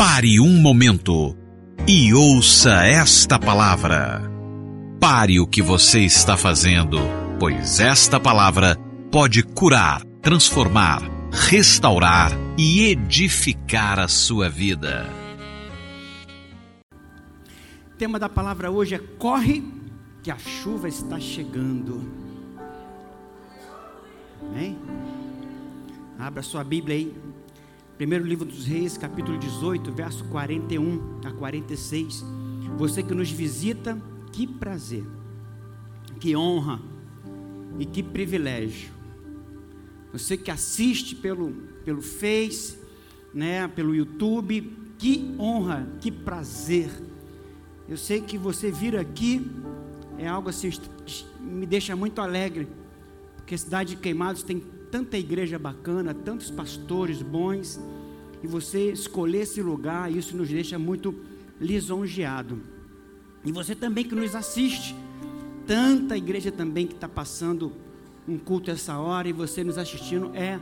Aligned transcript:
Pare 0.00 0.40
um 0.40 0.58
momento 0.62 1.36
e 1.86 2.14
ouça 2.14 2.86
esta 2.86 3.38
palavra. 3.38 4.22
Pare 4.98 5.38
o 5.38 5.46
que 5.46 5.60
você 5.60 6.00
está 6.00 6.38
fazendo, 6.38 6.96
pois 7.38 7.80
esta 7.80 8.18
palavra 8.18 8.78
pode 9.12 9.42
curar, 9.42 10.02
transformar, 10.22 11.02
restaurar 11.30 12.32
e 12.56 12.84
edificar 12.86 13.98
a 13.98 14.08
sua 14.08 14.48
vida. 14.48 15.06
O 17.92 17.96
tema 17.98 18.18
da 18.18 18.30
palavra 18.30 18.70
hoje 18.70 18.94
é 18.94 18.98
corre 19.18 19.62
que 20.22 20.30
a 20.30 20.38
chuva 20.38 20.88
está 20.88 21.20
chegando. 21.20 22.10
Amém? 24.40 24.78
Abra 26.18 26.42
sua 26.42 26.64
Bíblia 26.64 26.96
aí. 26.96 27.14
Primeiro 28.00 28.24
livro 28.24 28.46
dos 28.46 28.64
Reis, 28.64 28.96
capítulo 28.96 29.36
18, 29.36 29.92
verso 29.92 30.24
41 30.24 31.20
a 31.22 31.32
46. 31.32 32.24
Você 32.78 33.02
que 33.02 33.12
nos 33.12 33.30
visita, 33.30 34.00
que 34.32 34.46
prazer, 34.46 35.04
que 36.18 36.34
honra 36.34 36.80
e 37.78 37.84
que 37.84 38.02
privilégio. 38.02 38.90
Você 40.14 40.34
que 40.38 40.50
assiste 40.50 41.14
pelo, 41.14 41.52
pelo 41.84 42.00
Face, 42.00 42.78
né, 43.34 43.68
pelo 43.68 43.94
YouTube, 43.94 44.74
que 44.96 45.36
honra, 45.38 45.86
que 46.00 46.10
prazer. 46.10 46.88
Eu 47.86 47.98
sei 47.98 48.22
que 48.22 48.38
você 48.38 48.70
vir 48.70 48.96
aqui 48.96 49.46
é 50.16 50.26
algo 50.26 50.48
assim, 50.48 50.70
me 51.38 51.66
deixa 51.66 51.94
muito 51.94 52.22
alegre, 52.22 52.66
porque 53.36 53.58
cidade 53.58 53.94
de 53.94 54.00
Queimados 54.00 54.42
tem 54.42 54.79
tanta 54.90 55.16
igreja 55.16 55.58
bacana, 55.58 56.12
tantos 56.12 56.50
pastores 56.50 57.22
bons, 57.22 57.80
e 58.42 58.46
você 58.46 58.90
escolher 58.90 59.42
esse 59.42 59.62
lugar, 59.62 60.10
isso 60.10 60.36
nos 60.36 60.48
deixa 60.48 60.78
muito 60.78 61.14
lisonjeado. 61.60 62.58
E 63.44 63.52
você 63.52 63.74
também 63.74 64.04
que 64.04 64.14
nos 64.14 64.34
assiste, 64.34 64.94
tanta 65.66 66.16
igreja 66.16 66.50
também 66.50 66.86
que 66.86 66.94
está 66.94 67.08
passando 67.08 67.72
um 68.26 68.38
culto 68.38 68.70
essa 68.70 68.98
hora 68.98 69.28
e 69.28 69.32
você 69.32 69.62
nos 69.62 69.78
assistindo, 69.78 70.30
é 70.34 70.58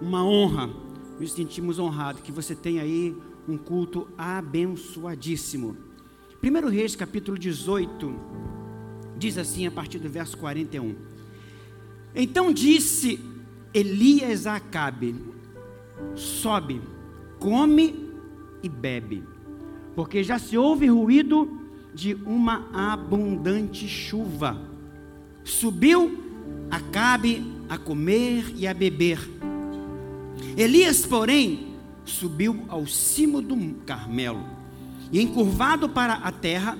uma 0.00 0.24
honra. 0.24 0.70
Nos 1.18 1.32
sentimos 1.32 1.78
honrados 1.78 2.22
que 2.22 2.32
você 2.32 2.54
tem 2.54 2.78
aí 2.78 3.16
um 3.46 3.56
culto 3.56 4.08
abençoadíssimo. 4.16 5.76
1 6.42 6.68
Reis 6.68 6.94
capítulo 6.94 7.38
18 7.38 8.14
diz 9.18 9.36
assim 9.36 9.66
a 9.66 9.70
partir 9.70 9.98
do 9.98 10.08
verso 10.08 10.38
41. 10.38 10.94
Então 12.14 12.52
disse 12.52 13.20
Elias 13.72 14.46
Acabe: 14.46 15.14
Sobe, 16.14 16.80
come 17.38 18.08
e 18.62 18.68
bebe, 18.68 19.22
porque 19.94 20.22
já 20.22 20.38
se 20.38 20.56
ouve 20.56 20.86
ruído 20.86 21.60
de 21.94 22.14
uma 22.14 22.68
abundante 22.72 23.88
chuva. 23.88 24.60
Subiu 25.44 26.24
Acabe 26.70 27.44
a 27.68 27.78
comer 27.78 28.52
e 28.56 28.66
a 28.66 28.74
beber. 28.74 29.18
Elias, 30.56 31.04
porém, 31.06 31.74
subiu 32.04 32.64
ao 32.68 32.86
cimo 32.86 33.40
do 33.40 33.56
Carmelo 33.86 34.44
e, 35.12 35.20
encurvado 35.20 35.88
para 35.88 36.14
a 36.14 36.32
terra, 36.32 36.78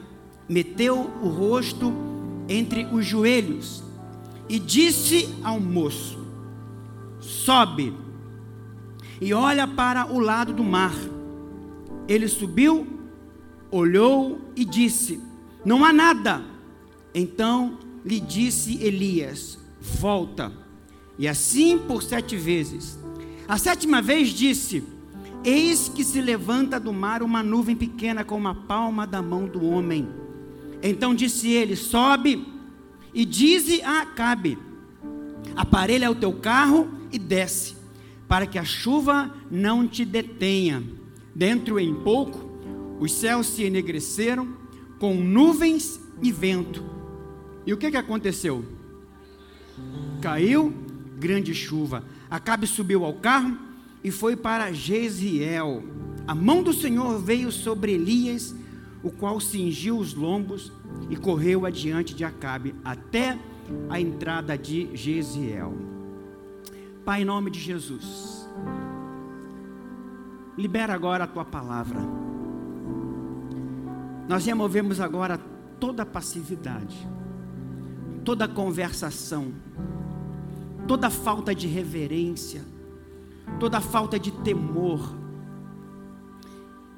meteu 0.49 1.11
o 1.23 1.29
rosto 1.29 1.93
entre 2.49 2.87
os 2.87 3.05
joelhos 3.05 3.83
e 4.49 4.59
disse 4.59 5.29
ao 5.43 5.61
moço: 5.61 6.18
sobe 7.21 7.95
e 9.21 9.33
olha 9.35 9.67
para 9.67 10.07
o 10.13 10.19
lado 10.19 10.53
do 10.53 10.63
mar. 10.63 10.95
Ele 12.07 12.29
subiu, 12.29 12.87
olhou 13.71 14.41
e 14.57 14.65
disse: 14.65 15.21
Não 15.65 15.85
há 15.85 15.93
nada. 15.93 16.43
Então 17.15 17.79
lhe 18.05 18.21
disse 18.21 18.83
Elias: 18.83 19.59
Volta. 19.81 20.53
E 21.19 21.27
assim 21.27 21.79
por 21.79 22.03
sete 22.03 22.37
vezes. 22.37 22.99
A 23.49 23.59
sétima 23.59 24.01
vez 24.01 24.29
disse: 24.29 24.85
Eis 25.45 25.89
que 25.89 26.05
se 26.05 26.21
levanta 26.21 26.79
do 26.79 26.93
mar 26.93 27.23
uma 27.23 27.43
nuvem 27.43 27.75
pequena 27.75 28.25
como 28.25 28.49
a 28.49 28.55
palma 28.55 29.07
da 29.07 29.21
mão 29.21 29.47
do 29.47 29.65
homem. 29.65 30.09
Então 30.83 31.15
disse 31.15 31.51
ele: 31.51 31.75
Sobe 31.75 32.47
e 33.13 33.25
dize 33.25 33.83
a 33.83 34.03
Acabe: 34.03 34.57
Aparelha 35.57 36.11
o 36.11 36.15
teu 36.15 36.33
carro 36.35 36.98
e 37.13 37.19
desce, 37.19 37.77
para 38.27 38.47
que 38.47 38.59
a 38.59 38.65
chuva 38.65 39.35
não 39.51 39.87
te 39.87 40.05
detenha. 40.05 40.83
Dentro 41.35 41.79
em 41.79 41.95
pouco, 41.95 42.49
os 43.01 43.13
céus 43.13 43.47
se 43.47 43.63
enegreceram 43.63 44.49
com 44.99 45.15
nuvens 45.15 46.01
e 46.23 46.33
vento. 46.33 46.83
E 47.65 47.73
o 47.73 47.77
que, 47.77 47.91
que 47.91 47.97
aconteceu? 47.97 48.65
Caiu 50.21 50.73
grande 51.19 51.55
chuva. 51.55 52.05
Acabe 52.31 52.67
subiu 52.67 53.05
ao 53.05 53.15
carro 53.15 53.57
e 54.03 54.11
foi 54.11 54.37
para 54.37 54.73
Jezreel. 54.73 55.83
A 56.27 56.35
mão 56.35 56.63
do 56.63 56.73
Senhor 56.73 57.19
veio 57.21 57.51
sobre 57.51 57.93
Elias, 57.93 58.55
o 59.03 59.11
qual 59.11 59.41
cingiu 59.41 59.99
os 59.99 60.15
lombos 60.15 60.73
e 61.11 61.17
correu 61.17 61.65
adiante 61.65 62.15
de 62.15 62.25
Acabe 62.25 62.75
até 62.85 63.39
a 63.89 64.01
entrada 64.01 64.57
de 64.57 64.89
Jezreel. 64.95 65.98
Pai, 67.09 67.23
em 67.23 67.25
nome 67.25 67.51
de 67.51 67.59
Jesus, 67.59 68.47
libera 70.59 70.93
agora 70.93 71.25
a 71.25 71.27
tua 71.27 71.43
palavra. 71.43 72.03
Nós 74.29 74.45
removemos 74.45 75.01
agora 75.01 75.39
toda 75.81 76.05
passividade, 76.05 77.09
toda 78.27 78.47
conversação, 78.47 79.55
toda 80.87 81.09
falta 81.09 81.55
de 81.55 81.67
reverência, 81.67 82.63
toda 83.59 83.81
falta 83.81 84.19
de 84.19 84.31
temor. 84.31 85.17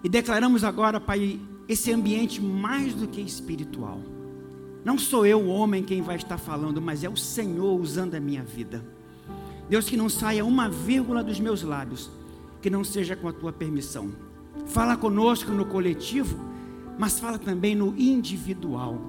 E 0.03 0.09
declaramos 0.09 0.65
agora, 0.65 0.99
Pai, 0.99 1.39
esse 1.69 1.93
ambiente 1.93 2.43
mais 2.43 2.95
do 2.95 3.07
que 3.07 3.21
espiritual. 3.21 4.01
Não 4.85 4.99
sou 4.99 5.25
eu, 5.25 5.41
o 5.41 5.47
homem, 5.51 5.85
quem 5.85 6.03
vai 6.03 6.17
estar 6.17 6.37
falando, 6.37 6.83
mas 6.83 7.05
é 7.05 7.09
o 7.09 7.17
Senhor 7.17 7.81
usando 7.81 8.17
a 8.17 8.21
minha 8.21 8.43
vida. 8.43 8.85
Deus, 9.71 9.89
que 9.89 9.97
não 9.97 10.09
saia 10.09 10.45
uma 10.45 10.69
vírgula 10.69 11.23
dos 11.23 11.39
meus 11.39 11.63
lábios, 11.63 12.11
que 12.61 12.69
não 12.69 12.83
seja 12.83 13.15
com 13.15 13.29
a 13.29 13.33
tua 13.33 13.53
permissão. 13.53 14.11
Fala 14.67 14.97
conosco 14.97 15.53
no 15.53 15.65
coletivo, 15.65 16.37
mas 16.99 17.21
fala 17.21 17.39
também 17.39 17.77
no 17.77 17.97
individual. 17.97 19.01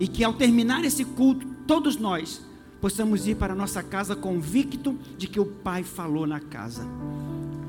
E 0.00 0.08
que 0.08 0.24
ao 0.24 0.32
terminar 0.32 0.82
esse 0.82 1.04
culto, 1.04 1.46
todos 1.66 1.98
nós 1.98 2.40
possamos 2.80 3.28
ir 3.28 3.36
para 3.36 3.52
a 3.52 3.56
nossa 3.56 3.82
casa 3.82 4.16
convicto 4.16 4.96
de 5.18 5.28
que 5.28 5.38
o 5.38 5.44
Pai 5.44 5.82
falou 5.82 6.26
na 6.26 6.40
casa. 6.40 6.88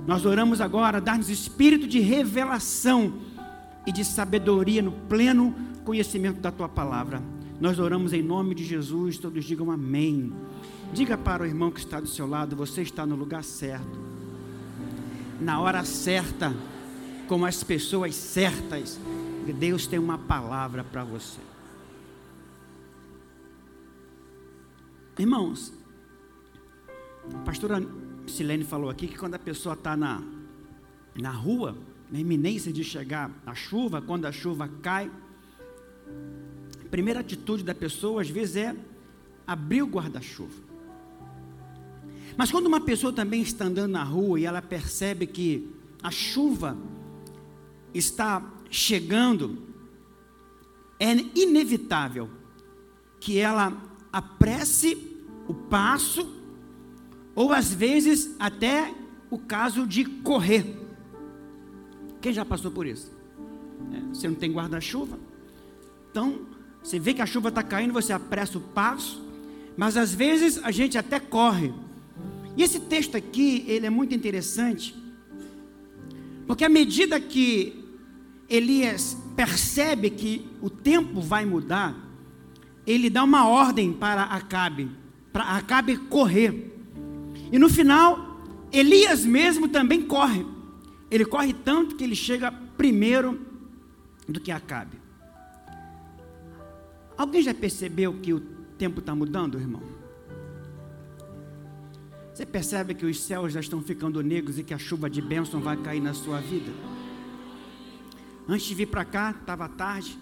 Nós 0.07 0.25
oramos 0.25 0.61
agora, 0.61 1.01
dar-nos 1.01 1.29
espírito 1.29 1.87
de 1.87 1.99
revelação 1.99 3.15
e 3.85 3.91
de 3.91 4.05
sabedoria 4.05 4.81
no 4.81 4.93
pleno 4.93 5.53
conhecimento 5.83 6.39
da 6.39 6.53
tua 6.53 6.69
palavra. 6.69 7.21
Nós 7.59 7.79
oramos 7.79 8.13
em 8.13 8.23
nome 8.23 8.55
de 8.55 8.63
Jesus, 8.63 9.17
todos 9.17 9.43
digam 9.43 9.69
amém. 9.69 10.31
Diga 10.93 11.17
para 11.17 11.43
o 11.43 11.45
irmão 11.45 11.71
que 11.71 11.79
está 11.79 11.99
do 11.99 12.07
seu 12.07 12.27
lado: 12.27 12.55
você 12.55 12.81
está 12.81 13.05
no 13.05 13.15
lugar 13.15 13.43
certo, 13.43 13.99
na 15.39 15.59
hora 15.59 15.83
certa, 15.85 16.53
com 17.27 17.45
as 17.45 17.63
pessoas 17.63 18.15
certas. 18.15 18.99
Deus 19.57 19.87
tem 19.87 19.97
uma 19.97 20.17
palavra 20.17 20.83
para 20.83 21.03
você. 21.03 21.39
Irmãos, 25.17 25.73
a 27.33 27.37
pastora 27.39 27.83
Silene 28.27 28.63
falou 28.63 28.89
aqui 28.89 29.07
que 29.07 29.17
quando 29.17 29.33
a 29.35 29.39
pessoa 29.39 29.73
está 29.73 29.97
na, 29.97 30.21
na 31.15 31.31
rua, 31.31 31.75
na 32.11 32.19
iminência 32.19 32.71
de 32.71 32.83
chegar 32.83 33.31
a 33.45 33.53
chuva, 33.53 34.01
quando 34.01 34.25
a 34.25 34.31
chuva 34.31 34.69
cai, 34.81 35.11
a 36.85 36.89
primeira 36.89 37.19
atitude 37.19 37.63
da 37.63 37.75
pessoa 37.75 38.21
às 38.21 38.29
vezes 38.29 38.55
é 38.55 38.75
abrir 39.45 39.81
o 39.81 39.87
guarda-chuva. 39.87 40.68
Mas 42.39 42.51
quando 42.51 42.67
uma 42.67 42.79
pessoa 42.79 43.11
também 43.11 43.41
está 43.41 43.65
andando 43.65 43.91
na 43.91 44.01
rua 44.01 44.39
e 44.39 44.45
ela 44.45 44.61
percebe 44.61 45.27
que 45.27 45.69
a 46.01 46.09
chuva 46.09 46.77
está 47.93 48.41
chegando, 48.71 49.61
é 50.97 51.11
inevitável 51.35 52.29
que 53.19 53.37
ela 53.37 53.77
apresse 54.13 55.19
o 55.49 55.53
passo, 55.53 56.33
ou 57.35 57.51
às 57.51 57.73
vezes 57.73 58.33
até 58.39 58.95
o 59.29 59.37
caso 59.37 59.85
de 59.85 60.05
correr. 60.05 60.65
Quem 62.21 62.31
já 62.31 62.45
passou 62.45 62.71
por 62.71 62.87
isso? 62.87 63.11
É, 63.91 63.99
você 64.13 64.29
não 64.29 64.35
tem 64.35 64.49
guarda-chuva, 64.49 65.19
então 66.09 66.47
você 66.81 66.97
vê 66.99 67.13
que 67.13 67.21
a 67.21 67.25
chuva 67.25 67.49
está 67.49 67.61
caindo, 67.61 67.91
você 67.91 68.13
apressa 68.13 68.57
o 68.57 68.61
passo, 68.61 69.21
mas 69.75 69.97
às 69.97 70.15
vezes 70.15 70.57
a 70.63 70.71
gente 70.71 70.97
até 70.97 71.19
corre 71.19 71.73
e 72.59 72.63
esse 72.63 72.77
texto 72.77 73.15
aqui, 73.15 73.63
ele 73.69 73.85
é 73.85 73.89
muito 73.89 74.13
interessante, 74.13 74.93
Porque 76.45 76.65
à 76.65 76.67
medida 76.67 77.17
que 77.17 77.85
Elias 78.49 79.15
percebe 79.33 80.09
que 80.09 80.45
o 80.61 80.69
tempo 80.69 81.21
vai 81.21 81.45
mudar, 81.45 81.95
ele 82.85 83.09
dá 83.09 83.23
uma 83.23 83.47
ordem 83.47 83.93
para 83.93 84.23
Acabe, 84.23 84.91
para 85.31 85.43
Acabe 85.55 85.95
correr. 85.95 86.75
E 87.49 87.57
no 87.57 87.69
final, 87.69 88.41
Elias 88.73 89.23
mesmo 89.23 89.69
também 89.69 90.01
corre. 90.01 90.45
Ele 91.09 91.23
corre 91.23 91.53
tanto 91.53 91.95
que 91.95 92.03
ele 92.03 92.15
chega 92.15 92.51
primeiro 92.51 93.39
do 94.27 94.41
que 94.41 94.51
Acabe. 94.51 94.97
Alguém 97.17 97.41
já 97.41 97.53
percebeu 97.53 98.15
que 98.15 98.33
o 98.33 98.41
tempo 98.77 98.99
está 98.99 99.15
mudando, 99.15 99.57
irmão? 99.57 99.98
Você 102.39 102.45
percebe 102.45 102.93
que 102.93 103.05
os 103.05 103.19
céus 103.19 103.51
já 103.51 103.59
estão 103.59 103.81
ficando 103.81 104.23
negros 104.23 104.57
e 104.57 104.63
que 104.63 104.73
a 104.73 104.77
chuva 104.77 105.09
de 105.09 105.21
bênção 105.21 105.59
vai 105.59 105.75
cair 105.75 105.99
na 105.99 106.13
sua 106.13 106.39
vida? 106.39 106.71
Antes 108.47 108.65
de 108.65 108.73
vir 108.75 108.85
para 108.85 109.03
cá, 109.03 109.31
estava 109.31 109.67
tarde, 109.67 110.17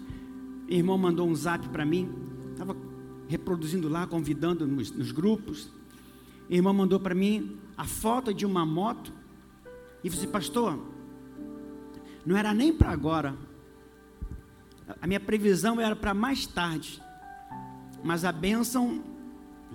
o 0.68 0.72
irmão 0.72 0.98
mandou 0.98 1.28
um 1.28 1.34
zap 1.36 1.68
para 1.68 1.84
mim, 1.84 2.12
estava 2.50 2.76
reproduzindo 3.28 3.88
lá, 3.88 4.04
convidando 4.04 4.66
nos, 4.66 4.90
nos 4.90 5.12
grupos. 5.12 5.70
O 6.50 6.52
irmão 6.52 6.74
mandou 6.74 6.98
para 6.98 7.14
mim 7.14 7.56
a 7.76 7.84
foto 7.84 8.34
de 8.34 8.44
uma 8.44 8.66
moto. 8.66 9.12
E 10.02 10.08
disse, 10.08 10.26
pastor, 10.26 10.76
não 12.26 12.36
era 12.36 12.52
nem 12.52 12.72
para 12.72 12.90
agora, 12.90 13.36
a 15.00 15.06
minha 15.06 15.20
previsão 15.20 15.80
era 15.80 15.94
para 15.94 16.12
mais 16.12 16.48
tarde, 16.48 17.00
mas 18.02 18.24
a 18.24 18.32
bênção 18.32 19.04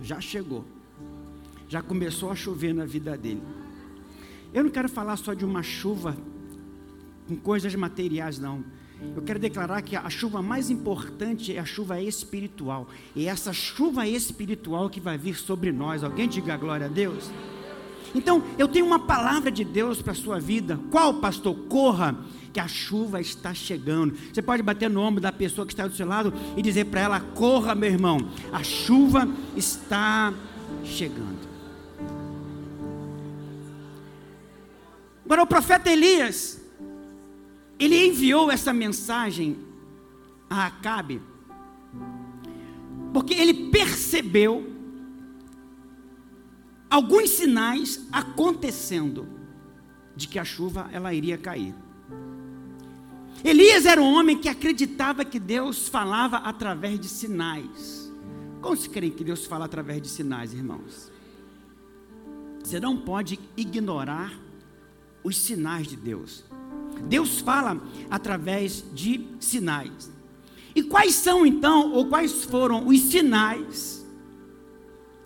já 0.02 0.20
chegou, 0.20 0.66
já 1.74 1.82
começou 1.82 2.30
a 2.30 2.36
chover 2.36 2.72
na 2.72 2.86
vida 2.86 3.18
dele. 3.18 3.42
Eu 4.54 4.64
não 4.64 4.70
quero 4.70 4.88
falar 4.88 5.18
só 5.18 5.34
de 5.34 5.44
uma 5.44 5.64
chuva 5.64 6.16
com 7.28 7.36
coisas 7.36 7.74
materiais, 7.74 8.38
não. 8.38 8.64
Eu 9.16 9.24
quero 9.24 9.40
declarar 9.40 9.82
que 9.82 9.96
a 9.96 10.08
chuva 10.08 10.40
mais 10.40 10.70
importante 10.70 11.52
é 11.56 11.60
a 11.60 11.66
chuva 11.66 12.00
espiritual. 12.00 12.88
E 13.16 13.26
é 13.26 13.30
essa 13.30 13.52
chuva 13.52 14.08
espiritual 14.08 14.88
que 14.88 15.00
vai 15.00 15.18
vir 15.18 15.36
sobre 15.36 15.72
nós. 15.72 16.04
Alguém 16.04 16.30
diga 16.30 16.56
glória 16.58 16.86
a 16.86 16.90
Deus? 16.90 17.32
Então, 18.14 18.44
eu 18.60 18.68
tenho 18.68 18.86
uma 18.86 19.00
palavra 19.00 19.50
de 19.50 19.64
Deus 19.64 20.00
para 20.00 20.12
a 20.12 20.16
sua 20.16 20.40
vida. 20.40 20.80
Qual, 20.92 21.16
pastor? 21.16 21.56
Corra 21.68 22.16
que 22.54 22.60
a 22.60 22.68
chuva 22.68 23.20
está 23.20 23.52
chegando. 23.52 24.16
Você 24.32 24.44
pode 24.44 24.62
bater 24.62 24.92
no 24.92 25.02
ombro 25.02 25.20
da 25.20 25.32
pessoa 25.32 25.66
que 25.66 25.74
está 25.74 25.88
do 25.88 25.96
seu 25.96 26.06
lado 26.06 26.32
e 26.56 26.62
dizer 26.62 26.86
para 26.86 27.02
ela: 27.02 27.20
corra, 27.20 27.74
meu 27.74 27.90
irmão, 27.90 28.20
a 28.52 28.62
chuva 28.62 29.28
está 29.58 30.32
chegando. 30.84 31.33
Agora, 35.26 35.44
o 35.44 35.48
profeta 35.48 35.90
Elias, 35.90 36.62
ele 37.80 38.08
enviou 38.08 38.52
essa 38.52 38.74
mensagem 38.74 39.58
a 40.50 40.68
Acabe, 40.68 41.22
porque 43.14 43.34
ele 43.34 43.70
percebeu 43.70 44.72
alguns 46.90 47.30
sinais 47.32 48.06
acontecendo 48.12 49.28
de 50.16 50.28
que 50.28 50.38
a 50.38 50.46
chuva 50.46 50.90
ela 50.92 51.14
iria 51.14 51.38
cair. 51.38 51.74
Elias 53.44 53.86
era 53.86 54.02
um 54.02 54.14
homem 54.14 54.38
que 54.38 54.48
acreditava 54.48 55.26
que 55.26 55.40
Deus 55.40 55.88
falava 55.88 56.38
através 56.38 57.00
de 57.00 57.08
sinais. 57.08 58.12
Como 58.62 58.78
se 58.78 58.90
crê 58.90 59.10
que 59.10 59.24
Deus 59.24 59.46
fala 59.46 59.66
através 59.66 60.02
de 60.02 60.08
sinais, 60.08 60.54
irmãos? 60.54 61.12
Você 62.64 62.80
não 62.80 62.96
pode 62.96 63.38
ignorar 63.58 64.32
os 65.24 65.38
sinais 65.38 65.88
de 65.88 65.96
Deus. 65.96 66.44
Deus 67.08 67.40
fala 67.40 67.82
através 68.10 68.84
de 68.94 69.26
sinais. 69.40 70.12
E 70.76 70.84
quais 70.84 71.16
são 71.16 71.46
então, 71.46 71.92
ou 71.92 72.08
quais 72.08 72.44
foram 72.44 72.88
os 72.88 73.00
sinais 73.00 74.06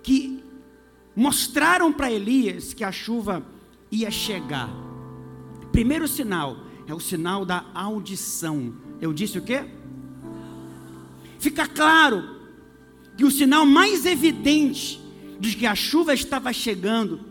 que 0.04 0.44
mostraram 1.16 1.92
para 1.92 2.12
Elias 2.12 2.74
que 2.74 2.84
a 2.84 2.92
chuva 2.92 3.46
ia 3.92 4.12
chegar? 4.12 4.70
Primeiro 5.72 6.08
sinal, 6.08 6.58
é 6.88 6.94
o 6.94 7.00
sinal 7.00 7.46
da 7.46 7.66
audição. 7.74 8.74
Eu 9.00 9.14
disse 9.14 9.38
o 9.38 9.42
quê? 9.42 9.66
Fica 11.40 11.68
claro 11.68 12.38
que 13.16 13.24
o 13.24 13.32
sinal 13.32 13.66
mais 13.66 14.06
evidente 14.06 15.02
de 15.40 15.56
que 15.56 15.66
a 15.66 15.76
chuva 15.76 16.14
estava 16.14 16.52
chegando, 16.52 17.22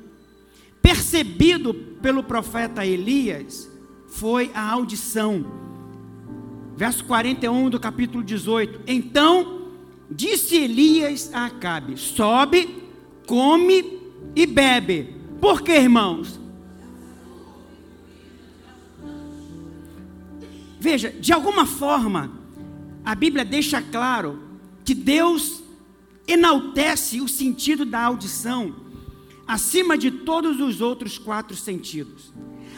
percebido 0.87 1.75
pelo 1.75 2.23
profeta 2.23 2.87
Elias, 2.87 3.69
foi 4.07 4.53
a 4.55 4.71
audição. 4.71 5.45
Verso 6.77 7.05
41 7.07 7.71
do 7.71 7.81
capítulo 7.81 8.23
18. 8.23 8.83
Então 8.87 9.73
disse 10.09 10.55
Elias 10.55 11.29
a 11.35 11.47
Acabe: 11.47 11.97
Sobe, 11.97 12.85
come 13.27 14.01
e 14.37 14.47
bebe. 14.47 15.17
Por 15.41 15.63
que, 15.63 15.73
irmãos? 15.73 16.39
Veja, 20.79 21.11
de 21.11 21.33
alguma 21.33 21.67
forma, 21.67 22.31
a 23.05 23.17
Bíblia 23.17 23.45
deixa 23.45 23.83
claro 23.83 24.41
que 24.85 24.95
Deus 24.95 25.65
enaltece 26.29 27.21
o 27.21 27.27
sentido 27.27 27.85
da 27.85 28.05
audição 28.05 28.86
acima 29.47 29.97
de 29.97 30.11
todos 30.11 30.61
os 30.61 30.81
outros 30.81 31.19
quatro 31.19 31.57
sentidos. 31.57 32.33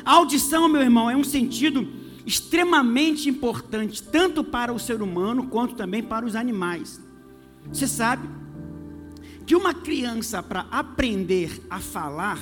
A 0.05 0.12
audição, 0.12 0.69
meu 0.69 0.82
irmão, 0.82 1.11
é 1.11 1.17
um 1.17 1.25
sentido 1.25 1.88
extremamente 2.26 3.29
importante, 3.29 4.03
tanto 4.03 4.44
para 4.44 4.73
o 4.73 4.79
ser 4.79 5.00
humano 5.00 5.47
quanto 5.47 5.75
também 5.75 6.03
para 6.03 6.26
os 6.26 6.37
animais. 6.37 7.00
Você 7.73 7.87
sabe 7.87 8.29
que 9.47 9.56
uma 9.56 9.73
criança, 9.73 10.43
para 10.43 10.67
aprender 10.70 11.50
a 11.70 11.81
falar, 11.81 12.38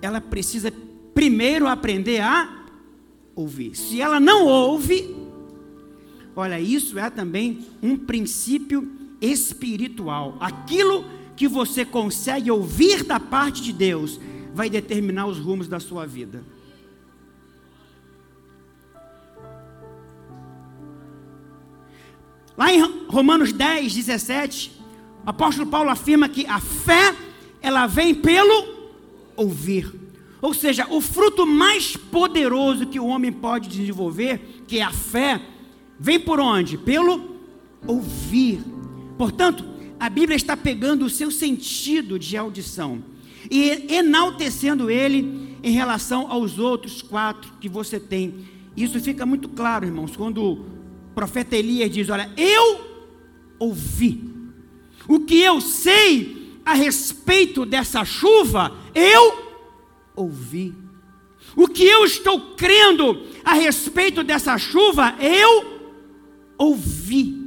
ela 0.00 0.20
precisa 0.20 0.72
primeiro 1.12 1.66
aprender 1.66 2.20
a 2.20 2.64
ouvir. 3.34 3.74
Se 3.74 4.00
ela 4.00 4.20
não 4.20 4.46
ouve, 4.46 5.16
olha, 6.36 6.60
isso 6.60 6.96
é 6.96 7.10
também 7.10 7.66
um 7.82 7.96
princípio 7.96 8.88
espiritual. 9.20 10.36
Aquilo 10.38 11.02
que 11.02 11.17
você 11.46 11.84
consegue 11.84 12.50
ouvir 12.50 13.04
da 13.04 13.20
parte 13.20 13.62
de 13.62 13.72
Deus 13.72 14.18
vai 14.54 14.68
determinar 14.68 15.26
os 15.26 15.38
rumos 15.38 15.68
da 15.68 15.78
sua 15.78 16.04
vida. 16.04 16.42
Lá 22.56 22.72
em 22.72 22.82
Romanos 23.06 23.52
10, 23.52 23.94
17, 23.94 24.72
o 25.24 25.30
apóstolo 25.30 25.70
Paulo 25.70 25.90
afirma 25.90 26.28
que 26.28 26.44
a 26.46 26.58
fé, 26.58 27.14
ela 27.62 27.86
vem 27.86 28.12
pelo 28.12 28.66
ouvir. 29.36 29.94
Ou 30.42 30.52
seja, 30.52 30.88
o 30.90 31.00
fruto 31.00 31.46
mais 31.46 31.96
poderoso 31.96 32.86
que 32.86 32.98
o 32.98 33.06
homem 33.06 33.30
pode 33.30 33.68
desenvolver, 33.68 34.64
que 34.66 34.78
é 34.78 34.82
a 34.82 34.90
fé, 34.90 35.40
vem 36.00 36.18
por 36.18 36.40
onde? 36.40 36.76
Pelo 36.76 37.36
ouvir. 37.86 38.60
Portanto, 39.16 39.64
a 39.98 40.08
Bíblia 40.08 40.36
está 40.36 40.56
pegando 40.56 41.04
o 41.04 41.10
seu 41.10 41.30
sentido 41.30 42.18
de 42.18 42.36
audição 42.36 43.02
e 43.50 43.92
enaltecendo 43.92 44.90
ele 44.90 45.56
em 45.62 45.72
relação 45.72 46.30
aos 46.30 46.58
outros 46.58 47.02
quatro 47.02 47.52
que 47.60 47.68
você 47.68 47.98
tem. 47.98 48.46
Isso 48.76 49.00
fica 49.00 49.26
muito 49.26 49.48
claro, 49.48 49.86
irmãos, 49.86 50.16
quando 50.16 50.42
o 50.42 50.64
profeta 51.14 51.56
Elias 51.56 51.90
diz: 51.90 52.08
Olha, 52.08 52.30
eu 52.36 52.80
ouvi. 53.58 54.22
O 55.08 55.20
que 55.20 55.40
eu 55.40 55.60
sei 55.60 56.58
a 56.64 56.74
respeito 56.74 57.64
dessa 57.64 58.04
chuva, 58.04 58.76
eu 58.94 59.46
ouvi. 60.14 60.74
O 61.56 61.66
que 61.66 61.82
eu 61.82 62.04
estou 62.04 62.54
crendo 62.54 63.22
a 63.44 63.54
respeito 63.54 64.22
dessa 64.22 64.56
chuva, 64.58 65.16
eu 65.18 65.80
ouvi. 66.58 67.37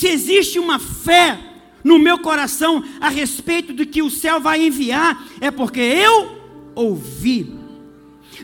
Se 0.00 0.08
existe 0.08 0.58
uma 0.58 0.78
fé 0.78 1.38
no 1.84 1.98
meu 1.98 2.18
coração 2.18 2.82
a 2.98 3.10
respeito 3.10 3.74
do 3.74 3.84
que 3.84 4.00
o 4.00 4.08
céu 4.08 4.40
vai 4.40 4.66
enviar, 4.66 5.26
é 5.42 5.50
porque 5.50 5.78
eu 5.78 6.38
ouvi. 6.74 7.52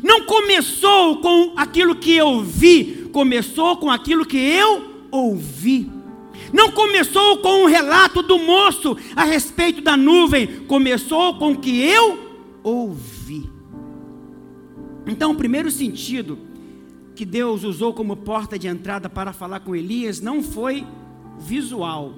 Não 0.03 0.27
começou 0.27 1.17
com 1.23 1.55
aquilo 1.57 1.97
que 1.97 2.15
eu 2.15 2.43
vi, 2.43 3.09
começou 3.11 3.79
com 3.79 3.91
aquilo 3.91 4.27
que 4.27 4.37
eu 4.37 5.07
ouvi. 5.11 5.91
Não 6.53 6.71
começou 6.73 7.39
com 7.39 7.63
um 7.63 7.67
relato 7.67 8.21
do 8.21 8.39
moço 8.39 8.95
a 9.17 9.25
respeito 9.25 9.81
da 9.81 9.97
nuvem, 9.97 10.67
começou 10.67 11.39
com 11.39 11.53
o 11.53 11.59
que 11.59 11.81
eu 11.81 12.19
ouvir. 12.63 13.51
Então, 15.07 15.31
o 15.31 15.37
primeiro 15.37 15.71
sentido 15.71 16.39
que 17.15 17.25
Deus 17.25 17.65
usou 17.65 17.95
como 17.95 18.15
porta 18.15 18.59
de 18.59 18.69
entrada 18.69 19.09
para 19.09 19.33
falar 19.33 19.61
com 19.61 19.75
Elias 19.75 20.21
não 20.21 20.43
foi 20.43 20.85
visual, 21.39 22.15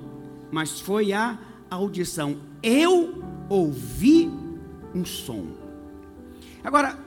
mas 0.51 0.81
foi 0.81 1.13
a 1.13 1.39
audição. 1.71 2.39
Eu 2.63 3.23
ouvi 3.49 4.31
um 4.95 5.05
som. 5.05 5.47
Agora, 6.63 6.99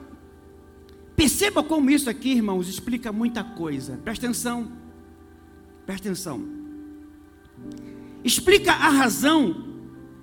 Perceba 1.22 1.62
como 1.62 1.88
isso 1.88 2.10
aqui, 2.10 2.32
irmãos, 2.32 2.68
explica 2.68 3.12
muita 3.12 3.44
coisa. 3.44 3.96
Presta 4.02 4.26
atenção. 4.26 4.72
Presta 5.86 6.08
atenção. 6.08 6.44
Explica 8.24 8.72
a 8.72 8.88
razão 8.88 9.64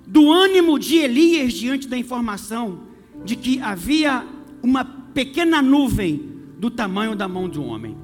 do 0.06 0.30
ânimo 0.30 0.78
de 0.78 0.96
Elias 0.96 1.54
diante 1.54 1.88
da 1.88 1.96
informação 1.96 2.80
de 3.24 3.34
que 3.34 3.60
havia 3.60 4.26
uma 4.62 4.84
pequena 4.84 5.62
nuvem 5.62 6.32
do 6.58 6.70
tamanho 6.70 7.16
da 7.16 7.26
mão 7.26 7.48
de 7.48 7.58
um 7.58 7.68
homem. 7.68 7.96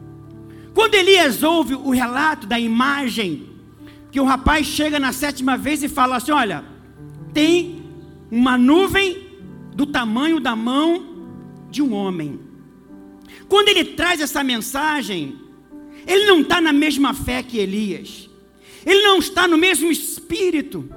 Quando 0.73 0.95
Elias 0.95 1.43
ouve 1.43 1.75
o 1.75 1.91
relato 1.91 2.47
da 2.47 2.59
imagem, 2.59 3.47
que 4.17 4.21
o 4.21 4.25
rapaz 4.25 4.67
chega 4.67 4.99
na 4.99 5.13
sétima 5.13 5.59
vez 5.59 5.83
e 5.83 5.91
fala 5.91 6.17
assim: 6.17 6.33
Olha, 6.33 6.65
tem 7.35 7.85
uma 8.31 8.57
nuvem 8.57 9.29
do 9.75 9.85
tamanho 9.85 10.41
da 10.41 10.57
mão 10.57 11.05
de 11.71 11.83
um 11.83 11.93
homem. 11.93 12.41
Quando 13.47 13.69
ele 13.69 13.85
traz 13.85 14.23
essa 14.23 14.43
mensagem, 14.43 15.37
ele 16.07 16.25
não 16.25 16.41
está 16.41 16.63
na 16.63 16.73
mesma 16.73 17.13
fé 17.13 17.43
que 17.43 17.59
Elias, 17.59 18.31
ele 18.87 19.03
não 19.03 19.19
está 19.19 19.47
no 19.47 19.59
mesmo 19.59 19.91
espírito, 19.91 20.89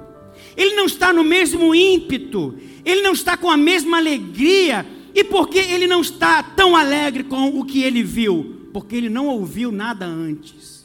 ele 0.56 0.74
não 0.74 0.86
está 0.86 1.12
no 1.12 1.22
mesmo 1.22 1.74
ímpeto, 1.74 2.56
ele 2.86 3.02
não 3.02 3.12
está 3.12 3.36
com 3.36 3.50
a 3.50 3.56
mesma 3.58 3.98
alegria. 3.98 4.86
E 5.14 5.22
por 5.22 5.50
que 5.50 5.58
ele 5.58 5.86
não 5.86 6.00
está 6.00 6.42
tão 6.42 6.74
alegre 6.74 7.24
com 7.24 7.48
o 7.60 7.66
que 7.66 7.82
ele 7.82 8.02
viu? 8.02 8.66
Porque 8.72 8.96
ele 8.96 9.10
não 9.10 9.26
ouviu 9.26 9.70
nada 9.70 10.06
antes. 10.06 10.79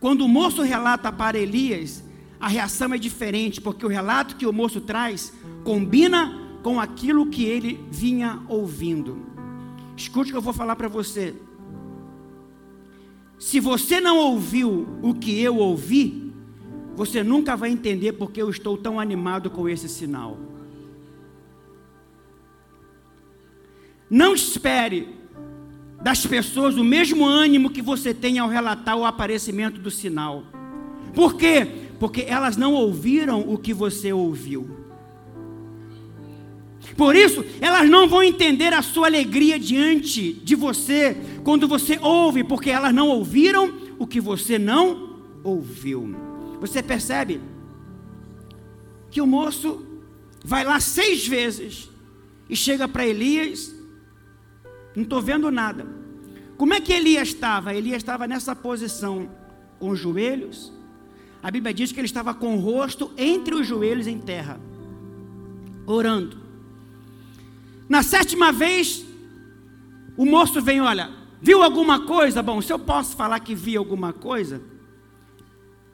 Quando 0.00 0.24
o 0.24 0.28
moço 0.28 0.62
relata 0.62 1.10
para 1.10 1.38
Elias, 1.38 2.04
a 2.40 2.48
reação 2.48 2.94
é 2.94 2.98
diferente, 2.98 3.60
porque 3.60 3.84
o 3.84 3.88
relato 3.88 4.36
que 4.36 4.46
o 4.46 4.52
moço 4.52 4.80
traz 4.80 5.32
combina 5.64 6.38
com 6.62 6.78
aquilo 6.78 7.26
que 7.26 7.44
ele 7.44 7.84
vinha 7.90 8.40
ouvindo. 8.48 9.26
Escute 9.96 10.30
o 10.30 10.32
que 10.32 10.38
eu 10.38 10.42
vou 10.42 10.52
falar 10.52 10.76
para 10.76 10.88
você. 10.88 11.34
Se 13.38 13.60
você 13.60 14.00
não 14.00 14.18
ouviu 14.18 14.86
o 15.02 15.14
que 15.14 15.40
eu 15.40 15.56
ouvi, 15.56 16.32
você 16.94 17.22
nunca 17.22 17.56
vai 17.56 17.70
entender 17.70 18.12
porque 18.12 18.42
eu 18.42 18.50
estou 18.50 18.76
tão 18.76 18.98
animado 18.98 19.50
com 19.50 19.68
esse 19.68 19.88
sinal. 19.88 20.38
Não 24.10 24.34
espere 24.34 25.08
das 26.00 26.24
pessoas 26.24 26.76
o 26.76 26.84
mesmo 26.84 27.26
ânimo 27.26 27.70
que 27.70 27.82
você 27.82 28.14
tem 28.14 28.38
ao 28.38 28.48
relatar 28.48 28.96
o 28.96 29.04
aparecimento 29.04 29.80
do 29.80 29.90
sinal. 29.90 30.44
Por 31.14 31.34
quê? 31.34 31.66
Porque 31.98 32.22
elas 32.22 32.56
não 32.56 32.74
ouviram 32.74 33.40
o 33.40 33.58
que 33.58 33.74
você 33.74 34.12
ouviu. 34.12 34.78
Por 36.96 37.14
isso, 37.14 37.44
elas 37.60 37.88
não 37.88 38.08
vão 38.08 38.22
entender 38.22 38.72
a 38.72 38.82
sua 38.82 39.06
alegria 39.06 39.58
diante 39.58 40.32
de 40.32 40.54
você 40.54 41.16
quando 41.44 41.68
você 41.68 41.98
ouve, 42.00 42.42
porque 42.42 42.70
elas 42.70 42.94
não 42.94 43.08
ouviram 43.08 43.72
o 43.98 44.06
que 44.06 44.20
você 44.20 44.58
não 44.58 45.16
ouviu. 45.44 46.14
Você 46.60 46.82
percebe 46.82 47.40
que 49.10 49.20
o 49.20 49.26
moço 49.26 49.84
vai 50.44 50.64
lá 50.64 50.80
seis 50.80 51.26
vezes 51.26 51.88
e 52.48 52.56
chega 52.56 52.88
para 52.88 53.06
Elias, 53.06 53.74
não 54.98 55.04
estou 55.04 55.22
vendo 55.22 55.48
nada. 55.48 55.86
Como 56.56 56.74
é 56.74 56.80
que 56.80 56.92
Elias 56.92 57.28
estava? 57.28 57.72
Elias 57.72 57.98
estava 57.98 58.26
nessa 58.26 58.54
posição, 58.54 59.30
com 59.78 59.90
os 59.90 59.98
joelhos. 59.98 60.72
A 61.40 61.52
Bíblia 61.52 61.72
diz 61.72 61.92
que 61.92 62.00
ele 62.00 62.06
estava 62.06 62.34
com 62.34 62.56
o 62.56 62.60
rosto 62.60 63.12
entre 63.16 63.54
os 63.54 63.64
joelhos 63.64 64.08
em 64.08 64.18
terra, 64.18 64.60
orando. 65.86 66.36
Na 67.88 68.02
sétima 68.02 68.50
vez, 68.50 69.06
o 70.16 70.26
moço 70.26 70.60
vem, 70.60 70.80
olha, 70.80 71.10
viu 71.40 71.62
alguma 71.62 72.00
coisa? 72.04 72.42
Bom, 72.42 72.60
se 72.60 72.72
eu 72.72 72.78
posso 72.78 73.14
falar 73.14 73.38
que 73.38 73.54
vi 73.54 73.76
alguma 73.76 74.12
coisa, 74.12 74.60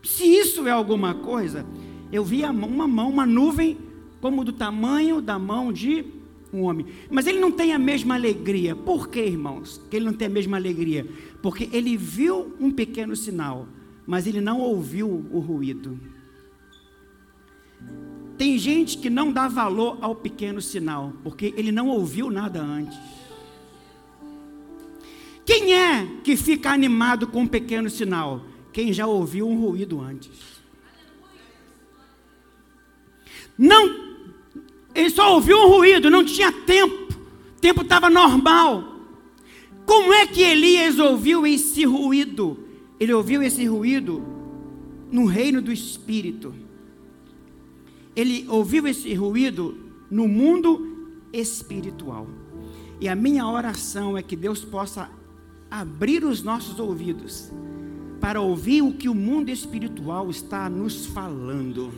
se 0.02 0.25
isso 0.25 0.66
é 0.66 0.70
alguma 0.70 1.12
coisa, 1.12 1.66
eu 2.11 2.25
vi 2.25 2.42
uma 2.42 2.88
mão, 2.88 3.11
uma 3.11 3.26
nuvem, 3.26 3.76
como 4.23 4.44
do 4.44 4.52
tamanho 4.52 5.20
da 5.20 5.38
mão 5.38 5.70
de 5.70 6.23
um 6.54 6.62
homem. 6.62 6.87
Mas 7.11 7.26
ele 7.26 7.40
não 7.40 7.50
tem 7.50 7.73
a 7.73 7.78
mesma 7.78 8.14
alegria. 8.14 8.76
Por 8.76 9.08
quê, 9.08 9.25
irmãos? 9.25 9.80
Que 9.90 9.96
ele 9.96 10.06
não 10.06 10.12
tem 10.12 10.26
a 10.26 10.30
mesma 10.30 10.56
alegria? 10.56 11.06
Porque 11.42 11.68
ele 11.73 11.96
viu 11.96 12.54
um 12.61 12.70
pequeno 12.70 13.16
sinal, 13.16 13.66
mas 14.06 14.26
ele 14.26 14.40
não 14.40 14.61
ouviu 14.61 15.26
o 15.32 15.40
ruído. 15.40 15.99
Tem 18.38 18.58
gente 18.58 18.99
que 18.99 19.11
não 19.11 19.32
dá 19.32 19.49
valor 19.49 19.99
ao 20.00 20.14
pequeno 20.14 20.61
sinal, 20.61 21.12
porque 21.23 21.54
ele 21.56 21.70
não 21.70 21.88
ouviu 21.88 22.30
nada 22.30 22.61
antes. 22.61 22.99
Quem 25.44 25.75
é 25.75 26.06
que 26.25 26.37
fica 26.37 26.70
animado 26.70 27.26
com 27.26 27.42
um 27.42 27.46
pequeno 27.46 27.90
sinal? 27.90 28.42
Quem 28.73 28.92
já 28.92 29.06
ouviu 29.06 29.46
um 29.46 29.61
ruído 29.61 30.00
antes. 30.00 30.54
Não, 33.56 34.13
ele 34.94 35.10
só 35.10 35.34
ouviu 35.34 35.58
um 35.58 35.68
ruído, 35.68 36.10
não 36.10 36.24
tinha 36.24 36.52
tempo, 36.52 37.14
o 37.56 37.60
tempo 37.60 37.82
estava 37.82 38.08
normal. 38.08 38.92
Como 39.84 40.12
é 40.12 40.26
que 40.26 40.40
Elias 40.42 40.98
ouviu 40.98 41.46
esse 41.46 41.84
ruído? 41.84 42.58
Ele 42.98 43.12
ouviu 43.12 43.42
esse 43.42 43.64
ruído 43.66 44.22
no 45.10 45.26
reino 45.26 45.60
do 45.60 45.72
Espírito 45.72 46.54
ele 48.16 48.46
ouviu 48.48 48.86
esse 48.86 49.12
ruído 49.14 49.76
no 50.10 50.28
mundo 50.28 51.18
espiritual. 51.32 52.26
E 53.00 53.08
a 53.08 53.14
minha 53.14 53.46
oração 53.46 54.16
é 54.16 54.22
que 54.22 54.36
Deus 54.36 54.64
possa 54.64 55.10
abrir 55.70 56.24
os 56.24 56.42
nossos 56.42 56.78
ouvidos 56.78 57.50
para 58.20 58.40
ouvir 58.40 58.82
o 58.82 58.92
que 58.92 59.08
o 59.08 59.14
mundo 59.14 59.50
espiritual 59.50 60.30
está 60.30 60.68
nos 60.68 61.06
falando. 61.06 61.92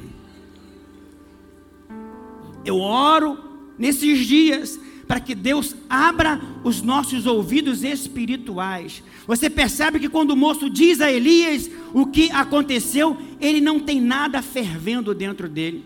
Eu 2.67 2.81
oro 2.81 3.39
nesses 3.79 4.27
dias 4.27 4.79
para 5.07 5.21
que 5.21 5.35
Deus 5.35 5.77
abra 5.89 6.41
os 6.65 6.83
nossos 6.83 7.27
ouvidos 7.27 7.85
espirituais. 7.85 9.03
Você 9.27 9.49
percebe 9.49 10.01
que 10.01 10.09
quando 10.09 10.33
o 10.33 10.37
moço 10.37 10.69
diz 10.69 11.01
a 11.01 11.11
Elias 11.11 11.71
o 11.95 12.07
que 12.07 12.31
aconteceu, 12.33 13.17
ele 13.41 13.61
não 13.61 13.79
tem 13.79 14.01
nada 14.01 14.43
fervendo 14.43 15.15
dentro 15.15 15.49
dele. 15.49 15.85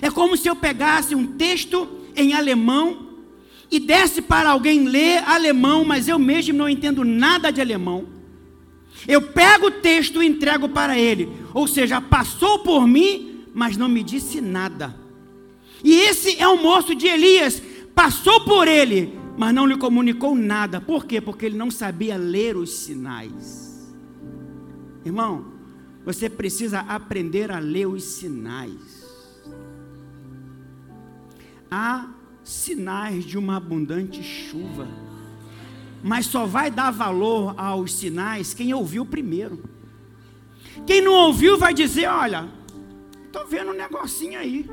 É 0.00 0.10
como 0.10 0.36
se 0.36 0.48
eu 0.48 0.54
pegasse 0.54 1.14
um 1.14 1.26
texto 1.26 1.88
em 2.14 2.32
alemão 2.32 3.08
e 3.70 3.80
desse 3.80 4.22
para 4.22 4.50
alguém 4.50 4.84
ler 4.84 5.18
alemão, 5.26 5.84
mas 5.84 6.06
eu 6.06 6.18
mesmo 6.18 6.56
não 6.56 6.68
entendo 6.68 7.04
nada 7.04 7.50
de 7.50 7.60
alemão. 7.60 8.06
Eu 9.06 9.20
pego 9.20 9.66
o 9.66 9.70
texto 9.70 10.22
e 10.22 10.26
entrego 10.26 10.68
para 10.68 10.96
ele, 10.96 11.28
ou 11.52 11.66
seja, 11.66 12.00
passou 12.00 12.60
por 12.60 12.86
mim, 12.86 13.42
mas 13.52 13.76
não 13.76 13.88
me 13.88 14.02
disse 14.02 14.40
nada. 14.40 15.03
E 15.84 15.92
esse 15.92 16.40
é 16.40 16.48
o 16.48 16.60
moço 16.60 16.94
de 16.94 17.06
Elias, 17.06 17.62
passou 17.94 18.40
por 18.40 18.66
ele, 18.66 19.16
mas 19.38 19.54
não 19.54 19.66
lhe 19.66 19.76
comunicou 19.76 20.34
nada. 20.34 20.80
Por 20.80 21.04
quê? 21.04 21.20
Porque 21.20 21.46
ele 21.46 21.56
não 21.56 21.70
sabia 21.70 22.16
ler 22.16 22.56
os 22.56 22.70
sinais. 22.70 23.94
Irmão, 25.04 25.52
você 26.04 26.28
precisa 26.28 26.80
aprender 26.80 27.52
a 27.52 27.58
ler 27.58 27.86
os 27.86 28.02
sinais 28.02 29.04
há 31.74 32.08
sinais 32.44 33.24
de 33.24 33.36
uma 33.36 33.56
abundante 33.56 34.22
chuva. 34.22 34.86
Mas 36.02 36.26
só 36.26 36.46
vai 36.46 36.70
dar 36.70 36.90
valor 36.90 37.54
aos 37.56 37.94
sinais 37.94 38.54
quem 38.54 38.72
ouviu 38.72 39.04
primeiro. 39.04 39.62
Quem 40.86 41.00
não 41.00 41.12
ouviu 41.12 41.58
vai 41.58 41.72
dizer: 41.74 42.06
Olha, 42.06 42.48
estou 43.26 43.46
vendo 43.46 43.70
um 43.70 43.76
negocinho 43.76 44.38
aí. 44.38 44.70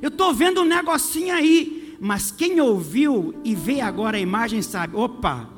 Eu 0.00 0.08
estou 0.08 0.32
vendo 0.32 0.62
um 0.62 0.64
negocinho 0.64 1.34
aí. 1.34 1.96
Mas 2.00 2.30
quem 2.30 2.60
ouviu 2.60 3.34
e 3.44 3.54
vê 3.54 3.80
agora 3.80 4.16
a 4.16 4.20
imagem 4.20 4.62
sabe: 4.62 4.96
opa, 4.96 5.48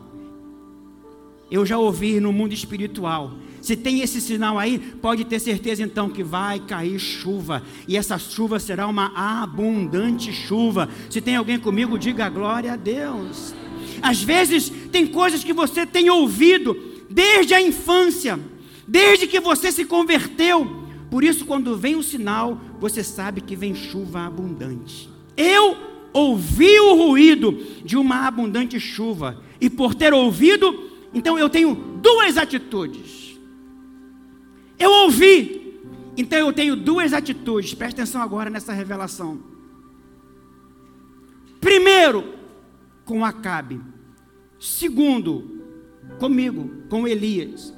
eu 1.50 1.66
já 1.66 1.76
ouvi 1.76 2.18
no 2.18 2.32
mundo 2.32 2.54
espiritual 2.54 3.32
se 3.60 3.76
tem 3.76 4.00
esse 4.00 4.20
sinal 4.20 4.58
aí, 4.58 4.78
pode 4.78 5.24
ter 5.24 5.38
certeza 5.38 5.82
então 5.82 6.08
que 6.08 6.22
vai 6.22 6.58
cair 6.58 6.98
chuva, 6.98 7.62
e 7.86 7.96
essa 7.96 8.18
chuva 8.18 8.58
será 8.58 8.86
uma 8.86 9.12
abundante 9.14 10.32
chuva. 10.32 10.88
Se 11.10 11.20
tem 11.20 11.36
alguém 11.36 11.58
comigo, 11.58 11.98
diga 11.98 12.28
glória 12.28 12.72
a 12.72 12.76
Deus. 12.76 13.54
Às 14.00 14.22
vezes 14.22 14.72
tem 14.90 15.06
coisas 15.06 15.44
que 15.44 15.52
você 15.52 15.84
tem 15.84 16.08
ouvido 16.08 16.76
desde 17.10 17.52
a 17.52 17.60
infância, 17.60 18.40
desde 18.86 19.26
que 19.26 19.40
você 19.40 19.70
se 19.70 19.84
converteu. 19.84 20.79
Por 21.10 21.24
isso, 21.24 21.44
quando 21.44 21.76
vem 21.76 21.96
o 21.96 22.02
sinal, 22.02 22.60
você 22.78 23.02
sabe 23.02 23.40
que 23.40 23.56
vem 23.56 23.74
chuva 23.74 24.20
abundante. 24.20 25.10
Eu 25.36 25.76
ouvi 26.12 26.78
o 26.78 26.94
ruído 26.94 27.58
de 27.84 27.96
uma 27.96 28.26
abundante 28.26 28.78
chuva, 28.78 29.42
e 29.60 29.68
por 29.68 29.94
ter 29.94 30.14
ouvido, 30.14 30.90
então 31.12 31.38
eu 31.38 31.48
tenho 31.48 31.74
duas 31.74 32.36
atitudes 32.36 33.30
eu 34.80 34.90
ouvi. 34.90 35.78
Então 36.16 36.38
eu 36.38 36.52
tenho 36.52 36.74
duas 36.74 37.12
atitudes. 37.12 37.74
Presta 37.74 38.00
atenção 38.00 38.22
agora 38.22 38.48
nessa 38.48 38.72
revelação. 38.72 39.38
Primeiro, 41.60 42.24
com 43.04 43.22
Acabe. 43.22 43.78
Segundo, 44.58 45.62
comigo, 46.18 46.70
com 46.88 47.06
Elias. 47.06 47.74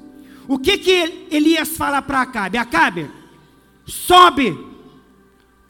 O 0.47 0.57
que 0.57 0.77
que 0.77 1.27
Elias 1.29 1.75
fala 1.75 2.01
para 2.01 2.21
Acabe? 2.21 2.57
Acabe, 2.57 3.11
sobe, 3.85 4.57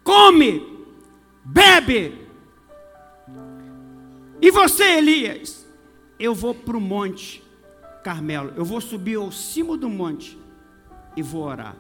come, 0.03 0.85
bebe. 1.43 2.27
E 4.41 4.51
você, 4.51 4.97
Elias? 4.97 5.65
Eu 6.19 6.33
vou 6.35 6.53
para 6.53 6.77
o 6.77 6.81
monte 6.81 7.43
Carmelo, 8.03 8.51
eu 8.57 8.65
vou 8.65 8.81
subir 8.81 9.15
ao 9.15 9.31
cimo 9.31 9.77
do 9.77 9.89
monte 9.89 10.37
e 11.15 11.23
vou 11.23 11.43
orar. 11.43 11.75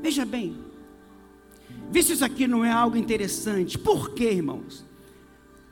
Veja 0.00 0.24
bem, 0.24 0.56
se 1.92 2.12
isso 2.12 2.24
aqui 2.24 2.46
não 2.46 2.64
é 2.64 2.70
algo 2.70 2.96
interessante. 2.96 3.76
Por 3.76 4.10
quê, 4.14 4.30
irmãos? 4.30 4.86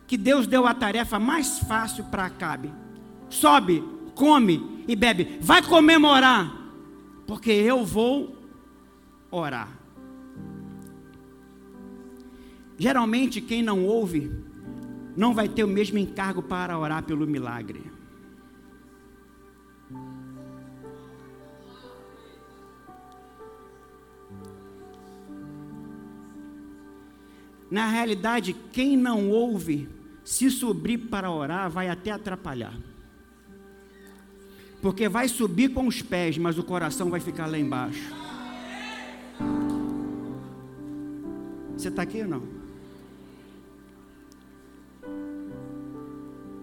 Que 0.09 0.17
Deus 0.17 0.47
deu 0.47 0.67
a 0.67 0.75
tarefa 0.75 1.19
mais 1.19 1.61
fácil 1.61 2.05
para 2.05 2.27
Acabe. 2.27 2.73
Sobe, 3.31 3.83
come 4.15 4.85
e 4.89 4.97
bebe. 4.97 5.39
Vai 5.41 5.63
comemorar, 5.63 6.53
porque 7.27 7.51
eu 7.51 7.85
vou 7.85 8.36
orar. 9.37 9.69
Geralmente, 12.79 13.41
quem 13.41 13.63
não 13.63 13.85
ouve, 13.85 14.31
não 15.17 15.33
vai 15.35 15.49
ter 15.49 15.65
o 15.65 15.69
mesmo 15.69 15.99
encargo 15.99 16.43
para 16.43 16.79
orar 16.79 17.03
pelo 17.03 17.27
milagre. 17.27 17.97
Na 27.71 27.89
realidade, 27.89 28.55
quem 28.73 28.97
não 28.97 29.29
ouve, 29.29 29.89
se 30.25 30.51
subir 30.51 30.99
para 30.99 31.31
orar, 31.31 31.71
vai 31.71 31.89
até 31.89 32.11
atrapalhar. 32.11 32.75
Porque 34.81 35.09
vai 35.09 35.29
subir 35.29 35.71
com 35.71 35.87
os 35.87 36.01
pés, 36.01 36.39
mas 36.39 36.59
o 36.59 36.63
coração 36.63 37.11
vai 37.11 37.19
ficar 37.19 37.47
lá 37.47 37.59
embaixo. 37.59 38.26
Você 41.77 41.89
está 41.89 42.03
aqui 42.03 42.23
ou 42.23 42.29
não? 42.29 42.43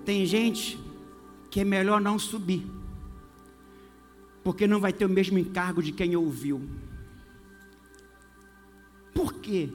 Tem 0.05 0.25
gente 0.25 0.79
que 1.49 1.59
é 1.59 1.63
melhor 1.63 2.01
não 2.01 2.17
subir, 2.17 2.65
porque 4.43 4.67
não 4.67 4.79
vai 4.79 4.91
ter 4.91 5.05
o 5.05 5.09
mesmo 5.09 5.37
encargo 5.37 5.81
de 5.81 5.91
quem 5.91 6.15
ouviu. 6.15 6.61
Por 9.13 9.35
quê? 9.35 9.69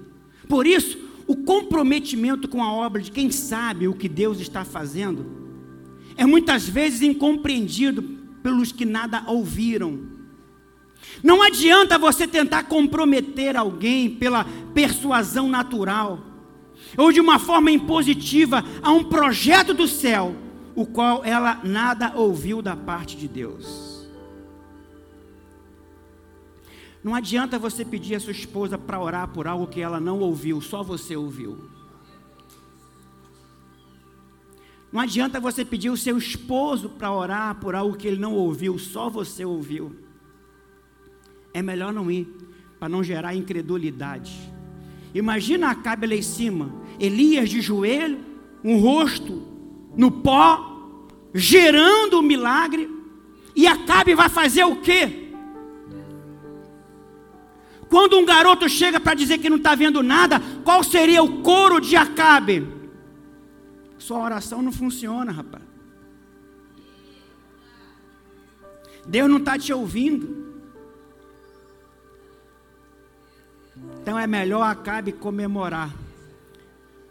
Por 0.49 0.67
isso, 0.67 0.99
o 1.27 1.37
comprometimento 1.37 2.49
com 2.49 2.63
a 2.63 2.73
obra 2.73 3.01
de 3.01 3.11
quem 3.11 3.31
sabe 3.31 3.87
o 3.87 3.95
que 3.95 4.09
Deus 4.09 4.41
está 4.41 4.65
fazendo 4.65 5.25
é 6.17 6.27
muitas 6.27 6.69
vezes 6.69 7.01
incompreendido 7.03 8.03
pelos 8.43 8.73
que 8.73 8.85
nada 8.85 9.23
ouviram. 9.29 10.08
Não 11.23 11.43
adianta 11.43 11.99
você 11.99 12.27
tentar 12.27 12.65
comprometer 12.65 13.57
alguém 13.57 14.11
pela 14.11 14.47
persuasão 14.75 15.49
natural 15.49 16.21
ou 16.97 17.13
de 17.13 17.21
uma 17.21 17.39
forma 17.39 17.71
impositiva 17.71 18.65
a 18.83 18.91
um 18.93 19.05
projeto 19.05 19.75
do 19.75 19.87
céu, 19.87 20.35
o 20.75 20.87
qual 20.87 21.25
ela 21.25 21.61
nada 21.65 22.13
ouviu 22.15 22.63
da 22.63 22.77
parte 22.77 23.17
de 23.17 23.29
Deus. 23.29 24.09
Não 27.03 27.15
adianta 27.15 27.59
você 27.59 27.85
pedir 27.85 28.17
a 28.17 28.21
sua 28.21 28.33
esposa 28.33 28.77
para 28.77 29.01
orar 29.01 29.29
por 29.29 29.47
algo 29.47 29.67
que 29.67 29.81
ela 29.81 30.01
não 30.01 30.19
ouviu, 30.21 30.61
só 30.61 30.83
você 30.83 31.17
ouviu. 31.17 31.71
Não 34.91 35.01
adianta 35.01 35.39
você 35.39 35.65
pedir 35.65 35.91
o 35.91 35.97
seu 35.97 36.17
esposo 36.17 36.89
para 36.89 37.13
orar 37.13 37.57
por 37.57 37.75
algo 37.75 37.97
que 37.97 38.09
ele 38.09 38.19
não 38.19 38.35
ouviu, 38.35 38.79
só 38.79 39.11
você 39.11 39.45
ouviu. 39.45 40.08
É 41.53 41.63
melhor 41.63 41.93
não 41.93 42.11
ir, 42.11 42.27
para 42.79 42.89
não 42.89 43.03
gerar 43.03 43.35
incredulidade. 43.35 44.33
Imagina 45.15 45.71
Acabe 45.71 46.07
lá 46.07 46.15
em 46.15 46.23
cima, 46.23 46.73
Elias 47.01 47.49
de 47.49 47.61
joelho, 47.61 48.19
um 48.63 48.79
rosto 48.79 49.43
no 49.97 50.11
pó, 50.11 51.07
gerando 51.35 52.19
o 52.19 52.23
milagre, 52.23 52.89
e 53.55 53.67
Acabe 53.67 54.15
vai 54.15 54.29
fazer 54.29 54.65
o 54.65 54.77
quê? 54.77 55.29
Quando 57.89 58.19
um 58.19 58.25
garoto 58.25 58.69
chega 58.69 59.01
para 59.01 59.15
dizer 59.15 59.39
que 59.39 59.49
não 59.49 59.57
está 59.57 59.75
vendo 59.75 60.03
nada, 60.03 60.41
qual 60.63 60.85
seria 60.85 61.23
o 61.23 61.43
coro 61.43 61.81
de 61.81 61.97
Acabe? 61.97 62.67
Sua 63.99 64.19
oração 64.19 64.63
não 64.63 64.71
funciona, 64.71 65.33
rapaz. 65.33 65.65
Deus 69.07 69.29
não 69.31 69.39
está 69.39 69.59
te 69.59 69.73
ouvindo. 69.73 70.48
Então 74.03 74.19
é 74.19 74.27
melhor 74.27 74.63
Acabe 74.63 75.13
comemorar, 75.13 75.95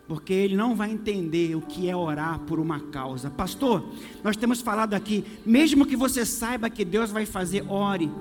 porque 0.07 0.33
ele 0.33 0.55
não 0.55 0.75
vai 0.75 0.91
entender 0.91 1.55
o 1.55 1.61
que 1.61 1.89
é 1.89 1.95
orar 1.95 2.39
por 2.39 2.59
uma 2.59 2.79
causa. 2.79 3.29
Pastor, 3.29 3.83
nós 4.23 4.37
temos 4.37 4.61
falado 4.61 4.93
aqui, 4.93 5.23
mesmo 5.45 5.85
que 5.85 5.95
você 5.95 6.25
saiba 6.25 6.69
que 6.69 6.85
Deus 6.85 7.11
vai 7.11 7.25
fazer, 7.25 7.65
ore. 7.69 8.11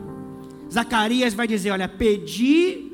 Zacarias 0.72 1.34
vai 1.34 1.46
dizer: 1.46 1.70
Olha, 1.70 1.88
pedi 1.88 2.92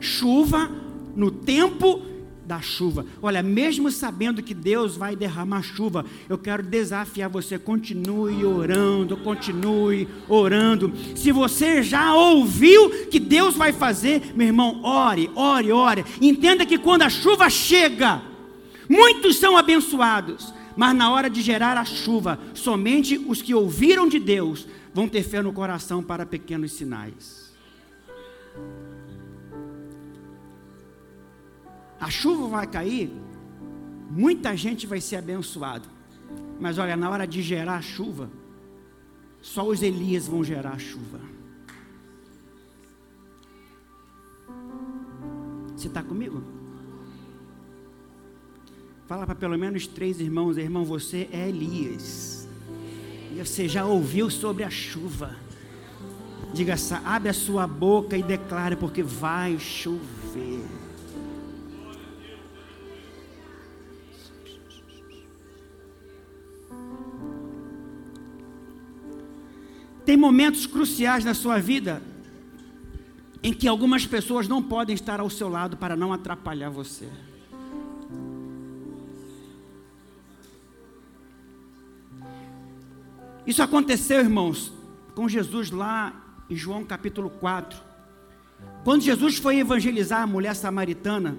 chuva 0.00 0.70
no 1.16 1.30
tempo 1.30 2.02
da 2.48 2.62
chuva. 2.62 3.04
Olha, 3.20 3.42
mesmo 3.42 3.90
sabendo 3.90 4.42
que 4.42 4.54
Deus 4.54 4.96
vai 4.96 5.14
derramar 5.14 5.62
chuva, 5.62 6.06
eu 6.30 6.38
quero 6.38 6.62
desafiar 6.62 7.28
você, 7.28 7.58
continue 7.58 8.42
orando, 8.42 9.18
continue 9.18 10.08
orando. 10.26 10.90
Se 11.14 11.30
você 11.30 11.82
já 11.82 12.14
ouviu 12.14 13.06
que 13.08 13.20
Deus 13.20 13.54
vai 13.54 13.70
fazer, 13.70 14.32
meu 14.34 14.46
irmão, 14.46 14.80
ore, 14.82 15.30
ore, 15.34 15.70
ore. 15.70 16.04
Entenda 16.22 16.64
que 16.64 16.78
quando 16.78 17.02
a 17.02 17.10
chuva 17.10 17.50
chega, 17.50 18.22
muitos 18.88 19.36
são 19.36 19.54
abençoados, 19.54 20.54
mas 20.74 20.96
na 20.96 21.10
hora 21.12 21.28
de 21.28 21.42
gerar 21.42 21.76
a 21.76 21.84
chuva, 21.84 22.40
somente 22.54 23.18
os 23.18 23.42
que 23.42 23.54
ouviram 23.54 24.08
de 24.08 24.18
Deus 24.18 24.66
vão 24.94 25.06
ter 25.06 25.22
fé 25.22 25.42
no 25.42 25.52
coração 25.52 26.02
para 26.02 26.24
pequenos 26.24 26.72
sinais. 26.72 27.52
A 32.00 32.10
chuva 32.10 32.48
vai 32.48 32.66
cair, 32.66 33.10
muita 34.10 34.56
gente 34.56 34.86
vai 34.86 35.00
ser 35.00 35.16
abençoada. 35.16 35.88
Mas 36.60 36.78
olha, 36.78 36.96
na 36.96 37.08
hora 37.10 37.26
de 37.26 37.42
gerar 37.42 37.76
a 37.76 37.82
chuva, 37.82 38.30
só 39.40 39.66
os 39.66 39.82
Elias 39.82 40.26
vão 40.26 40.42
gerar 40.42 40.72
a 40.72 40.78
chuva. 40.78 41.20
Você 45.76 45.86
está 45.86 46.02
comigo? 46.02 46.42
Fala 49.06 49.24
para 49.24 49.34
pelo 49.34 49.56
menos 49.56 49.86
três 49.86 50.20
irmãos, 50.20 50.58
irmão, 50.58 50.84
você 50.84 51.28
é 51.32 51.48
Elias. 51.48 52.48
E 53.32 53.38
você 53.38 53.68
já 53.68 53.86
ouviu 53.86 54.28
sobre 54.28 54.64
a 54.64 54.70
chuva. 54.70 55.36
Diga, 56.52 56.74
abre 57.04 57.28
a 57.28 57.34
sua 57.34 57.66
boca 57.66 58.16
e 58.16 58.22
declare, 58.22 58.76
porque 58.76 59.02
vai 59.02 59.58
chover. 59.58 60.77
Tem 70.08 70.16
momentos 70.16 70.64
cruciais 70.64 71.22
na 71.22 71.34
sua 71.34 71.58
vida 71.58 72.02
em 73.42 73.52
que 73.52 73.68
algumas 73.68 74.06
pessoas 74.06 74.48
não 74.48 74.62
podem 74.62 74.94
estar 74.94 75.20
ao 75.20 75.28
seu 75.28 75.50
lado 75.50 75.76
para 75.76 75.94
não 75.94 76.14
atrapalhar 76.14 76.70
você. 76.70 77.06
Isso 83.46 83.62
aconteceu, 83.62 84.20
irmãos, 84.20 84.72
com 85.14 85.28
Jesus 85.28 85.70
lá 85.70 86.38
em 86.48 86.56
João 86.56 86.86
capítulo 86.86 87.28
4. 87.28 87.78
Quando 88.84 89.02
Jesus 89.02 89.36
foi 89.36 89.58
evangelizar 89.58 90.22
a 90.22 90.26
mulher 90.26 90.54
samaritana, 90.54 91.36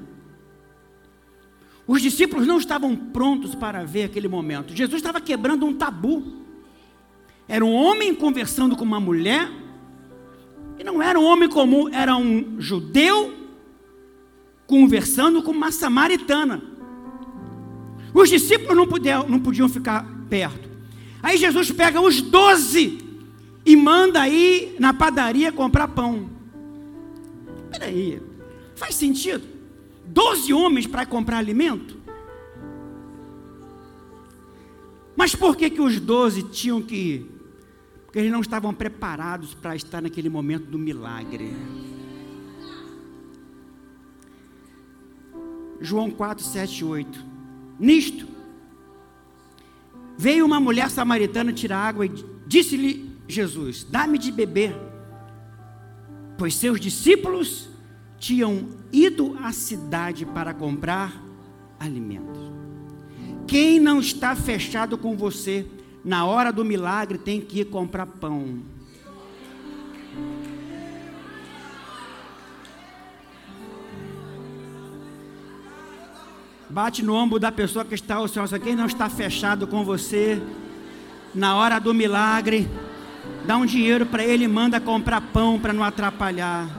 os 1.88 2.04
discípulos 2.04 2.46
não 2.46 2.60
estavam 2.60 2.96
prontos 2.96 3.56
para 3.56 3.84
ver 3.84 4.04
aquele 4.04 4.28
momento. 4.28 4.76
Jesus 4.76 4.98
estava 5.02 5.20
quebrando 5.20 5.66
um 5.66 5.74
tabu. 5.74 6.48
Era 7.50 7.66
um 7.66 7.74
homem 7.74 8.14
conversando 8.14 8.76
com 8.78 8.84
uma 8.84 9.00
mulher, 9.00 9.50
e 10.78 10.84
não 10.84 11.02
era 11.02 11.20
um 11.20 11.26
homem 11.26 11.50
comum, 11.50 11.90
era 11.92 12.16
um 12.16 12.62
judeu 12.62 13.34
conversando 14.68 15.42
com 15.42 15.52
uma 15.52 15.72
samaritana. 15.72 16.62
Os 18.14 18.30
discípulos 18.30 18.78
não, 18.78 18.86
não 19.28 19.40
podiam 19.40 19.68
ficar 19.68 20.06
perto. 20.30 20.70
Aí 21.24 21.38
Jesus 21.38 21.72
pega 21.72 22.00
os 22.00 22.22
doze 22.22 23.00
e 23.66 23.76
manda 23.76 24.28
ir 24.30 24.76
na 24.80 24.94
padaria 24.94 25.52
comprar 25.52 25.88
pão. 25.88 26.30
Peraí, 27.72 28.22
faz 28.76 28.94
sentido? 28.94 29.44
Doze 30.06 30.54
homens 30.54 30.86
para 30.86 31.04
comprar 31.04 31.38
alimento? 31.38 31.98
Mas 35.16 35.34
por 35.34 35.56
que, 35.56 35.70
que 35.72 35.82
os 35.82 36.00
doze 36.00 36.44
tinham 36.44 36.80
que? 36.80 37.39
Porque 38.10 38.18
eles 38.18 38.32
não 38.32 38.42
estavam 38.42 38.74
preparados 38.74 39.54
para 39.54 39.76
estar 39.76 40.02
naquele 40.02 40.30
momento 40.30 40.66
do 40.66 40.80
milagre. 40.80 41.54
João 45.80 46.10
4, 46.10 46.44
7 46.44 46.84
8. 46.84 47.26
Nisto, 47.80 48.28
veio 50.18 50.44
uma 50.44 50.60
mulher 50.60 50.90
samaritana 50.90 51.54
tirar 51.54 51.88
água 51.88 52.08
e 52.08 52.26
disse-lhe 52.48 53.16
Jesus: 53.28 53.84
Dá-me 53.84 54.18
de 54.18 54.32
beber. 54.32 54.76
Pois 56.36 56.56
seus 56.56 56.82
discípulos 56.82 57.70
tinham 58.18 58.70
ido 58.92 59.38
à 59.40 59.52
cidade 59.52 60.26
para 60.26 60.52
comprar 60.52 61.24
alimentos. 61.80 62.42
Quem 63.46 63.80
não 63.80 64.00
está 64.00 64.36
fechado 64.36 64.98
com 64.98 65.16
você, 65.16 65.68
na 66.04 66.26
hora 66.26 66.52
do 66.52 66.64
milagre 66.64 67.18
tem 67.18 67.42
que 67.42 67.62
ir 67.62 67.66
comprar 67.66 68.06
pão. 68.06 68.60
Bate 76.70 77.04
no 77.04 77.16
ombro 77.16 77.40
da 77.40 77.52
pessoa 77.52 77.84
que 77.84 77.96
está 77.96 78.16
ao 78.16 78.28
seu 78.28 78.44
quem 78.60 78.76
não 78.76 78.86
está 78.86 79.10
fechado 79.10 79.66
com 79.66 79.84
você, 79.84 80.42
na 81.34 81.56
hora 81.56 81.80
do 81.80 81.94
milagre, 81.94 82.70
dá 83.46 83.58
um 83.58 83.66
dinheiro 83.66 84.06
para 84.06 84.24
ele 84.24 84.48
manda 84.48 84.80
comprar 84.80 85.20
pão 85.20 85.60
para 85.60 85.74
não 85.74 85.84
atrapalhar. 85.84 86.79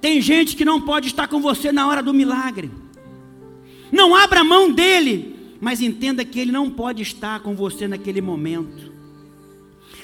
Tem 0.00 0.20
gente 0.20 0.56
que 0.56 0.64
não 0.64 0.80
pode 0.80 1.08
estar 1.08 1.28
com 1.28 1.40
você 1.40 1.72
na 1.72 1.86
hora 1.86 2.02
do 2.02 2.14
milagre. 2.14 2.70
Não 3.90 4.14
abra 4.14 4.44
mão 4.44 4.70
dele, 4.70 5.36
mas 5.60 5.80
entenda 5.80 6.24
que 6.24 6.38
ele 6.38 6.52
não 6.52 6.70
pode 6.70 7.02
estar 7.02 7.40
com 7.40 7.54
você 7.54 7.88
naquele 7.88 8.20
momento. 8.20 8.92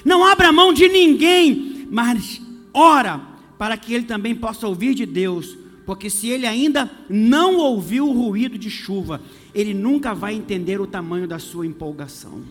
Não 0.03 0.25
abra 0.25 0.51
mão 0.51 0.73
de 0.73 0.87
ninguém, 0.87 1.87
mas 1.89 2.41
ora 2.73 3.21
para 3.57 3.77
que 3.77 3.93
ele 3.93 4.05
também 4.05 4.35
possa 4.35 4.67
ouvir 4.67 4.93
de 4.93 5.05
Deus, 5.05 5.57
porque 5.85 6.09
se 6.09 6.27
ele 6.27 6.45
ainda 6.45 6.91
não 7.09 7.57
ouviu 7.57 8.07
o 8.07 8.13
ruído 8.13 8.57
de 8.57 8.69
chuva, 8.69 9.21
ele 9.53 9.73
nunca 9.73 10.13
vai 10.13 10.33
entender 10.33 10.81
o 10.81 10.87
tamanho 10.87 11.27
da 11.27 11.39
sua 11.39 11.65
empolgação. 11.65 12.43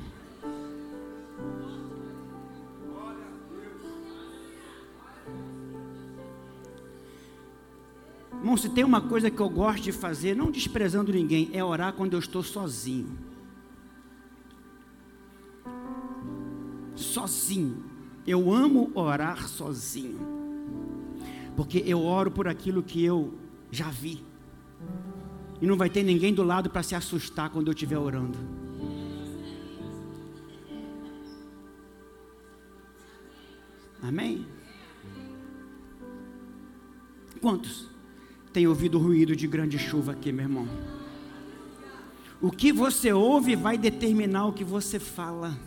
Irmão, 8.55 8.57
se 8.57 8.69
tem 8.69 8.85
uma 8.85 9.01
coisa 9.01 9.31
que 9.31 9.40
eu 9.40 9.49
gosto 9.49 9.83
de 9.83 9.90
fazer, 9.90 10.37
não 10.37 10.49
desprezando 10.49 11.12
ninguém, 11.12 11.51
é 11.53 11.64
orar 11.64 11.93
quando 11.93 12.12
eu 12.12 12.21
estou 12.21 12.43
sozinho. 12.43 13.19
Sozinho. 16.95 17.83
Eu 18.25 18.53
amo 18.53 18.93
orar 18.95 19.49
sozinho. 19.49 20.21
Porque 21.57 21.83
eu 21.85 22.01
oro 22.05 22.31
por 22.31 22.47
aquilo 22.47 22.83
que 22.83 23.05
eu 23.05 23.35
já 23.73 23.90
vi. 23.90 24.25
E 25.61 25.67
não 25.67 25.77
vai 25.77 25.90
ter 25.90 26.05
ninguém 26.05 26.33
do 26.33 26.45
lado 26.45 26.71
para 26.71 26.83
se 26.85 26.95
assustar 26.95 27.51
quando 27.51 27.69
eu 27.69 27.73
estiver 27.73 27.99
orando. 27.99 28.38
Amém? 34.01 34.47
Quantos? 37.40 37.93
Tem 38.55 38.69
ouvido 38.69 39.01
ruído 39.01 39.35
de 39.35 39.49
grande 39.49 39.77
chuva 39.77 40.12
aqui, 40.12 40.31
meu 40.31 40.45
irmão. 40.45 40.69
O 42.40 42.53
que 42.53 42.73
você 42.73 43.12
ouve 43.12 43.57
vai 43.57 43.77
determinar 43.77 44.47
o 44.47 44.53
que 44.53 44.62
você 44.62 45.01
fala. 45.01 45.59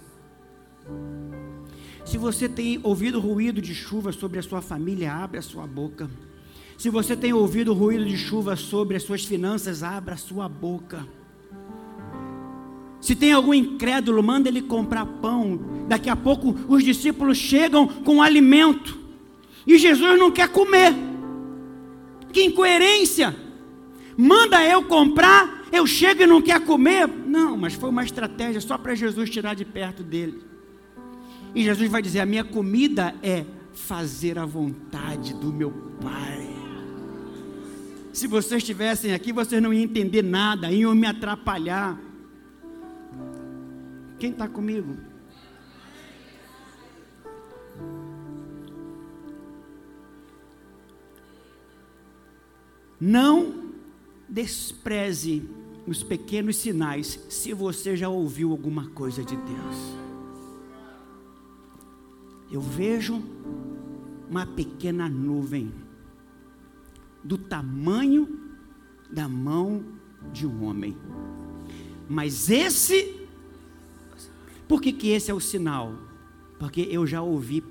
Se 2.06 2.18
você 2.18 2.48
tem 2.48 2.80
ouvido 2.82 3.20
ruído 3.20 3.62
de 3.62 3.76
chuva 3.76 4.14
sobre 4.14 4.40
a 4.40 4.42
sua 4.42 4.62
família, 4.62 5.14
abre 5.14 5.38
a 5.38 5.42
sua 5.42 5.68
boca. 5.68 6.10
Se 6.78 6.90
você 6.90 7.14
tem 7.14 7.34
ouvido 7.34 7.74
ruído 7.74 8.06
de 8.06 8.16
chuva 8.16 8.56
sobre 8.56 8.96
as 8.96 9.04
suas 9.04 9.26
finanças, 9.26 9.84
abra 9.84 10.14
a 10.14 10.18
sua 10.18 10.48
boca. 10.48 11.06
Se 13.02 13.18
tem 13.18 13.34
algum 13.34 13.54
incrédulo, 13.54 14.24
manda 14.24 14.48
ele 14.48 14.62
comprar 14.62 15.06
pão. 15.06 15.60
Daqui 15.90 16.10
a 16.10 16.16
pouco 16.16 16.56
os 16.70 16.86
discípulos 16.86 17.38
chegam 17.38 17.86
com 17.86 18.22
alimento. 18.22 18.98
E 19.66 19.78
Jesus 19.78 20.18
não 20.18 20.32
quer 20.32 20.48
comer. 20.48 21.17
Que 22.32 22.44
incoerência! 22.44 23.36
Manda 24.18 24.64
eu 24.66 24.84
comprar, 24.84 25.68
eu 25.72 25.86
chego 25.86 26.24
e 26.24 26.28
não 26.28 26.42
quer 26.42 26.60
comer. 26.62 27.08
Não, 27.08 27.56
mas 27.56 27.74
foi 27.74 27.90
uma 27.90 28.04
estratégia 28.04 28.60
só 28.60 28.78
para 28.78 28.96
Jesus 28.96 29.30
tirar 29.30 29.56
de 29.56 29.64
perto 29.64 30.04
dele. 30.04 30.42
E 31.54 31.64
Jesus 31.64 31.90
vai 31.90 32.02
dizer: 32.02 32.20
A 32.22 32.26
minha 32.26 32.44
comida 32.44 33.14
é 33.22 33.46
fazer 33.74 34.40
a 34.40 34.46
vontade 34.46 35.34
do 35.36 35.54
meu 35.54 35.72
Pai. 36.02 36.50
Se 38.12 38.26
vocês 38.26 38.64
estivessem 38.64 39.14
aqui, 39.14 39.32
vocês 39.32 39.62
não 39.62 39.72
iam 39.72 39.84
entender 39.84 40.24
nada, 40.24 40.72
iam 40.72 40.96
me 40.96 41.06
atrapalhar. 41.06 42.00
Quem 44.18 44.32
está 44.32 44.48
comigo? 44.48 44.98
Não 53.00 53.72
despreze 54.28 55.48
os 55.86 56.04
pequenos 56.04 56.58
sinais 56.58 57.20
se 57.30 57.54
você 57.54 57.96
já 57.96 58.10
ouviu 58.10 58.52
alguma 58.52 58.90
coisa 58.90 59.24
de 59.24 59.36
Deus. 59.36 59.98
Eu 62.52 62.62
vejo 62.62 63.22
uma 64.30 64.46
pequena 64.46 65.08
nuvem 65.08 65.72
do 67.24 67.38
tamanho 67.38 68.40
da 69.10 69.28
mão 69.28 69.84
de 70.34 70.46
um 70.46 70.64
homem. 70.64 70.98
Mas 72.10 72.50
esse, 72.50 73.28
por 74.68 74.82
que, 74.82 74.92
que 74.92 75.10
esse 75.10 75.32
é 75.32 75.34
o 75.34 75.40
sinal? 75.40 75.94
Porque 76.60 76.82
eu 76.82 77.06
já 77.06 77.22
ouvi. 77.22 77.64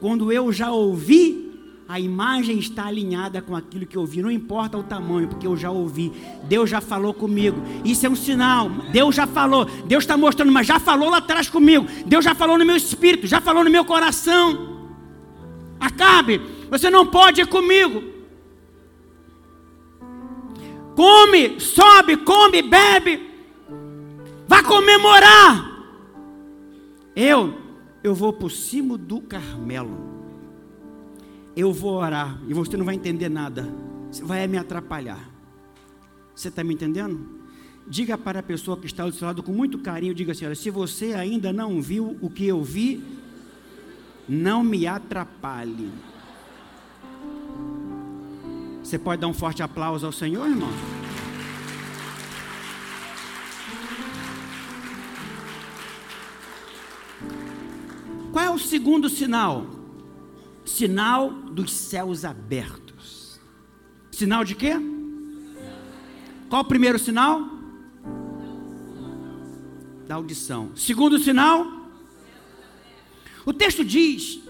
Quando 0.00 0.30
eu 0.30 0.52
já 0.52 0.70
ouvi, 0.70 1.37
a 1.88 1.98
imagem 1.98 2.58
está 2.58 2.84
alinhada 2.84 3.40
com 3.40 3.56
aquilo 3.56 3.86
que 3.86 3.96
eu 3.96 4.04
vi, 4.04 4.20
não 4.20 4.30
importa 4.30 4.76
o 4.76 4.82
tamanho, 4.82 5.26
porque 5.26 5.46
eu 5.46 5.56
já 5.56 5.70
ouvi, 5.70 6.12
Deus 6.44 6.68
já 6.68 6.82
falou 6.82 7.14
comigo. 7.14 7.62
Isso 7.82 8.04
é 8.04 8.10
um 8.10 8.14
sinal, 8.14 8.68
Deus 8.92 9.14
já 9.14 9.26
falou, 9.26 9.64
Deus 9.64 10.04
está 10.04 10.14
mostrando, 10.14 10.52
mas 10.52 10.66
já 10.66 10.78
falou 10.78 11.08
lá 11.08 11.16
atrás 11.16 11.48
comigo, 11.48 11.86
Deus 12.04 12.22
já 12.22 12.34
falou 12.34 12.58
no 12.58 12.66
meu 12.66 12.76
espírito, 12.76 13.26
já 13.26 13.40
falou 13.40 13.64
no 13.64 13.70
meu 13.70 13.86
coração. 13.86 14.90
Acabe, 15.80 16.42
você 16.68 16.90
não 16.90 17.06
pode 17.06 17.40
ir 17.40 17.46
comigo. 17.46 18.02
Come, 20.94 21.58
sobe, 21.58 22.18
come, 22.18 22.60
bebe, 22.60 23.30
vá 24.46 24.62
comemorar. 24.62 25.86
Eu, 27.16 27.54
eu 28.04 28.14
vou 28.14 28.34
por 28.34 28.50
cima 28.50 28.98
do 28.98 29.22
Carmelo 29.22 30.07
eu 31.58 31.72
vou 31.72 31.94
orar 31.94 32.38
e 32.46 32.54
você 32.54 32.76
não 32.76 32.84
vai 32.84 32.94
entender 32.94 33.28
nada, 33.28 33.68
você 34.08 34.22
vai 34.22 34.46
me 34.46 34.56
atrapalhar. 34.56 35.28
Você 36.32 36.46
está 36.46 36.62
me 36.62 36.72
entendendo? 36.72 37.36
Diga 37.84 38.16
para 38.16 38.38
a 38.38 38.42
pessoa 38.44 38.76
que 38.76 38.86
está 38.86 39.04
do 39.04 39.10
seu 39.10 39.26
lado 39.26 39.42
com 39.42 39.50
muito 39.50 39.76
carinho, 39.78 40.14
diga 40.14 40.30
assim: 40.30 40.46
olha, 40.46 40.54
se 40.54 40.70
você 40.70 41.14
ainda 41.14 41.52
não 41.52 41.82
viu 41.82 42.16
o 42.22 42.30
que 42.30 42.46
eu 42.46 42.62
vi, 42.62 43.02
não 44.28 44.62
me 44.62 44.86
atrapalhe. 44.86 45.90
Você 48.80 48.96
pode 48.96 49.20
dar 49.20 49.26
um 49.26 49.34
forte 49.34 49.60
aplauso 49.60 50.06
ao 50.06 50.12
Senhor, 50.12 50.48
irmão? 50.48 50.70
Qual 58.30 58.44
é 58.44 58.50
o 58.50 58.58
segundo 58.60 59.08
sinal? 59.08 59.77
Sinal 60.68 61.30
dos 61.30 61.72
céus 61.72 62.24
abertos. 62.24 63.40
Sinal 64.10 64.44
de 64.44 64.54
quê? 64.54 64.74
Qual 66.48 66.62
o 66.62 66.64
primeiro 66.64 66.98
sinal? 66.98 67.42
Da 70.06 70.16
audição. 70.16 70.70
Segundo 70.76 71.18
sinal? 71.18 71.66
O 73.46 73.52
texto 73.52 73.82
diz 73.84 74.40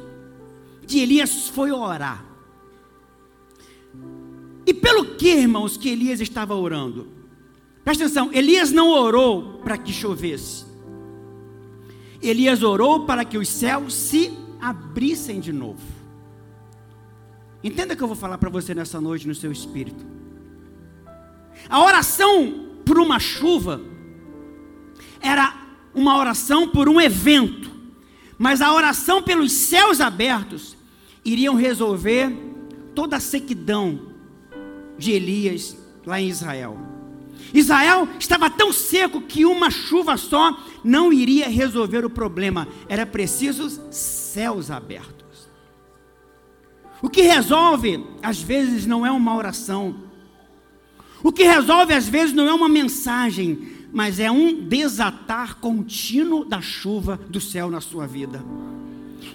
que 0.86 1.00
Elias 1.00 1.48
foi 1.48 1.70
orar. 1.70 2.24
E 4.66 4.74
pelo 4.74 5.16
que, 5.16 5.28
irmãos, 5.28 5.76
que 5.76 5.88
Elias 5.88 6.20
estava 6.20 6.54
orando? 6.54 7.06
Presta 7.84 8.04
atenção, 8.04 8.30
Elias 8.32 8.72
não 8.72 8.90
orou 8.90 9.60
para 9.60 9.78
que 9.78 9.92
chovesse. 9.92 10.66
Elias 12.20 12.62
orou 12.62 13.06
para 13.06 13.24
que 13.24 13.38
os 13.38 13.48
céus 13.48 13.94
se 13.94 14.36
abrissem 14.60 15.38
de 15.40 15.52
novo. 15.52 15.97
Entenda 17.62 17.94
o 17.94 17.96
que 17.96 18.02
eu 18.02 18.08
vou 18.08 18.16
falar 18.16 18.38
para 18.38 18.50
você 18.50 18.74
nessa 18.74 19.00
noite 19.00 19.26
no 19.26 19.34
seu 19.34 19.50
espírito. 19.50 20.06
A 21.68 21.82
oração 21.82 22.68
por 22.84 22.98
uma 22.98 23.18
chuva 23.18 23.80
era 25.20 25.54
uma 25.94 26.16
oração 26.16 26.68
por 26.68 26.88
um 26.88 27.00
evento, 27.00 27.70
mas 28.38 28.60
a 28.60 28.72
oração 28.72 29.22
pelos 29.22 29.52
céus 29.52 30.00
abertos 30.00 30.76
iriam 31.24 31.54
resolver 31.54 32.30
toda 32.94 33.16
a 33.16 33.20
sequidão 33.20 34.12
de 34.96 35.12
Elias 35.12 35.76
lá 36.06 36.20
em 36.20 36.28
Israel. 36.28 36.78
Israel 37.52 38.08
estava 38.18 38.50
tão 38.50 38.72
seco 38.72 39.20
que 39.22 39.44
uma 39.44 39.70
chuva 39.70 40.16
só 40.16 40.56
não 40.84 41.12
iria 41.12 41.48
resolver 41.48 42.04
o 42.04 42.10
problema, 42.10 42.68
era 42.88 43.06
preciso 43.06 43.68
céus 43.90 44.70
abertos. 44.70 45.17
O 47.00 47.08
que 47.08 47.22
resolve, 47.22 48.04
às 48.22 48.40
vezes, 48.40 48.86
não 48.86 49.06
é 49.06 49.10
uma 49.10 49.36
oração, 49.36 50.08
o 51.22 51.32
que 51.32 51.42
resolve, 51.42 51.92
às 51.92 52.08
vezes, 52.08 52.32
não 52.34 52.48
é 52.48 52.54
uma 52.54 52.68
mensagem, 52.68 53.58
mas 53.92 54.20
é 54.20 54.30
um 54.30 54.54
desatar 54.54 55.56
contínuo 55.56 56.44
da 56.44 56.60
chuva 56.60 57.18
do 57.28 57.40
céu 57.40 57.70
na 57.70 57.80
sua 57.80 58.06
vida. 58.06 58.44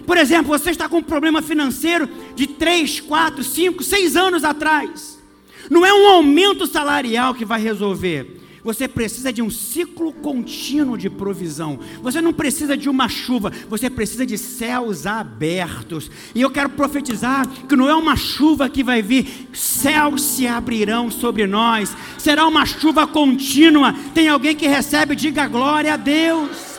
Por 0.06 0.16
exemplo, 0.16 0.48
você 0.48 0.70
está 0.70 0.88
com 0.88 0.98
um 0.98 1.02
problema 1.02 1.42
financeiro 1.42 2.08
de 2.34 2.46
3, 2.46 3.00
4, 3.00 3.44
5, 3.44 3.82
6 3.82 4.16
anos 4.16 4.44
atrás. 4.44 5.22
Não 5.70 5.84
é 5.84 5.92
um 5.92 6.08
aumento 6.08 6.66
salarial 6.66 7.34
que 7.34 7.44
vai 7.44 7.60
resolver. 7.60 8.40
Você 8.64 8.88
precisa 8.88 9.30
de 9.30 9.42
um 9.42 9.50
ciclo 9.50 10.10
contínuo 10.10 10.96
de 10.96 11.10
provisão. 11.10 11.78
Você 12.02 12.20
não 12.20 12.32
precisa 12.32 12.76
de 12.76 12.88
uma 12.88 13.08
chuva, 13.08 13.52
você 13.68 13.90
precisa 13.90 14.24
de 14.24 14.38
céus 14.38 15.06
abertos. 15.06 16.10
E 16.34 16.40
eu 16.40 16.50
quero 16.50 16.70
profetizar 16.70 17.46
que 17.68 17.76
não 17.76 17.88
é 17.88 17.94
uma 17.94 18.16
chuva 18.16 18.68
que 18.68 18.82
vai 18.82 19.02
vir, 19.02 19.48
céus 19.52 20.22
se 20.22 20.46
abrirão 20.46 21.10
sobre 21.10 21.46
nós. 21.46 21.94
Será 22.16 22.46
uma 22.46 22.64
chuva 22.64 23.06
contínua. 23.06 23.94
Tem 24.14 24.28
alguém 24.28 24.56
que 24.56 24.66
recebe, 24.66 25.14
diga 25.14 25.46
glória 25.46 25.92
a 25.92 25.98
Deus. 25.98 26.74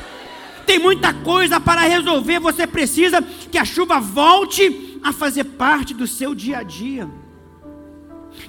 Tem 0.66 0.80
muita 0.80 1.14
coisa 1.14 1.60
para 1.60 1.82
resolver, 1.82 2.40
você 2.40 2.66
precisa 2.66 3.22
que 3.22 3.58
a 3.60 3.64
chuva 3.64 4.00
volte 4.00 4.98
a 5.04 5.14
fazer 5.14 5.44
parte 5.44 5.94
do 5.94 6.08
seu 6.08 6.34
dia 6.34 6.58
a 6.58 6.64
dia 6.64 7.08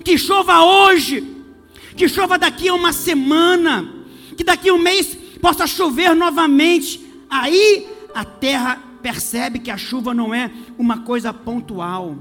que 0.02 0.18
chova 0.18 0.62
hoje, 0.62 1.35
que 1.96 2.08
chova 2.08 2.38
daqui 2.38 2.68
a 2.68 2.74
uma 2.74 2.92
semana, 2.92 3.90
que 4.36 4.44
daqui 4.44 4.68
a 4.68 4.74
um 4.74 4.78
mês 4.78 5.16
possa 5.40 5.66
chover 5.66 6.14
novamente. 6.14 7.04
Aí 7.28 7.88
a 8.14 8.24
terra 8.24 8.80
percebe 9.02 9.58
que 9.58 9.70
a 9.70 9.76
chuva 9.76 10.12
não 10.12 10.34
é 10.34 10.50
uma 10.78 11.00
coisa 11.00 11.32
pontual, 11.32 12.16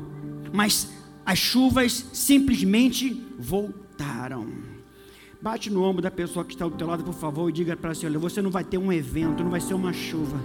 mas 0.54 0.90
as 1.26 1.38
chuvas 1.38 2.06
simplesmente 2.14 3.22
voltaram. 3.38 4.48
Bate 5.42 5.70
no 5.70 5.84
ombro 5.84 6.02
da 6.02 6.10
pessoa 6.10 6.46
que 6.46 6.54
está 6.54 6.66
ao 6.66 6.72
teu 6.72 6.88
lado, 6.88 7.04
por 7.04 7.14
favor, 7.14 7.50
e 7.50 7.54
diga 7.54 7.76
para 7.76 7.90
ela 7.90 7.98
assim: 7.98 8.18
você 8.18 8.42
não 8.42 8.50
vai 8.50 8.64
ter 8.64 8.78
um 8.78 8.92
evento, 8.92 9.44
não 9.44 9.52
vai 9.52 9.62
ser 9.62 9.74
uma 9.74 9.94
chuva. 9.94 10.40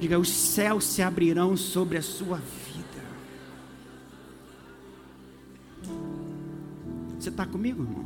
Diga, 0.00 0.18
os 0.18 0.28
céus 0.28 0.84
se 0.84 1.00
abrirão 1.00 1.56
sobre 1.56 1.96
a 1.96 2.02
sua 2.02 2.36
vida. 2.36 2.84
Você 7.18 7.30
está 7.30 7.46
comigo, 7.46 7.84
irmão? 7.84 8.04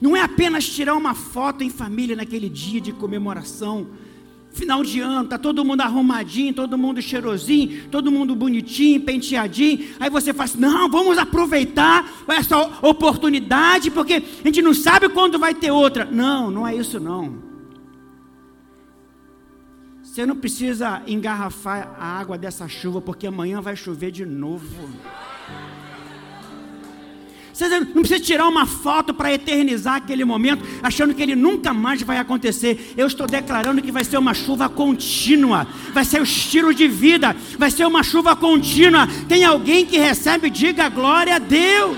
Não 0.00 0.16
é 0.16 0.22
apenas 0.22 0.66
tirar 0.68 0.94
uma 0.94 1.14
foto 1.14 1.64
em 1.64 1.70
família 1.70 2.14
naquele 2.14 2.48
dia 2.48 2.80
de 2.80 2.92
comemoração. 2.92 3.86
Final 4.50 4.82
de 4.82 5.00
ano, 5.00 5.28
tá 5.28 5.38
todo 5.38 5.64
mundo 5.64 5.82
arrumadinho, 5.82 6.54
todo 6.54 6.78
mundo 6.78 7.02
cheirosinho, 7.02 7.88
todo 7.90 8.10
mundo 8.10 8.34
bonitinho, 8.34 9.00
penteadinho. 9.00 9.94
Aí 10.00 10.08
você 10.08 10.32
fala 10.32 10.44
assim: 10.44 10.58
não, 10.58 10.88
vamos 10.88 11.18
aproveitar 11.18 12.24
essa 12.28 12.58
oportunidade, 12.82 13.90
porque 13.90 14.14
a 14.14 14.46
gente 14.46 14.62
não 14.62 14.74
sabe 14.74 15.08
quando 15.10 15.38
vai 15.38 15.54
ter 15.54 15.70
outra. 15.70 16.04
Não, 16.06 16.50
não 16.50 16.66
é 16.66 16.74
isso 16.74 16.98
não. 16.98 17.48
Você 20.02 20.26
não 20.26 20.34
precisa 20.34 21.02
engarrafar 21.06 21.94
a 21.96 22.18
água 22.18 22.36
dessa 22.36 22.66
chuva, 22.66 23.00
porque 23.00 23.26
amanhã 23.26 23.60
vai 23.60 23.76
chover 23.76 24.10
de 24.10 24.26
novo. 24.26 24.88
Você 27.58 27.80
não 27.80 27.86
precisa 27.86 28.20
tirar 28.20 28.46
uma 28.46 28.66
foto 28.66 29.12
para 29.12 29.34
eternizar 29.34 29.96
aquele 29.96 30.24
momento, 30.24 30.64
achando 30.80 31.12
que 31.12 31.20
ele 31.20 31.34
nunca 31.34 31.74
mais 31.74 32.00
vai 32.02 32.16
acontecer. 32.16 32.94
Eu 32.96 33.08
estou 33.08 33.26
declarando 33.26 33.82
que 33.82 33.90
vai 33.90 34.04
ser 34.04 34.16
uma 34.16 34.32
chuva 34.32 34.68
contínua, 34.68 35.66
vai 35.92 36.04
ser 36.04 36.20
o 36.20 36.22
estilo 36.22 36.72
de 36.72 36.86
vida, 36.86 37.34
vai 37.58 37.68
ser 37.72 37.84
uma 37.84 38.04
chuva 38.04 38.36
contínua. 38.36 39.08
Tem 39.28 39.44
alguém 39.44 39.84
que 39.84 39.98
recebe, 39.98 40.50
diga 40.50 40.88
glória 40.88 41.34
a 41.34 41.40
Deus. 41.40 41.96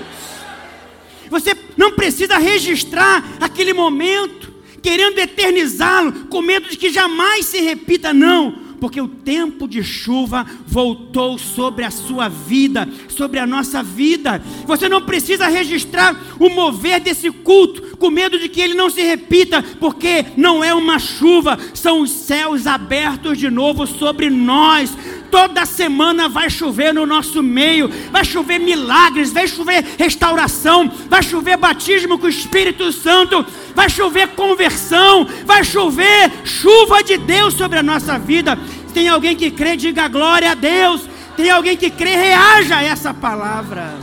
Você 1.29 1.55
não 1.77 1.91
precisa 1.91 2.39
registrar 2.39 3.23
aquele 3.39 3.71
momento, 3.71 4.51
querendo 4.81 5.19
eternizá-lo, 5.19 6.25
com 6.25 6.41
medo 6.41 6.69
de 6.69 6.75
que 6.75 6.89
jamais 6.89 7.45
se 7.45 7.61
repita, 7.61 8.11
não 8.11 8.60
porque 8.81 8.99
o 8.99 9.07
tempo 9.07 9.67
de 9.67 9.83
chuva 9.83 10.43
voltou 10.65 11.37
sobre 11.37 11.85
a 11.85 11.91
sua 11.91 12.27
vida, 12.27 12.89
sobre 13.07 13.37
a 13.37 13.45
nossa 13.45 13.83
vida. 13.83 14.41
Você 14.65 14.89
não 14.89 15.03
precisa 15.03 15.47
registrar 15.47 16.19
o 16.39 16.49
mover 16.49 16.99
desse 16.99 17.29
culto, 17.29 17.95
com 17.97 18.09
medo 18.09 18.39
de 18.39 18.49
que 18.49 18.59
ele 18.59 18.73
não 18.73 18.89
se 18.89 19.03
repita, 19.03 19.63
porque 19.79 20.25
não 20.35 20.63
é 20.63 20.73
uma 20.73 20.97
chuva, 20.97 21.59
são 21.75 22.01
os 22.01 22.09
céus 22.09 22.65
abertos 22.65 23.37
de 23.37 23.51
novo 23.51 23.85
sobre 23.85 24.31
nós. 24.31 24.97
Toda 25.31 25.65
semana 25.65 26.27
vai 26.27 26.49
chover 26.49 26.93
no 26.93 27.05
nosso 27.05 27.41
meio, 27.41 27.89
vai 28.11 28.25
chover 28.25 28.59
milagres, 28.59 29.31
vai 29.31 29.47
chover 29.47 29.95
restauração, 29.97 30.91
vai 31.09 31.23
chover 31.23 31.55
batismo 31.55 32.19
com 32.19 32.25
o 32.25 32.29
Espírito 32.29 32.91
Santo, 32.91 33.45
vai 33.73 33.89
chover 33.89 34.27
conversão, 34.35 35.25
vai 35.45 35.63
chover 35.63 36.29
chuva 36.43 37.01
de 37.01 37.17
Deus 37.17 37.53
sobre 37.53 37.79
a 37.79 37.83
nossa 37.83 38.19
vida. 38.19 38.59
Tem 38.93 39.07
alguém 39.07 39.35
que 39.35 39.49
crê, 39.49 39.77
diga 39.77 40.09
glória 40.09 40.51
a 40.51 40.53
Deus. 40.53 41.07
Tem 41.37 41.49
alguém 41.49 41.77
que 41.77 41.89
crê, 41.89 42.15
reaja 42.15 42.75
a 42.75 42.83
essa 42.83 43.13
palavra. 43.13 43.95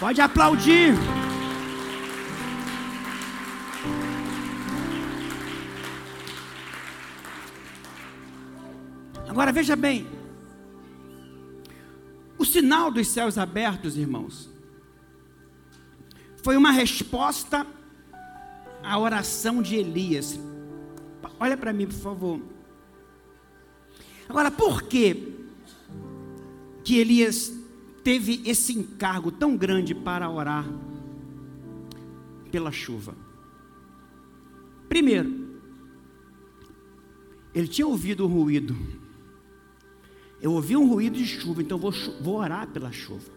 Pode 0.00 0.20
aplaudir. 0.20 0.94
Agora 9.34 9.50
veja 9.50 9.74
bem, 9.74 10.06
o 12.38 12.44
sinal 12.44 12.88
dos 12.88 13.08
céus 13.08 13.36
abertos, 13.36 13.96
irmãos, 13.96 14.48
foi 16.36 16.56
uma 16.56 16.70
resposta 16.70 17.66
à 18.80 18.96
oração 18.96 19.60
de 19.60 19.74
Elias. 19.74 20.38
Olha 21.40 21.56
para 21.56 21.72
mim, 21.72 21.84
por 21.84 21.96
favor. 21.96 22.40
Agora, 24.28 24.52
por 24.52 24.84
que 24.84 25.34
que 26.84 26.98
Elias 26.98 27.52
teve 28.04 28.40
esse 28.46 28.72
encargo 28.72 29.32
tão 29.32 29.56
grande 29.56 29.96
para 29.96 30.30
orar 30.30 30.64
pela 32.52 32.70
chuva? 32.70 33.16
Primeiro, 34.88 35.58
ele 37.52 37.66
tinha 37.66 37.88
ouvido 37.88 38.22
o 38.22 38.28
ruído 38.28 39.03
eu 40.44 40.52
ouvi 40.52 40.76
um 40.76 40.86
ruído 40.86 41.16
de 41.16 41.24
chuva, 41.24 41.62
então 41.62 41.78
vou, 41.78 41.90
vou 42.20 42.34
orar 42.34 42.68
pela 42.68 42.92
chuva. 42.92 43.32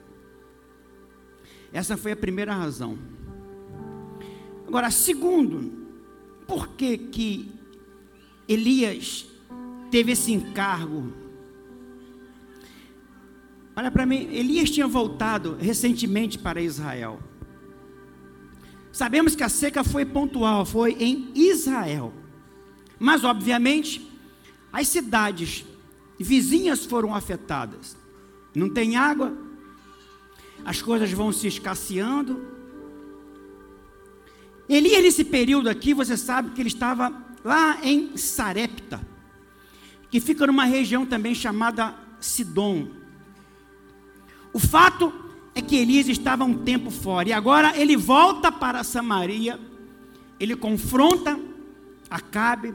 Essa 1.72 1.96
foi 1.96 2.12
a 2.12 2.17
primeira 2.17 2.54
razão. 2.54 3.00
Agora, 4.67 4.91
segundo, 4.91 5.88
por 6.46 6.67
que 6.74 6.98
que 6.98 7.50
Elias 8.46 9.26
teve 9.89 10.12
esse 10.12 10.34
encargo? 10.34 11.13
Olha 13.74 13.89
para 13.89 14.06
mim, 14.06 14.28
Elias 14.30 14.70
tinha 14.70 14.86
voltado 14.86 15.56
recentemente 15.56 16.38
para 16.38 16.60
Israel. 16.60 17.22
Sabemos 18.91 19.34
que 19.34 19.43
a 19.43 19.50
seca 19.50 19.82
foi 19.82 20.04
pontual, 20.04 20.65
foi 20.65 20.98
em 21.00 21.32
Israel. 21.34 22.12
Mas, 23.00 23.24
obviamente, 23.24 24.06
as 24.74 24.89
cidades 24.89 25.63
vizinhas 26.24 26.86
foram 26.86 27.14
afetadas. 27.14 27.96
Não 28.56 28.70
tem 28.70 28.96
água, 28.96 29.38
as 30.66 30.82
coisas 30.82 31.12
vão 31.12 31.32
se 31.32 31.48
escasseando. 31.48 32.46
Elias, 34.68 35.04
nesse 35.04 35.24
período 35.24 35.70
aqui, 35.70 35.94
você 35.94 36.18
sabe 36.18 36.52
que 36.52 36.62
ele 36.62 36.70
estava 36.70 37.14
lá 37.44 37.80
em 37.84 38.18
Sarepta, 38.18 39.00
que 40.10 40.20
fica 40.20 40.48
numa 40.48 40.66
região 40.66 41.06
também 41.06 41.34
chamada 41.34 41.96
Sidom. 42.20 42.90
O 44.52 44.60
fato 44.60 45.14
é 45.54 45.62
que 45.62 45.76
Elias 45.76 46.08
estava 46.08 46.44
um 46.44 46.64
tempo 46.64 46.90
fora. 46.90 47.30
E 47.30 47.34
agora 47.34 47.78
ele 47.78 47.96
volta 47.96 48.52
para 48.52 48.84
Samaria, 48.84 49.60
ele 50.40 50.56
confronta 50.56 51.40
Acabe, 52.10 52.74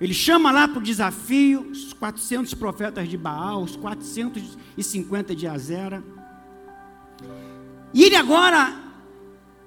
ele 0.00 0.12
chama 0.12 0.52
lá 0.52 0.68
para 0.68 0.78
o 0.78 0.82
desafio 0.82 1.70
os 1.70 1.92
400 1.94 2.52
profetas 2.54 3.08
de 3.08 3.16
Baal, 3.16 3.62
os 3.62 3.76
450 3.76 5.34
de 5.34 5.46
Azera. 5.46 6.04
E 7.94 8.02
ele 8.04 8.14
agora, 8.14 8.78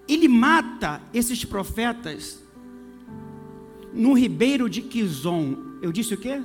ele 0.07 0.27
mata 0.27 1.01
esses 1.13 1.43
profetas 1.43 2.39
no 3.91 4.13
ribeiro 4.13 4.69
de 4.69 4.81
Quizon. 4.83 5.57
Eu 5.81 5.91
disse 5.91 6.13
o 6.13 6.17
quê? 6.17 6.41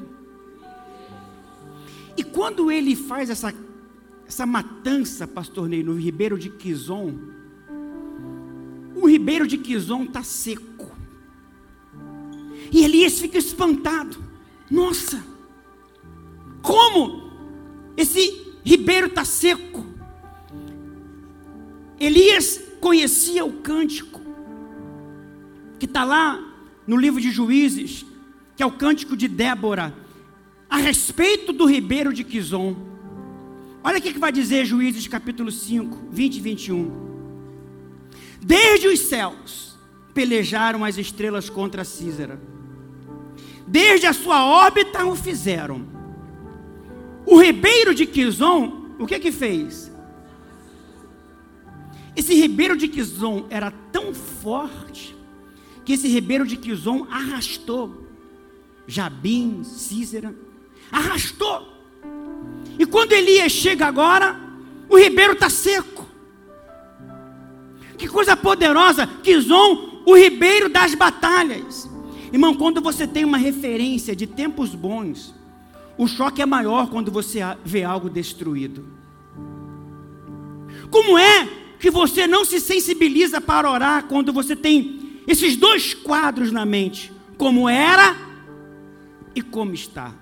E 2.16 2.23
quando 2.23 2.70
ele 2.70 2.97
faz 2.97 3.29
essa, 3.29 3.53
essa 4.27 4.47
matança, 4.47 5.27
pastor 5.27 5.68
Ney, 5.68 5.83
no 5.83 5.94
ribeiro 5.94 6.38
de 6.38 6.49
Quizon, 6.49 7.18
o 8.94 9.07
ribeiro 9.07 9.47
de 9.47 9.59
Quizon 9.59 10.05
está 10.05 10.23
seco. 10.23 10.74
E 12.75 12.83
Elias 12.83 13.21
fica 13.21 13.39
espantado. 13.39 14.17
Nossa, 14.69 15.25
como 16.61 17.31
esse 17.97 18.53
ribeiro 18.65 19.07
está 19.07 19.25
seco? 19.25 19.87
Elias 22.01 22.61
conhecia 22.81 23.45
o 23.45 23.53
cântico, 23.53 24.21
que 25.79 25.85
está 25.85 26.03
lá 26.03 26.53
no 26.85 26.97
livro 26.97 27.21
de 27.21 27.31
Juízes, 27.31 28.05
que 28.57 28.63
é 28.65 28.67
o 28.67 28.73
cântico 28.73 29.17
de 29.17 29.29
Débora, 29.29 29.97
a 30.69 30.79
respeito 30.79 31.53
do 31.53 31.67
ribeiro 31.67 32.13
de 32.13 32.25
Quizon. 32.25 32.75
Olha 33.85 33.99
o 33.99 34.03
que 34.03 34.19
vai 34.19 34.33
dizer 34.33 34.65
Juízes 34.65 35.07
capítulo 35.07 35.53
5, 35.53 36.09
20 36.11 36.37
e 36.37 36.41
21. 36.41 36.91
Desde 38.43 38.89
os 38.89 38.99
céus 38.99 39.79
pelejaram 40.13 40.85
as 40.85 40.99
estrelas 40.99 41.49
contra 41.49 41.85
Císara. 41.85 42.53
Desde 43.66 44.07
a 44.07 44.12
sua 44.12 44.44
órbita 44.44 45.05
o 45.05 45.16
fizeram. 45.16 45.87
O 47.27 47.40
ribeiro 47.40 47.94
de 47.94 48.07
Quizon, 48.07 48.90
o 48.98 49.07
que 49.07 49.18
que 49.18 49.33
fez? 49.33 49.90
Esse 52.14 52.35
ribeiro 52.35 52.77
de 52.77 52.88
Quizon 52.88 53.46
era 53.50 53.70
tão 53.90 54.14
forte 54.14 55.16
que 55.85 55.94
esse 55.94 56.09
ribeiro 56.09 56.46
de 56.46 56.57
Quizon 56.57 57.07
arrastou 57.11 58.05
Jabim, 58.87 59.62
Císera, 59.64 60.35
arrastou. 60.90 61.72
E 62.79 62.85
quando 62.85 63.12
Elias 63.12 63.53
chega 63.53 63.87
agora, 63.87 64.38
o 64.88 64.98
ribeiro 64.98 65.33
está 65.33 65.48
seco. 65.48 66.07
Que 67.96 68.09
coisa 68.09 68.37
poderosa, 68.37 69.07
Quizon, 69.22 70.03
o 70.05 70.14
ribeiro 70.14 70.68
das 70.68 70.94
batalhas. 70.94 71.88
Irmão, 72.35 72.53
quando 72.53 72.81
você 72.81 73.07
tem 73.07 73.25
uma 73.25 73.38
referência 73.38 74.16
de 74.16 74.27
tempos 74.27 74.75
bons, 74.75 75.33
o 75.97 76.09
choque 76.09 76.42
é 76.42 76.47
maior 76.47 76.90
quando 76.90 77.09
você 77.09 77.38
vê 77.64 77.85
algo 77.85 78.11
destruído. 78.11 78.85
Como 80.90 81.16
é 81.16 81.49
que 81.79 81.92
você 81.92 82.27
não 82.27 82.44
se 82.44 82.59
sensibiliza 82.59 83.40
para 83.40 83.70
orar 83.70 84.07
quando 84.09 84.33
você 84.33 84.57
tem 84.57 85.20
esses 85.29 85.55
dois 85.55 85.94
quadros 85.94 86.51
na 86.51 86.64
mente? 86.66 87.12
Como 87.38 87.68
era 87.68 88.16
e 89.33 89.40
como 89.40 89.73
está? 89.73 90.12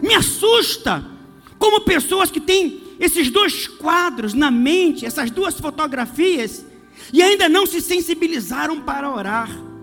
Me 0.00 0.14
assusta 0.14 1.04
como 1.58 1.80
pessoas 1.80 2.30
que 2.30 2.40
têm 2.40 2.80
esses 3.00 3.28
dois 3.28 3.66
quadros 3.66 4.34
na 4.34 4.52
mente, 4.52 5.04
essas 5.04 5.32
duas 5.32 5.58
fotografias, 5.58 6.64
e 7.12 7.20
ainda 7.20 7.48
não 7.48 7.66
se 7.66 7.80
sensibilizaram 7.80 8.80
para 8.82 9.12
orar. 9.12 9.73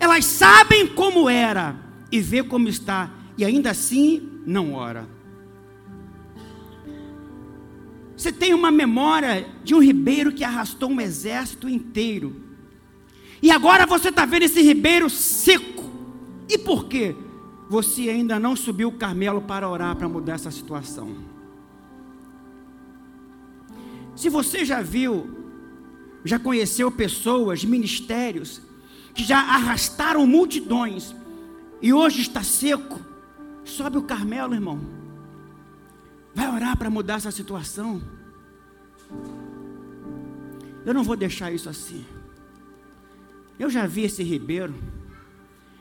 Elas 0.00 0.24
sabem 0.24 0.88
como 0.88 1.28
era 1.28 1.76
e 2.10 2.20
vê 2.20 2.42
como 2.42 2.66
está, 2.66 3.10
e 3.38 3.44
ainda 3.44 3.70
assim 3.70 4.40
não 4.44 4.74
ora. 4.74 5.06
Você 8.16 8.32
tem 8.32 8.52
uma 8.52 8.72
memória 8.72 9.46
de 9.62 9.74
um 9.74 9.82
ribeiro 9.82 10.32
que 10.32 10.42
arrastou 10.42 10.90
um 10.90 11.00
exército 11.00 11.68
inteiro. 11.68 12.34
E 13.40 13.50
agora 13.50 13.86
você 13.86 14.08
está 14.08 14.26
vendo 14.26 14.42
esse 14.42 14.60
ribeiro 14.60 15.08
seco. 15.08 15.88
E 16.48 16.58
por 16.58 16.86
quê? 16.86 17.14
você 17.70 18.10
ainda 18.10 18.36
não 18.36 18.56
subiu 18.56 18.88
o 18.88 18.92
Carmelo 18.92 19.40
para 19.40 19.70
orar 19.70 19.94
para 19.94 20.08
mudar 20.08 20.32
essa 20.32 20.50
situação. 20.50 21.18
Se 24.16 24.28
você 24.28 24.64
já 24.64 24.82
viu, 24.82 25.30
já 26.24 26.36
conheceu 26.36 26.90
pessoas, 26.90 27.64
ministérios, 27.64 28.60
que 29.20 29.24
já 29.26 29.38
arrastaram 29.38 30.26
multidões 30.26 31.14
e 31.82 31.92
hoje 31.92 32.22
está 32.22 32.42
seco, 32.42 32.98
sobe 33.66 33.98
o 33.98 34.02
Carmelo, 34.02 34.54
irmão. 34.54 34.80
Vai 36.34 36.50
orar 36.50 36.74
para 36.74 36.88
mudar 36.88 37.16
essa 37.16 37.30
situação. 37.30 38.00
Eu 40.86 40.94
não 40.94 41.04
vou 41.04 41.16
deixar 41.16 41.52
isso 41.52 41.68
assim. 41.68 42.02
Eu 43.58 43.68
já 43.68 43.86
vi 43.86 44.04
esse 44.04 44.22
ribeiro. 44.22 44.74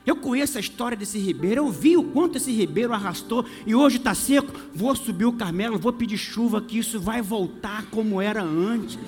Eu 0.05 0.17
conheço 0.17 0.57
a 0.57 0.61
história 0.61 0.97
desse 0.97 1.17
ribeiro, 1.17 1.61
eu 1.61 1.71
vi 1.71 1.95
o 1.95 2.03
quanto 2.03 2.35
esse 2.35 2.51
ribeiro 2.51 2.91
arrastou 2.91 3.45
e 3.65 3.73
hoje 3.73 3.97
está 3.97 4.13
seco. 4.13 4.51
Vou 4.75 4.93
subir 4.97 5.23
o 5.23 5.31
Carmelo, 5.31 5.79
vou 5.79 5.93
pedir 5.93 6.17
chuva, 6.17 6.61
que 6.61 6.77
isso 6.77 6.99
vai 6.99 7.21
voltar 7.21 7.85
como 7.85 8.21
era 8.21 8.43
antes. 8.43 8.99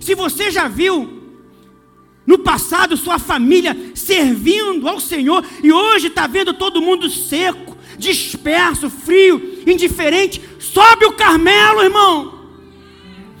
Se 0.00 0.14
você 0.14 0.52
já 0.52 0.68
viu 0.68 1.23
no 2.34 2.38
passado 2.38 2.96
sua 2.96 3.18
família 3.18 3.76
servindo 3.94 4.88
ao 4.88 4.98
Senhor 4.98 5.44
e 5.62 5.72
hoje 5.72 6.08
está 6.08 6.26
vendo 6.26 6.52
todo 6.52 6.82
mundo 6.82 7.08
seco, 7.08 7.76
disperso, 7.96 8.90
frio, 8.90 9.62
indiferente, 9.64 10.42
sobe 10.58 11.06
o 11.06 11.12
Carmelo, 11.12 11.82
irmão. 11.82 12.34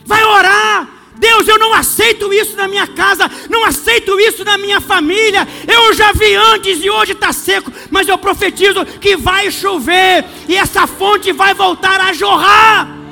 Vai 0.06 0.22
orar, 0.22 1.10
Deus, 1.16 1.48
eu 1.48 1.58
não 1.58 1.74
aceito 1.74 2.32
isso 2.32 2.56
na 2.56 2.68
minha 2.68 2.86
casa, 2.86 3.28
não 3.50 3.64
aceito 3.64 4.18
isso 4.20 4.44
na 4.44 4.56
minha 4.56 4.80
família. 4.80 5.46
Eu 5.66 5.92
já 5.92 6.12
vi 6.12 6.32
antes 6.34 6.78
e 6.84 6.88
hoje 6.88 7.12
está 7.12 7.32
seco, 7.32 7.72
mas 7.90 8.06
eu 8.06 8.16
profetizo 8.16 8.84
que 8.84 9.16
vai 9.16 9.50
chover 9.50 10.24
e 10.48 10.56
essa 10.56 10.86
fonte 10.86 11.32
vai 11.32 11.52
voltar 11.52 12.00
a 12.00 12.12
jorrar. 12.12 13.03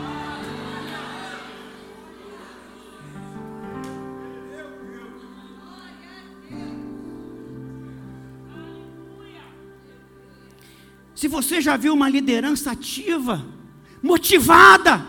Se 11.22 11.28
você 11.28 11.60
já 11.60 11.76
viu 11.76 11.94
uma 11.94 12.08
liderança 12.08 12.72
ativa, 12.72 13.46
motivada, 14.02 15.06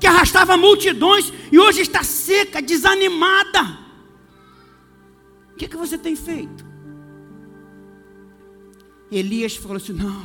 que 0.00 0.08
arrastava 0.08 0.56
multidões 0.56 1.32
e 1.52 1.56
hoje 1.56 1.82
está 1.82 2.02
seca, 2.02 2.60
desanimada. 2.60 3.78
O 5.52 5.54
que, 5.54 5.66
é 5.66 5.68
que 5.68 5.76
você 5.76 5.96
tem 5.96 6.16
feito? 6.16 6.66
Elias 9.08 9.54
falou 9.54 9.76
assim: 9.76 9.92
Não, 9.92 10.20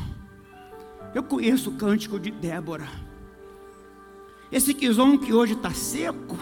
eu 1.13 1.21
conheço 1.21 1.69
o 1.69 1.75
cântico 1.75 2.19
de 2.19 2.31
Débora. 2.31 2.89
Esse 4.51 4.73
quizom 4.73 5.19
que 5.19 5.31
hoje 5.31 5.53
está 5.53 5.71
seco, 5.71 6.35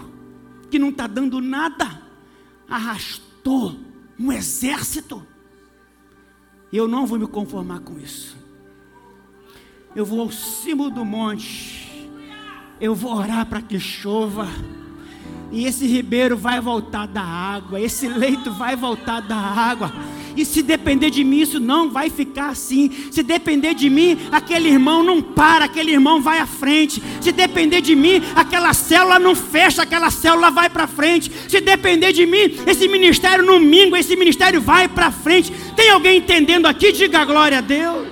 que 0.69 0.79
não 0.79 0.87
está 0.87 1.05
dando 1.05 1.41
nada, 1.41 2.01
arrastou 2.69 3.77
um 4.17 4.31
exército. 4.31 5.27
Eu 6.71 6.87
não 6.87 7.05
vou 7.05 7.19
me 7.19 7.27
conformar 7.27 7.79
com 7.79 7.99
isso. 7.99 8.35
Eu 9.95 10.05
vou 10.05 10.21
ao 10.21 10.31
cimo 10.31 10.89
do 10.89 11.03
monte 11.03 11.91
eu 12.81 12.95
vou 12.95 13.15
orar 13.15 13.45
para 13.45 13.61
que 13.61 13.79
chova. 13.79 14.47
E 15.51 15.65
esse 15.65 15.85
ribeiro 15.85 16.35
vai 16.35 16.59
voltar 16.59 17.05
da 17.05 17.21
água, 17.21 17.79
esse 17.79 18.07
leito 18.07 18.51
vai 18.53 18.75
voltar 18.75 19.19
da 19.19 19.35
água. 19.35 19.93
E 20.35 20.45
se 20.45 20.63
depender 20.63 21.09
de 21.09 21.23
mim, 21.25 21.41
isso 21.41 21.59
não 21.59 21.91
vai 21.91 22.09
ficar 22.09 22.49
assim. 22.49 22.89
Se 23.11 23.21
depender 23.21 23.73
de 23.73 23.89
mim, 23.89 24.17
aquele 24.31 24.69
irmão 24.69 25.03
não 25.03 25.21
para, 25.21 25.65
aquele 25.65 25.91
irmão 25.91 26.21
vai 26.21 26.39
à 26.39 26.47
frente. 26.47 27.03
Se 27.19 27.33
depender 27.33 27.81
de 27.81 27.95
mim, 27.95 28.21
aquela 28.33 28.73
célula 28.91 29.17
não 29.17 29.33
fecha, 29.33 29.83
aquela 29.83 30.11
célula 30.11 30.51
vai 30.51 30.69
para 30.69 30.85
frente. 30.85 31.31
Se 31.47 31.61
depender 31.61 32.11
de 32.11 32.25
mim, 32.25 32.57
esse 32.67 32.89
ministério 32.89 33.45
não 33.45 33.57
mingua, 33.57 33.97
esse 33.97 34.17
ministério 34.17 34.59
vai 34.59 34.89
para 34.89 35.09
frente. 35.09 35.49
Tem 35.77 35.89
alguém 35.89 36.17
entendendo 36.17 36.65
aqui? 36.65 36.91
Diga 36.91 37.23
glória 37.23 37.59
a 37.59 37.61
Deus. 37.61 38.09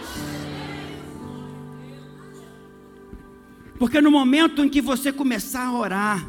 Porque 3.77 3.99
no 3.99 4.09
momento 4.09 4.63
em 4.63 4.69
que 4.69 4.79
você 4.79 5.11
começar 5.11 5.65
a 5.65 5.73
orar, 5.73 6.25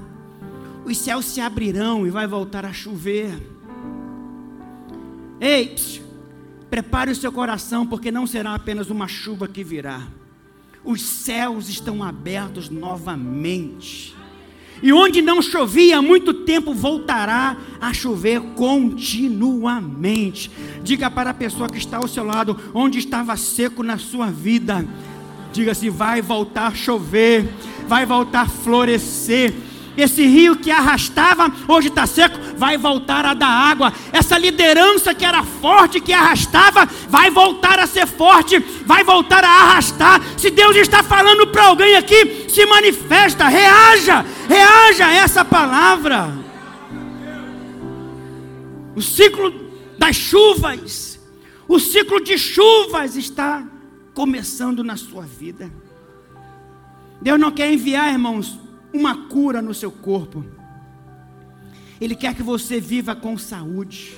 os 0.84 0.98
céus 0.98 1.26
se 1.26 1.40
abrirão 1.40 2.04
e 2.04 2.10
vai 2.10 2.26
voltar 2.26 2.64
a 2.64 2.72
chover. 2.72 3.30
Ei, 5.40 5.68
psh, 5.68 6.02
prepare 6.68 7.12
o 7.12 7.14
seu 7.14 7.30
coração, 7.30 7.86
porque 7.86 8.10
não 8.10 8.26
será 8.26 8.56
apenas 8.56 8.90
uma 8.90 9.06
chuva 9.06 9.46
que 9.46 9.62
virá. 9.62 10.08
os 10.82 11.02
céus 11.02 11.68
estão 11.68 12.02
abertos 12.02 12.68
novamente. 12.68 14.18
E 14.82 14.92
onde 14.92 15.20
não 15.20 15.42
chovia 15.42 15.98
há 15.98 16.02
muito 16.02 16.32
tempo, 16.32 16.72
voltará 16.72 17.56
a 17.80 17.92
chover 17.92 18.40
continuamente. 18.54 20.50
Diga 20.82 21.10
para 21.10 21.30
a 21.30 21.34
pessoa 21.34 21.68
que 21.68 21.78
está 21.78 21.98
ao 21.98 22.08
seu 22.08 22.24
lado, 22.24 22.58
onde 22.72 22.98
estava 22.98 23.36
seco 23.36 23.82
na 23.82 23.98
sua 23.98 24.26
vida, 24.26 24.86
diga 25.52 25.74
se 25.74 25.90
vai 25.90 26.22
voltar 26.22 26.68
a 26.68 26.74
chover, 26.74 27.46
vai 27.86 28.06
voltar 28.06 28.42
a 28.42 28.48
florescer 28.48 29.52
esse 29.96 30.24
rio 30.26 30.56
que 30.56 30.70
arrastava, 30.70 31.52
hoje 31.66 31.88
está 31.88 32.06
seco, 32.06 32.38
vai 32.56 32.76
voltar 32.76 33.24
a 33.24 33.34
dar 33.34 33.48
água. 33.48 33.92
Essa 34.12 34.38
liderança 34.38 35.14
que 35.14 35.24
era 35.24 35.42
forte, 35.42 36.00
que 36.00 36.12
arrastava, 36.12 36.86
vai 37.08 37.30
voltar 37.30 37.78
a 37.78 37.86
ser 37.86 38.06
forte, 38.06 38.58
vai 38.86 39.02
voltar 39.02 39.44
a 39.44 39.48
arrastar. 39.48 40.20
Se 40.36 40.50
Deus 40.50 40.76
está 40.76 41.02
falando 41.02 41.46
para 41.48 41.64
alguém 41.64 41.96
aqui, 41.96 42.46
se 42.48 42.64
manifesta, 42.66 43.48
reaja, 43.48 44.24
reaja 44.48 45.06
a 45.06 45.14
essa 45.14 45.44
palavra. 45.44 46.32
O 48.94 49.02
ciclo 49.02 49.52
das 49.98 50.16
chuvas, 50.16 51.18
o 51.66 51.78
ciclo 51.78 52.22
de 52.22 52.36
chuvas 52.36 53.16
está 53.16 53.64
começando 54.14 54.84
na 54.84 54.96
sua 54.96 55.22
vida. 55.22 55.70
Deus 57.22 57.40
não 57.40 57.50
quer 57.50 57.72
enviar, 57.72 58.12
irmãos, 58.12 58.59
uma 58.92 59.26
cura 59.28 59.60
no 59.62 59.74
seu 59.74 59.90
corpo. 59.90 60.44
Ele 62.00 62.14
quer 62.14 62.34
que 62.34 62.42
você 62.42 62.80
viva 62.80 63.14
com 63.14 63.36
saúde. 63.36 64.14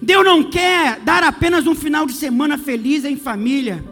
Deus 0.00 0.24
não 0.24 0.42
quer 0.42 1.00
dar 1.00 1.22
apenas 1.22 1.66
um 1.66 1.74
final 1.74 2.06
de 2.06 2.14
semana 2.14 2.56
feliz 2.56 3.04
em 3.04 3.16
família. 3.16 3.84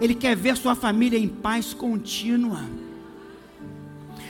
Ele 0.00 0.14
quer 0.14 0.36
ver 0.36 0.56
sua 0.56 0.74
família 0.74 1.18
em 1.18 1.28
paz 1.28 1.72
contínua. 1.72 2.64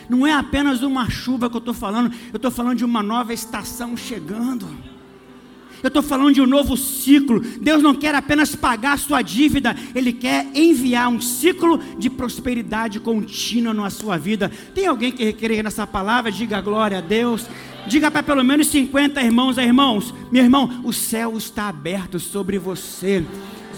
Não 0.08 0.26
é 0.26 0.32
apenas 0.32 0.82
uma 0.82 1.10
chuva 1.10 1.50
que 1.50 1.56
eu 1.56 1.60
estou 1.60 1.74
falando, 1.74 2.14
eu 2.32 2.36
estou 2.36 2.50
falando 2.50 2.78
de 2.78 2.84
uma 2.84 3.02
nova 3.02 3.34
estação 3.34 3.96
chegando. 3.96 4.66
Eu 5.82 5.88
estou 5.88 6.02
falando 6.02 6.34
de 6.34 6.40
um 6.40 6.46
novo 6.46 6.76
ciclo. 6.76 7.40
Deus 7.40 7.82
não 7.82 7.94
quer 7.94 8.14
apenas 8.14 8.54
pagar 8.54 8.94
a 8.94 8.98
sua 8.98 9.22
dívida, 9.22 9.76
Ele 9.94 10.12
quer 10.12 10.46
enviar 10.54 11.08
um 11.08 11.20
ciclo 11.20 11.78
de 11.98 12.10
prosperidade 12.10 13.00
contínua 13.00 13.72
na 13.74 13.90
sua 13.90 14.16
vida. 14.16 14.50
Tem 14.74 14.86
alguém 14.86 15.12
que 15.12 15.24
requer 15.24 15.62
nessa 15.62 15.86
palavra? 15.86 16.30
Diga 16.30 16.60
glória 16.60 16.98
a 16.98 17.02
Deus. 17.02 17.46
Diga 17.86 18.10
para 18.10 18.22
pelo 18.22 18.44
menos 18.44 18.66
50 18.68 19.22
irmãos 19.22 19.56
e 19.56 19.62
irmãos: 19.62 20.14
meu 20.30 20.44
irmão, 20.44 20.82
o 20.84 20.92
céu 20.92 21.36
está 21.36 21.68
aberto 21.68 22.18
sobre 22.18 22.58
você. 22.58 23.24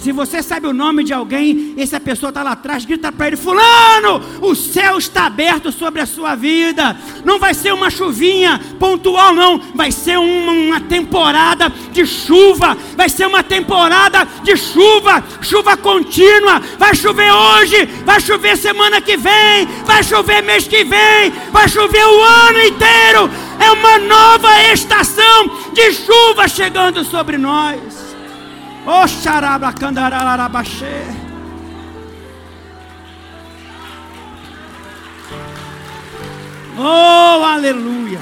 Se 0.00 0.12
você 0.12 0.42
sabe 0.42 0.66
o 0.66 0.72
nome 0.72 1.04
de 1.04 1.12
alguém, 1.12 1.74
essa 1.76 2.00
pessoa 2.00 2.30
está 2.30 2.42
lá 2.42 2.52
atrás, 2.52 2.86
grita 2.86 3.12
para 3.12 3.26
ele: 3.26 3.36
Fulano, 3.36 4.22
o 4.40 4.54
céu 4.54 4.96
está 4.96 5.26
aberto 5.26 5.70
sobre 5.70 6.00
a 6.00 6.06
sua 6.06 6.34
vida. 6.34 6.96
Não 7.22 7.38
vai 7.38 7.52
ser 7.52 7.74
uma 7.74 7.90
chuvinha 7.90 8.58
pontual, 8.78 9.34
não. 9.34 9.58
Vai 9.74 9.92
ser 9.92 10.18
uma, 10.18 10.52
uma 10.52 10.80
temporada 10.80 11.70
de 11.92 12.06
chuva. 12.06 12.78
Vai 12.96 13.10
ser 13.10 13.26
uma 13.26 13.42
temporada 13.42 14.26
de 14.42 14.56
chuva, 14.56 15.22
chuva 15.42 15.76
contínua. 15.76 16.62
Vai 16.78 16.94
chover 16.94 17.30
hoje, 17.30 17.84
vai 18.06 18.20
chover 18.20 18.56
semana 18.56 19.02
que 19.02 19.18
vem, 19.18 19.66
vai 19.84 20.02
chover 20.02 20.42
mês 20.42 20.66
que 20.66 20.82
vem, 20.82 21.30
vai 21.52 21.68
chover 21.68 22.06
o 22.06 22.22
ano 22.22 22.60
inteiro. 22.62 23.30
É 23.58 23.70
uma 23.70 23.98
nova 23.98 24.62
estação 24.72 25.50
de 25.74 25.92
chuva 25.92 26.48
chegando 26.48 27.04
sobre 27.04 27.36
nós. 27.36 27.89
Xarabacandararabaxê. 29.06 31.04
Oh, 36.78 37.44
aleluia. 37.44 38.20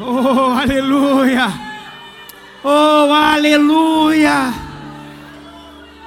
Oh, 0.00 0.52
aleluia. 0.60 1.46
Oh, 2.64 3.12
aleluia. 3.12 4.52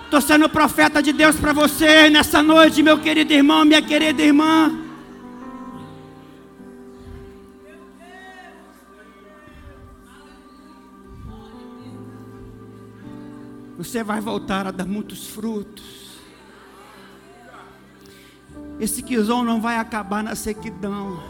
Estou 0.04 0.20
sendo 0.20 0.50
profeta 0.50 1.02
de 1.02 1.14
Deus 1.14 1.38
para 1.38 1.54
você 1.54 2.10
nessa 2.10 2.44
noite, 2.44 2.84
meu 2.84 2.98
querido 2.98 3.32
irmão, 3.34 3.64
minha 3.64 3.82
querida 3.82 4.22
irmã. 4.22 4.85
Você 13.86 14.04
vai 14.04 14.20
voltar 14.20 14.68
a 14.68 14.72
dar 14.72 14.86
muitos 14.86 15.28
frutos. 15.28 16.06
Esse 18.80 19.02
quizão 19.02 19.44
não 19.44 19.62
vai 19.62 19.78
acabar 19.78 20.24
na 20.24 20.36
sequidão. 20.36 21.22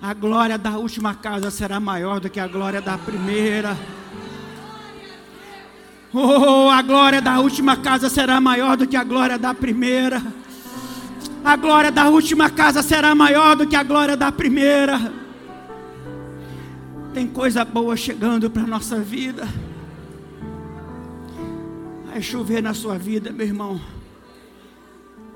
A 0.00 0.12
glória 0.14 0.58
da 0.58 0.78
última 0.78 1.14
casa 1.14 1.50
será 1.50 1.80
maior 1.80 2.20
do 2.20 2.28
que 2.28 2.38
a 2.38 2.46
glória 2.46 2.80
da 2.80 2.96
primeira. 2.98 3.76
Oh, 6.12 6.70
a 6.70 6.80
glória 6.82 7.20
da 7.20 7.40
última 7.40 7.76
casa 7.76 8.08
será 8.08 8.40
maior 8.40 8.76
do 8.76 8.86
que 8.86 8.96
a 8.96 9.04
glória 9.04 9.38
da 9.38 9.52
primeira. 9.52 10.22
A 11.44 11.56
glória 11.56 11.90
da 11.90 12.08
última 12.08 12.50
casa 12.50 12.82
será 12.82 13.14
maior 13.14 13.56
do 13.56 13.66
que 13.66 13.76
a 13.76 13.82
glória 13.82 14.16
da 14.16 14.30
primeira. 14.30 15.12
Tem 17.12 17.26
coisa 17.26 17.64
boa 17.64 17.96
chegando 17.96 18.50
para 18.50 18.62
a 18.62 18.66
nossa 18.66 19.00
vida. 19.00 19.48
Vai 22.18 22.22
chover 22.24 22.60
na 22.60 22.74
sua 22.74 22.98
vida, 22.98 23.30
meu 23.30 23.46
irmão. 23.46 23.80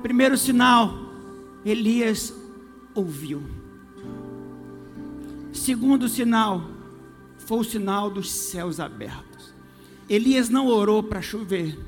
Primeiro 0.02 0.36
sinal, 0.36 0.92
Elias 1.64 2.34
ouviu. 2.92 3.40
Segundo 5.52 6.08
sinal, 6.08 6.60
foi 7.38 7.58
o 7.58 7.62
sinal 7.62 8.10
dos 8.10 8.32
céus 8.32 8.80
abertos. 8.80 9.54
Elias 10.08 10.48
não 10.48 10.66
orou 10.66 11.04
para 11.04 11.22
chover, 11.22 11.78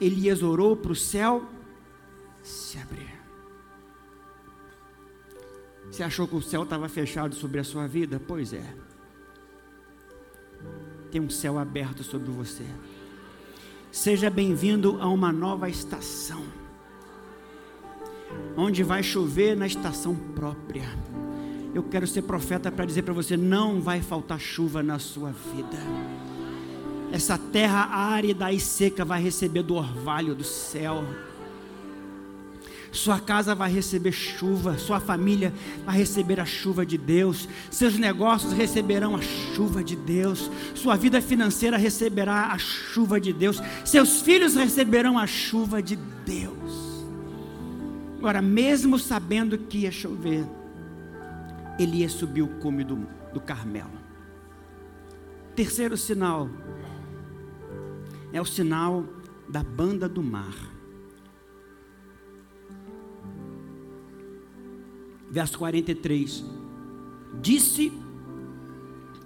Elias 0.00 0.42
orou 0.42 0.74
para 0.74 0.92
o 0.92 0.96
céu 0.96 1.46
se 2.42 2.78
abrir. 2.78 3.14
Você 5.90 6.02
achou 6.02 6.26
que 6.26 6.34
o 6.34 6.40
céu 6.40 6.62
estava 6.62 6.88
fechado 6.88 7.34
sobre 7.34 7.60
a 7.60 7.64
sua 7.64 7.86
vida? 7.86 8.18
Pois 8.26 8.54
é. 8.54 8.74
Tem 11.10 11.20
um 11.20 11.28
céu 11.28 11.58
aberto 11.58 12.02
sobre 12.02 12.30
você. 12.30 12.64
Seja 13.90 14.28
bem-vindo 14.28 14.98
a 15.00 15.08
uma 15.08 15.32
nova 15.32 15.68
estação, 15.68 16.42
onde 18.54 18.82
vai 18.82 19.02
chover 19.02 19.56
na 19.56 19.66
estação 19.66 20.14
própria. 20.14 20.84
Eu 21.74 21.82
quero 21.82 22.06
ser 22.06 22.22
profeta 22.22 22.70
para 22.70 22.84
dizer 22.84 23.02
para 23.02 23.14
você: 23.14 23.34
não 23.36 23.80
vai 23.80 24.02
faltar 24.02 24.38
chuva 24.38 24.82
na 24.82 24.98
sua 24.98 25.30
vida. 25.30 25.78
Essa 27.10 27.38
terra 27.38 27.86
árida 27.86 28.52
e 28.52 28.60
seca 28.60 29.06
vai 29.06 29.22
receber 29.22 29.62
do 29.62 29.74
orvalho 29.74 30.34
do 30.34 30.44
céu. 30.44 31.02
Sua 32.90 33.20
casa 33.20 33.54
vai 33.54 33.70
receber 33.70 34.12
chuva, 34.12 34.78
sua 34.78 34.98
família 34.98 35.52
vai 35.84 35.96
receber 35.96 36.40
a 36.40 36.46
chuva 36.46 36.86
de 36.86 36.96
Deus, 36.96 37.48
seus 37.70 37.98
negócios 37.98 38.52
receberão 38.52 39.14
a 39.14 39.20
chuva 39.20 39.84
de 39.84 39.94
Deus, 39.94 40.50
sua 40.74 40.96
vida 40.96 41.20
financeira 41.20 41.76
receberá 41.76 42.46
a 42.52 42.58
chuva 42.58 43.20
de 43.20 43.32
Deus, 43.32 43.60
seus 43.84 44.22
filhos 44.22 44.54
receberão 44.54 45.18
a 45.18 45.26
chuva 45.26 45.82
de 45.82 45.96
Deus. 46.24 47.04
Agora, 48.18 48.42
mesmo 48.42 48.98
sabendo 48.98 49.56
que 49.58 49.78
ia 49.78 49.92
chover, 49.92 50.44
Elias 51.78 52.12
subiu 52.12 52.46
o 52.46 52.60
cume 52.60 52.82
do, 52.82 53.06
do 53.32 53.40
Carmelo. 53.40 53.98
Terceiro 55.54 55.96
sinal 55.96 56.48
é 58.32 58.40
o 58.40 58.44
sinal 58.44 59.04
da 59.48 59.62
banda 59.62 60.08
do 60.08 60.22
mar. 60.22 60.77
Verso 65.30 65.58
43. 65.58 66.44
Disse 67.40 67.92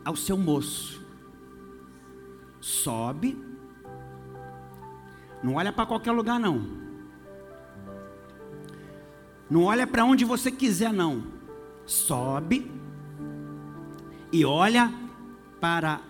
ao 0.05 0.17
seu 0.17 0.37
moço: 0.37 1.01
Sobe, 2.61 3.37
não 5.43 5.55
olha 5.55 5.73
para 5.73 5.87
qualquer 5.87 6.13
lugar, 6.13 6.39
não. 6.39 6.83
Não 9.51 9.65
olha 9.65 9.87
para 9.87 10.05
onde 10.05 10.25
você 10.25 10.51
quiser, 10.51 10.93
não. 10.93 11.25
Sobe 11.85 12.71
e 14.33 14.45
olha 14.45 14.93
para 15.61 16.01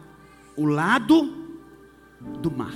o 0.57 0.65
lado 0.65 1.43
do 2.41 2.51
mar. 2.51 2.75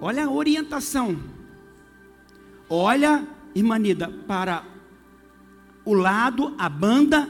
Olha 0.00 0.26
a 0.26 0.30
orientação. 0.30 1.18
Olha, 2.68 3.26
irmã 3.54 3.78
Nida, 3.78 4.08
para 4.26 4.62
o 5.84 5.94
lado, 5.94 6.54
a 6.58 6.68
banda 6.68 7.28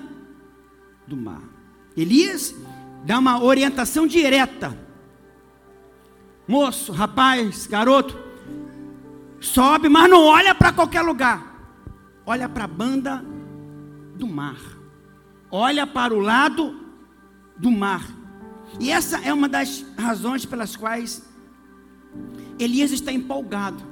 do 1.06 1.16
mar. 1.16 1.42
Elias 1.96 2.54
dá 3.04 3.18
uma 3.18 3.42
orientação 3.42 4.06
direta. 4.06 4.76
Moço, 6.46 6.92
rapaz, 6.92 7.66
garoto, 7.66 8.18
sobe, 9.40 9.88
mas 9.88 10.10
não 10.10 10.24
olha 10.24 10.54
para 10.54 10.72
qualquer 10.72 11.02
lugar. 11.02 11.50
Olha 12.26 12.48
para 12.48 12.64
a 12.64 12.68
banda 12.68 13.24
do 14.16 14.26
mar. 14.26 14.58
Olha 15.50 15.86
para 15.86 16.14
o 16.14 16.18
lado 16.18 16.80
do 17.56 17.70
mar. 17.70 18.04
E 18.78 18.90
essa 18.90 19.18
é 19.18 19.32
uma 19.32 19.48
das 19.48 19.84
razões 19.98 20.44
pelas 20.44 20.76
quais 20.76 21.28
Elias 22.58 22.90
está 22.90 23.12
empolgado. 23.12 23.82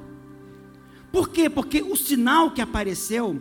Por 1.11 1.30
quê? 1.30 1.48
Porque 1.48 1.82
o 1.82 1.96
sinal 1.96 2.50
que 2.50 2.61
apareceu, 2.61 3.40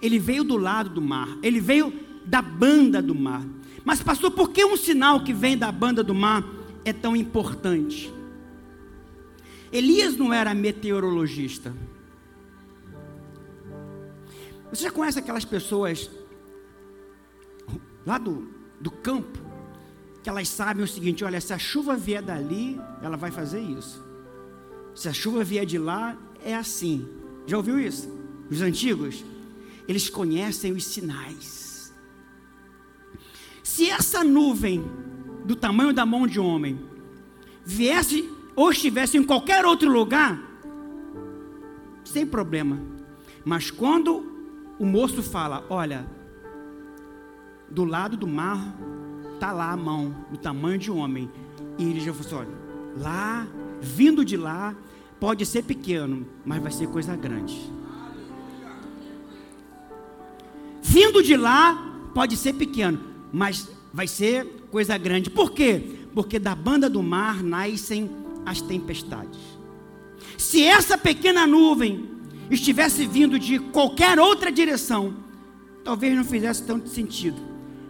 ele 0.00 0.18
veio 0.18 0.44
do 0.44 0.56
lado 0.56 0.90
do 0.90 1.00
mar, 1.00 1.28
ele 1.42 1.60
veio 1.60 1.92
da 2.24 2.40
banda 2.40 3.02
do 3.02 3.14
mar. 3.14 3.44
Mas, 3.84 4.02
pastor, 4.02 4.30
por 4.30 4.50
que 4.50 4.64
um 4.64 4.76
sinal 4.76 5.24
que 5.24 5.32
vem 5.32 5.56
da 5.56 5.72
banda 5.72 6.02
do 6.02 6.14
mar 6.14 6.44
é 6.84 6.92
tão 6.92 7.16
importante? 7.16 8.12
Elias 9.72 10.16
não 10.16 10.32
era 10.32 10.54
meteorologista. 10.54 11.74
Você 14.70 14.84
já 14.84 14.90
conhece 14.90 15.18
aquelas 15.18 15.44
pessoas 15.44 16.10
lá 18.06 18.18
do, 18.18 18.48
do 18.80 18.90
campo, 18.90 19.38
que 20.22 20.28
elas 20.28 20.48
sabem 20.48 20.84
o 20.84 20.88
seguinte: 20.88 21.24
olha, 21.24 21.40
se 21.40 21.52
a 21.52 21.58
chuva 21.58 21.96
vier 21.96 22.22
dali, 22.22 22.80
ela 23.02 23.16
vai 23.16 23.30
fazer 23.30 23.60
isso. 23.60 24.04
Se 24.94 25.08
a 25.08 25.12
chuva 25.12 25.42
vier 25.42 25.64
de 25.64 25.78
lá, 25.78 26.16
é 26.44 26.54
assim. 26.54 27.08
Já 27.46 27.56
ouviu 27.56 27.78
isso? 27.78 28.08
Os 28.50 28.60
antigos? 28.60 29.24
Eles 29.90 30.08
conhecem 30.08 30.70
os 30.70 30.84
sinais. 30.84 31.92
Se 33.60 33.90
essa 33.90 34.22
nuvem 34.22 34.84
do 35.44 35.56
tamanho 35.56 35.92
da 35.92 36.06
mão 36.06 36.28
de 36.28 36.38
homem 36.38 36.78
viesse 37.64 38.30
ou 38.54 38.70
estivesse 38.70 39.18
em 39.18 39.24
qualquer 39.24 39.66
outro 39.66 39.90
lugar, 39.90 40.40
sem 42.04 42.24
problema. 42.24 42.80
Mas 43.44 43.72
quando 43.72 44.32
o 44.78 44.86
moço 44.86 45.24
fala: 45.24 45.66
Olha, 45.68 46.06
do 47.68 47.84
lado 47.84 48.16
do 48.16 48.28
mar 48.28 48.72
está 49.34 49.50
lá 49.50 49.72
a 49.72 49.76
mão, 49.76 50.24
do 50.30 50.36
tamanho 50.36 50.78
de 50.78 50.88
homem. 50.88 51.28
E 51.76 51.82
ele 51.82 51.98
já 51.98 52.14
falou 52.14 52.44
assim: 52.44 52.48
Olha, 52.48 52.58
lá, 52.96 53.48
vindo 53.80 54.24
de 54.24 54.36
lá, 54.36 54.72
pode 55.18 55.44
ser 55.44 55.64
pequeno, 55.64 56.24
mas 56.44 56.62
vai 56.62 56.70
ser 56.70 56.86
coisa 56.86 57.16
grande. 57.16 57.79
Vindo 60.90 61.22
de 61.22 61.36
lá, 61.36 62.10
pode 62.12 62.36
ser 62.36 62.54
pequeno, 62.54 62.98
mas 63.32 63.68
vai 63.94 64.08
ser 64.08 64.44
coisa 64.72 64.98
grande. 64.98 65.30
Por 65.30 65.52
quê? 65.52 65.80
Porque 66.12 66.36
da 66.36 66.52
banda 66.52 66.90
do 66.90 67.00
mar 67.00 67.44
nascem 67.44 68.10
as 68.44 68.60
tempestades. 68.60 69.38
Se 70.36 70.64
essa 70.64 70.98
pequena 70.98 71.46
nuvem 71.46 72.08
estivesse 72.50 73.06
vindo 73.06 73.38
de 73.38 73.60
qualquer 73.60 74.18
outra 74.18 74.50
direção, 74.50 75.14
talvez 75.84 76.16
não 76.16 76.24
fizesse 76.24 76.64
tanto 76.64 76.88
sentido. 76.88 77.40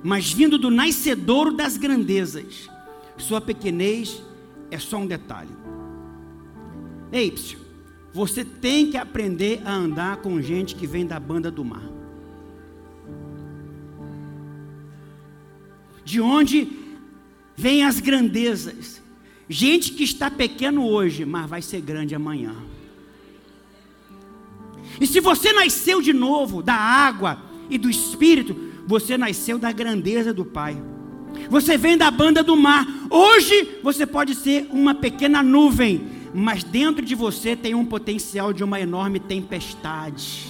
Mas 0.03 0.31
vindo 0.31 0.59
do 0.59 0.71
nascedouro 0.71 1.55
das 1.55 1.79
grandezas, 1.79 2.69
sua 3.17 3.41
pequenez 3.41 4.23
é 4.71 4.79
só 4.79 4.99
um 4.99 5.07
detalhe. 5.07 5.57
Ei, 7.11 7.35
você 8.13 8.45
tem 8.45 8.91
que 8.91 8.99
aprender 8.99 9.63
a 9.65 9.73
andar 9.73 10.19
com 10.19 10.39
gente 10.43 10.75
que 10.75 10.87
vem 10.87 11.07
da 11.07 11.19
banda 11.19 11.51
do 11.51 11.65
mar. 11.65 12.00
De 16.11 16.21
onde 16.21 16.67
vêm 17.57 17.85
as 17.85 18.01
grandezas. 18.01 19.01
Gente 19.49 19.93
que 19.93 20.03
está 20.03 20.29
pequeno 20.29 20.85
hoje, 20.85 21.25
mas 21.25 21.49
vai 21.49 21.63
ser 21.63 21.81
grande 21.81 22.17
amanhã. 22.17 22.53
E 25.01 25.07
se 25.07 25.21
você 25.21 25.53
nasceu 25.53 26.03
de 26.03 26.13
novo 26.13 26.65
da 26.65 26.75
água 26.75 27.41
e 27.71 27.79
do 27.79 27.89
espírito, 27.89 28.57
você 28.89 29.17
nasceu 29.17 29.57
da 29.57 29.71
grandeza 29.71 30.35
do 30.35 30.45
Pai. 30.45 30.77
Você 31.49 31.79
vem 31.79 31.97
da 31.97 32.11
banda 32.11 32.43
do 32.43 32.57
mar. 32.57 32.85
Hoje 33.09 33.79
você 33.81 34.05
pode 34.05 34.35
ser 34.35 34.67
uma 34.73 34.97
pequena 34.97 35.45
nuvem, 35.45 36.09
mas 36.35 36.65
dentro 36.65 37.05
de 37.05 37.15
você 37.15 37.55
tem 37.55 37.73
um 37.73 37.87
potencial 37.87 38.53
de 38.53 38.65
uma 38.65 38.81
enorme 38.81 39.21
tempestade. 39.21 40.45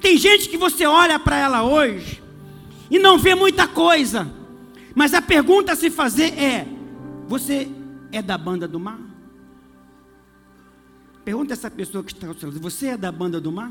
Tem 0.00 0.16
gente 0.16 0.48
que 0.48 0.56
você 0.56 0.86
olha 0.86 1.18
para 1.18 1.36
ela 1.36 1.62
hoje 1.62 2.26
e 2.90 2.98
não 2.98 3.18
vê 3.18 3.34
muita 3.34 3.66
coisa, 3.66 4.30
mas 4.94 5.14
a 5.14 5.22
pergunta 5.22 5.72
a 5.72 5.76
se 5.76 5.90
fazer 5.90 6.38
é: 6.38 6.66
você 7.26 7.68
é 8.10 8.22
da 8.22 8.38
banda 8.38 8.66
do 8.66 8.80
mar? 8.80 8.98
Pergunta 11.24 11.52
essa 11.52 11.70
pessoa 11.70 12.02
que 12.02 12.12
está 12.12 12.26
ao 12.26 12.34
seu 12.34 12.48
lado: 12.48 12.60
Você 12.60 12.86
é 12.86 12.96
da 12.96 13.12
banda 13.12 13.40
do 13.40 13.52
mar? 13.52 13.70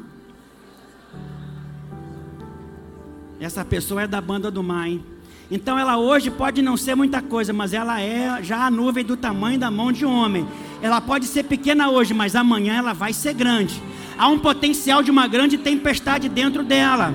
Essa 3.39 3.65
pessoa 3.65 4.03
é 4.03 4.07
da 4.07 4.21
banda 4.21 4.51
do 4.51 4.61
mar, 4.63 4.87
hein? 4.87 5.03
Então 5.49 5.79
ela 5.79 5.97
hoje 5.97 6.29
pode 6.29 6.61
não 6.61 6.75
ser 6.75 6.93
muita 6.93 7.21
coisa, 7.21 7.53
mas 7.53 7.73
ela 7.73 8.01
é 8.01 8.43
já 8.43 8.65
a 8.65 8.71
nuvem 8.71 9.03
do 9.03 9.15
tamanho 9.15 9.57
da 9.57 9.71
mão 9.71 9.91
de 9.91 10.05
um 10.05 10.11
homem. 10.11 10.47
Ela 10.81 10.99
pode 10.99 11.25
ser 11.25 11.43
pequena 11.43 11.89
hoje, 11.89 12.13
mas 12.13 12.35
amanhã 12.35 12.75
ela 12.75 12.93
vai 12.93 13.13
ser 13.13 13.33
grande. 13.33 13.81
Há 14.17 14.27
um 14.27 14.37
potencial 14.37 15.01
de 15.01 15.09
uma 15.09 15.27
grande 15.27 15.57
tempestade 15.57 16.27
dentro 16.27 16.63
dela. 16.63 17.13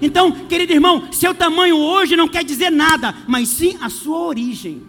Então, 0.00 0.30
querido 0.46 0.72
irmão, 0.72 1.10
seu 1.12 1.34
tamanho 1.34 1.76
hoje 1.76 2.16
não 2.16 2.28
quer 2.28 2.44
dizer 2.44 2.70
nada, 2.70 3.14
mas 3.26 3.48
sim 3.48 3.78
a 3.80 3.88
sua 3.88 4.18
origem. 4.18 4.82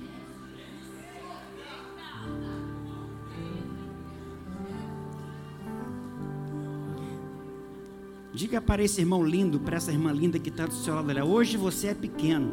Diga 8.34 8.62
para 8.62 8.84
esse 8.84 9.02
irmão 9.02 9.26
lindo, 9.26 9.60
para 9.60 9.78
essa 9.78 9.92
irmã 9.92 10.12
linda 10.12 10.38
que 10.38 10.50
está 10.50 10.68
do 10.68 10.74
seu 10.76 10.94
lado, 10.94 11.10
olha, 11.10 11.26
hoje 11.26 11.58
você 11.58 11.88
é 11.88 11.94
pequeno, 11.96 12.52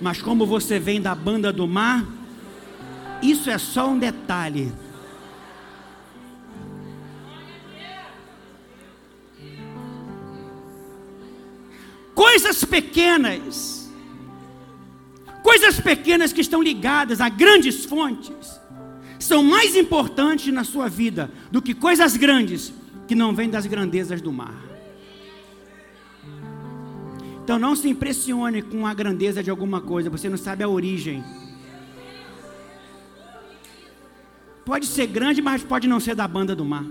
mas 0.00 0.22
como 0.22 0.46
você 0.46 0.78
vem 0.78 1.00
da 1.00 1.12
banda 1.12 1.52
do 1.52 1.66
mar, 1.66 2.06
isso 3.20 3.50
é 3.50 3.58
só 3.58 3.90
um 3.90 3.98
detalhe. 3.98 4.72
Coisas 12.50 12.64
pequenas, 12.64 13.88
coisas 15.40 15.78
pequenas 15.78 16.32
que 16.32 16.40
estão 16.40 16.60
ligadas 16.60 17.20
a 17.20 17.28
grandes 17.28 17.84
fontes, 17.84 18.60
são 19.20 19.44
mais 19.44 19.76
importantes 19.76 20.52
na 20.52 20.64
sua 20.64 20.88
vida 20.88 21.30
do 21.52 21.62
que 21.62 21.72
coisas 21.72 22.16
grandes 22.16 22.72
que 23.06 23.14
não 23.14 23.32
vem 23.32 23.48
das 23.48 23.66
grandezas 23.66 24.20
do 24.20 24.32
mar. 24.32 24.60
Então 27.44 27.56
não 27.56 27.76
se 27.76 27.88
impressione 27.88 28.62
com 28.62 28.84
a 28.84 28.92
grandeza 28.92 29.44
de 29.44 29.50
alguma 29.50 29.80
coisa, 29.80 30.10
você 30.10 30.28
não 30.28 30.36
sabe 30.36 30.64
a 30.64 30.68
origem. 30.68 31.22
Pode 34.64 34.86
ser 34.86 35.06
grande, 35.06 35.40
mas 35.40 35.62
pode 35.62 35.86
não 35.86 36.00
ser 36.00 36.16
da 36.16 36.26
banda 36.26 36.56
do 36.56 36.64
mar. 36.64 36.84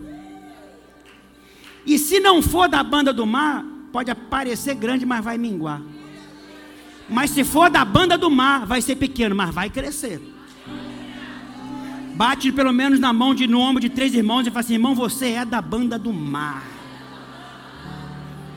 E 1.86 1.99
se 1.99 2.22
não 2.22 2.41
for 2.41 2.70
da 2.70 2.82
banda 2.82 3.12
do 3.12 3.26
mar, 3.26 3.66
pode 3.91 4.13
parecer 4.13 4.75
grande, 4.75 5.05
mas 5.05 5.23
vai 5.23 5.37
minguar. 5.37 5.81
Mas 7.07 7.31
se 7.31 7.43
for 7.43 7.69
da 7.69 7.83
banda 7.83 8.17
do 8.17 8.29
mar, 8.29 8.65
vai 8.65 8.81
ser 8.81 8.95
pequeno, 8.95 9.35
mas 9.35 9.53
vai 9.53 9.69
crescer. 9.69 10.21
Bate 12.13 12.51
pelo 12.51 12.71
menos 12.71 12.99
na 12.99 13.13
mão 13.13 13.33
de 13.33 13.47
no 13.47 13.59
ombro 13.59 13.81
de 13.81 13.89
três 13.89 14.13
irmãos 14.13 14.45
e 14.45 14.51
fala 14.51 14.59
assim: 14.59 14.73
irmão, 14.73 14.93
você 14.93 15.31
é 15.31 15.45
da 15.45 15.61
banda 15.61 15.97
do 15.97 16.13
mar. 16.13 16.63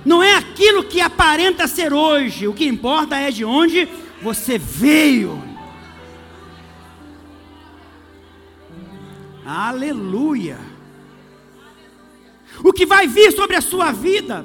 Não 0.05 0.23
é 0.23 0.35
aquilo 0.35 0.83
que 0.83 1.01
aparenta 1.01 1.69
ser 1.69 1.93
hoje, 1.93 2.49
o 2.49 2.53
que 2.53 2.67
importa 2.67 3.17
é 3.17 3.31
de 3.31 3.45
onde 3.45 3.89
você 4.21 4.59
veio. 4.59 5.41
Aleluia. 9.47 10.59
O 12.65 12.73
que 12.73 12.85
vai 12.85 13.07
vir 13.07 13.33
sobre 13.33 13.57
a 13.57 13.61
sua 13.61 13.93
vida 13.93 14.45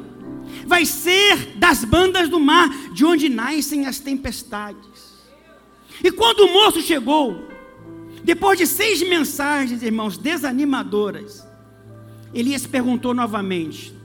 vai 0.67 0.85
ser 0.85 1.55
das 1.55 1.83
bandas 1.85 2.29
do 2.29 2.39
mar, 2.39 2.69
de 2.91 3.05
onde 3.05 3.29
nascem 3.29 3.87
as 3.87 3.99
tempestades. 3.99 5.17
E 6.03 6.11
quando 6.11 6.41
o 6.41 6.53
moço 6.53 6.81
chegou, 6.81 7.47
depois 8.23 8.59
de 8.59 8.67
seis 8.67 9.01
mensagens, 9.07 9.81
irmãos, 9.81 10.17
desanimadoras, 10.17 11.47
Elias 12.33 12.67
perguntou 12.67 13.13
novamente: 13.13 13.95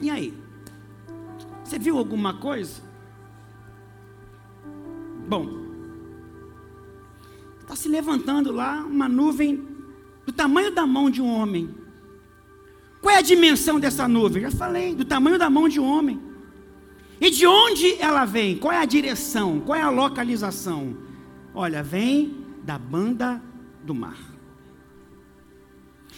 E 0.00 0.08
aí? 0.08 0.32
Você 1.64 1.78
viu 1.78 1.98
alguma 1.98 2.34
coisa? 2.34 2.80
Bom, 5.26 5.48
está 7.60 7.74
se 7.74 7.88
levantando 7.88 8.52
lá 8.52 8.84
uma 8.84 9.08
nuvem 9.08 9.66
do 10.24 10.32
tamanho 10.32 10.70
da 10.70 10.86
mão 10.86 11.10
de 11.10 11.20
um 11.20 11.28
homem. 11.28 11.81
Qual 13.02 13.12
é 13.12 13.18
a 13.18 13.22
dimensão 13.22 13.80
dessa 13.80 14.06
nuvem? 14.06 14.42
Já 14.42 14.50
falei, 14.52 14.94
do 14.94 15.04
tamanho 15.04 15.36
da 15.36 15.50
mão 15.50 15.68
de 15.68 15.80
homem. 15.80 16.20
E 17.20 17.30
de 17.30 17.44
onde 17.44 18.00
ela 18.00 18.24
vem? 18.24 18.56
Qual 18.56 18.72
é 18.72 18.78
a 18.78 18.84
direção? 18.84 19.60
Qual 19.60 19.76
é 19.76 19.82
a 19.82 19.90
localização? 19.90 20.96
Olha, 21.52 21.82
vem 21.82 22.36
da 22.62 22.78
banda 22.78 23.42
do 23.82 23.92
mar. 23.92 24.16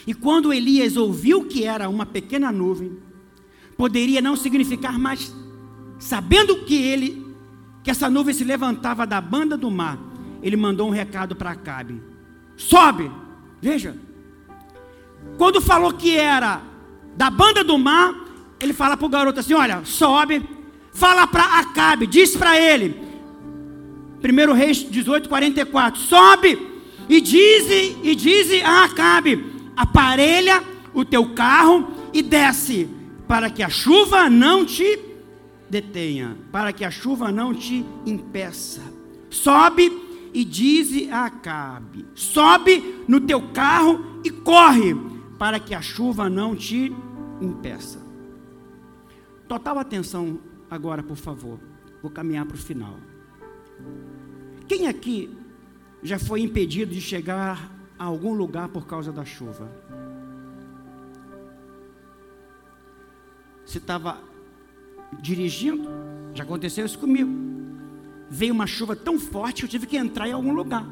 E 0.07 0.13
quando 0.13 0.53
Elias 0.53 0.95
ouviu 0.99 1.47
que 1.47 1.65
era 1.65 1.89
uma 1.89 2.05
pequena 2.05 2.53
nuvem, 2.53 2.99
poderia 3.79 4.21
não 4.21 4.37
significar 4.37 4.99
mais, 4.99 5.35
sabendo 5.99 6.65
que 6.67 6.75
ele, 6.75 7.35
que 7.83 7.91
essa 7.91 8.11
nuvem 8.11 8.35
se 8.35 8.45
levantava 8.45 9.07
da 9.07 9.23
banda 9.23 9.57
do 9.57 9.71
mar, 9.71 9.99
ele 10.43 10.57
mandou 10.57 10.87
um 10.87 10.93
recado 10.93 11.35
para 11.35 11.53
Acabe: 11.53 12.03
sobe, 12.59 13.11
veja. 13.61 13.97
Quando 15.39 15.63
falou 15.63 15.95
que 15.95 16.15
era 16.15 16.74
da 17.17 17.31
banda 17.31 17.63
do 17.63 17.79
mar, 17.79 18.15
ele 18.61 18.73
fala 18.73 18.97
para 18.97 19.07
o 19.07 19.11
garoto 19.11 19.41
assim: 19.41 19.55
olha, 19.55 19.83
sobe, 19.85 20.43
fala 20.93 21.27
para 21.27 21.59
Acabe, 21.59 22.07
diz 22.07 22.37
para 22.37 22.59
ele, 22.59 23.01
1 24.23 24.53
Reis 24.53 24.79
18, 24.89 25.29
44, 25.29 26.01
sobe 26.01 26.59
e 27.09 27.21
diz, 27.21 27.67
e 28.03 28.15
diz 28.15 28.65
a 28.65 28.85
Acabe: 28.85 29.45
aparelha 29.77 30.63
o 30.93 31.05
teu 31.05 31.35
carro 31.35 31.89
e 32.13 32.23
desce, 32.23 32.89
para 33.29 33.51
que 33.51 33.63
a 33.63 33.69
chuva 33.69 34.31
não 34.31 34.65
te 34.65 34.99
detenha, 35.69 36.37
para 36.53 36.73
que 36.73 36.85
a 36.85 36.91
chuva 36.91 37.33
não 37.33 37.53
te 37.53 37.85
impeça. 38.07 38.81
Sobe 39.29 39.93
e 40.33 40.45
dize 40.45 41.11
a 41.11 41.27
Acabe: 41.27 42.07
sobe 42.15 43.03
no 43.07 43.21
teu 43.21 43.43
carro 43.53 44.21
e 44.25 44.31
corre, 44.31 44.97
para 45.39 45.59
que 45.61 45.75
a 45.75 45.83
chuva 45.83 46.31
não 46.31 46.57
te 46.57 46.93
impeça. 47.41 48.01
Total 49.49 49.79
atenção 49.79 50.39
agora, 50.71 51.03
por 51.03 51.17
favor. 51.17 51.59
Vou 52.03 52.11
caminhar 52.11 52.47
para 52.47 52.57
o 52.57 52.59
final. 52.59 52.97
Quem 54.67 54.89
aqui 54.89 55.37
já 56.03 56.19
foi 56.19 56.41
impedido 56.41 56.93
de 56.93 57.01
chegar 57.01 57.73
a 57.99 58.05
algum 58.05 58.35
lugar 58.35 58.69
por 58.69 58.87
causa 58.87 59.13
da 59.13 59.25
chuva. 59.25 59.71
Você 63.65 63.79
estava 63.79 64.19
dirigindo, 65.21 65.89
já 66.35 66.45
aconteceu 66.45 66.85
isso 66.85 66.99
comigo. 66.99 67.31
Veio 68.29 68.53
uma 68.53 68.67
chuva 68.67 68.95
tão 68.97 69.19
forte 69.19 69.61
que 69.61 69.65
eu 69.65 69.69
tive 69.69 69.87
que 69.87 69.97
entrar 69.97 70.29
em 70.29 70.33
algum 70.33 70.53
lugar. 70.53 70.87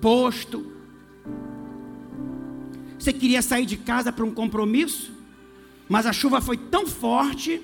Posto. 0.00 0.72
Você 2.98 3.12
queria 3.12 3.42
sair 3.42 3.66
de 3.66 3.76
casa 3.76 4.12
para 4.12 4.24
um 4.24 4.32
compromisso, 4.32 5.12
mas 5.92 6.06
a 6.06 6.12
chuva 6.12 6.40
foi 6.40 6.56
tão 6.56 6.86
forte. 6.86 7.62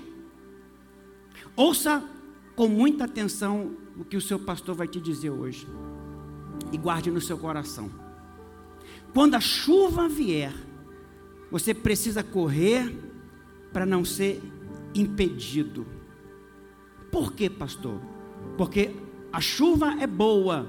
Ouça 1.57 2.07
com 2.55 2.69
muita 2.69 3.05
atenção 3.05 3.75
o 3.99 4.05
que 4.05 4.19
o 4.19 4.21
seu 4.21 4.39
pastor 4.39 4.75
vai 4.75 4.87
te 4.87 5.01
dizer 5.01 5.31
hoje. 5.31 5.67
E 6.71 6.77
guarde 6.77 7.11
no 7.11 7.23
seu 7.23 7.39
coração. 7.39 7.91
Quando 9.15 9.35
a 9.35 9.41
chuva 9.41 10.11
vier, 10.11 10.53
você 11.51 11.73
precisa 11.73 12.23
correr 12.23 12.95
para 13.73 13.87
não 13.87 14.05
ser 14.05 14.43
impedido. 14.95 15.87
Por 17.11 17.33
quê, 17.33 17.49
pastor? 17.49 17.99
Porque 18.59 18.95
a 19.33 19.41
chuva 19.41 19.97
é 20.03 20.07
boa, 20.07 20.69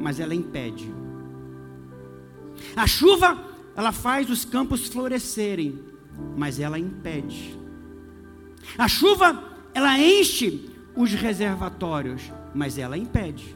mas 0.00 0.20
ela 0.20 0.32
impede. 0.32 0.94
A 2.76 2.86
chuva, 2.86 3.36
ela 3.74 3.90
faz 3.90 4.30
os 4.30 4.44
campos 4.44 4.86
florescerem, 4.86 5.95
mas 6.36 6.58
ela 6.60 6.78
impede. 6.78 7.58
A 8.76 8.88
chuva, 8.88 9.42
ela 9.74 9.98
enche 9.98 10.70
os 10.94 11.12
reservatórios, 11.12 12.32
mas 12.54 12.78
ela 12.78 12.96
impede. 12.96 13.54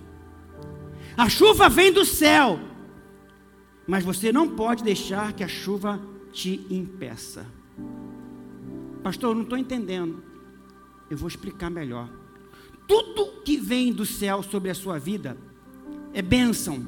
A 1.16 1.28
chuva 1.28 1.68
vem 1.68 1.92
do 1.92 2.04
céu, 2.04 2.60
mas 3.86 4.04
você 4.04 4.32
não 4.32 4.48
pode 4.48 4.84
deixar 4.84 5.32
que 5.32 5.42
a 5.42 5.48
chuva 5.48 6.00
te 6.32 6.66
impeça. 6.70 7.46
Pastor, 9.02 9.30
eu 9.30 9.34
não 9.34 9.42
estou 9.42 9.58
entendendo. 9.58 10.22
Eu 11.10 11.16
vou 11.16 11.28
explicar 11.28 11.70
melhor. 11.70 12.08
Tudo 12.86 13.42
que 13.42 13.56
vem 13.56 13.92
do 13.92 14.04
céu 14.04 14.42
sobre 14.42 14.70
a 14.70 14.74
sua 14.74 14.98
vida 14.98 15.36
é 16.12 16.22
bênção. 16.22 16.86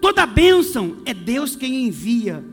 Toda 0.00 0.26
bênção 0.26 0.96
é 1.04 1.12
Deus 1.12 1.54
quem 1.54 1.86
envia. 1.86 2.44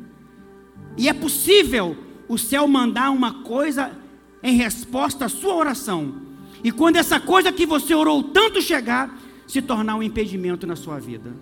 E 0.98 1.08
é 1.08 1.14
possível 1.14 1.96
o 2.28 2.38
céu 2.38 2.68
mandar 2.68 3.12
uma 3.12 3.44
coisa 3.44 3.92
em 4.44 4.56
resposta 4.56 5.26
à 5.26 5.30
sua 5.30 5.56
oração. 5.56 6.22
E 6.64 6.72
quando 6.72 6.98
essa 6.98 7.20
coisa 7.20 7.52
que 7.52 7.66
você 7.66 7.94
orou 7.94 8.24
tanto 8.24 8.62
chegar, 8.62 9.18
se 9.48 9.62
tornar 9.62 9.96
um 9.96 10.04
impedimento 10.04 10.68
na 10.68 10.76
sua 10.76 11.00
vida. 11.00 11.34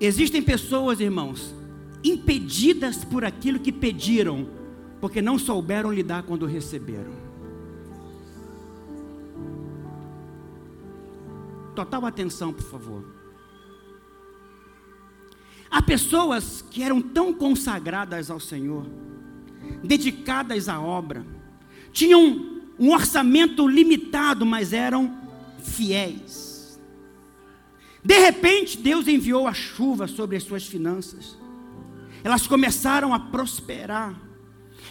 Existem 0.00 0.42
pessoas, 0.42 1.00
irmãos, 1.00 1.54
impedidas 2.02 3.04
por 3.04 3.24
aquilo 3.24 3.60
que 3.60 3.70
pediram, 3.70 4.48
porque 5.00 5.22
não 5.22 5.38
souberam 5.38 5.92
lidar 5.92 6.24
quando 6.24 6.46
receberam. 6.46 7.12
Total 11.74 12.04
atenção, 12.04 12.52
por 12.52 12.64
favor. 12.64 13.21
Há 15.72 15.80
pessoas 15.80 16.62
que 16.70 16.82
eram 16.82 17.00
tão 17.00 17.32
consagradas 17.32 18.30
ao 18.30 18.38
Senhor, 18.38 18.86
dedicadas 19.82 20.68
à 20.68 20.78
obra, 20.78 21.24
tinham 21.90 22.60
um 22.78 22.92
orçamento 22.92 23.66
limitado, 23.66 24.44
mas 24.44 24.74
eram 24.74 25.16
fiéis. 25.62 26.78
De 28.04 28.18
repente, 28.18 28.76
Deus 28.76 29.08
enviou 29.08 29.48
a 29.48 29.54
chuva 29.54 30.06
sobre 30.06 30.36
as 30.36 30.42
suas 30.42 30.66
finanças. 30.66 31.38
Elas 32.22 32.46
começaram 32.46 33.14
a 33.14 33.18
prosperar. 33.18 34.14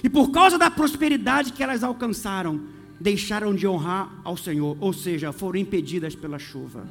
E 0.03 0.09
por 0.09 0.32
causa 0.32 0.57
da 0.57 0.71
prosperidade 0.71 1.53
que 1.53 1.61
elas 1.61 1.84
alcançaram, 1.84 2.59
deixaram 2.99 3.53
de 3.53 3.67
honrar 3.67 4.11
ao 4.23 4.36
Senhor, 4.36 4.75
ou 4.79 4.93
seja, 4.93 5.32
foram 5.32 5.59
impedidas 5.59 6.15
pela 6.15 6.39
chuva. 6.39 6.88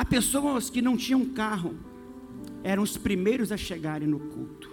Há 0.00 0.04
pessoas 0.06 0.70
que 0.70 0.80
não 0.80 0.96
tinham 0.96 1.26
carro, 1.26 1.74
eram 2.64 2.82
os 2.82 2.96
primeiros 2.96 3.52
a 3.52 3.56
chegarem 3.58 4.08
no 4.08 4.18
culto. 4.18 4.70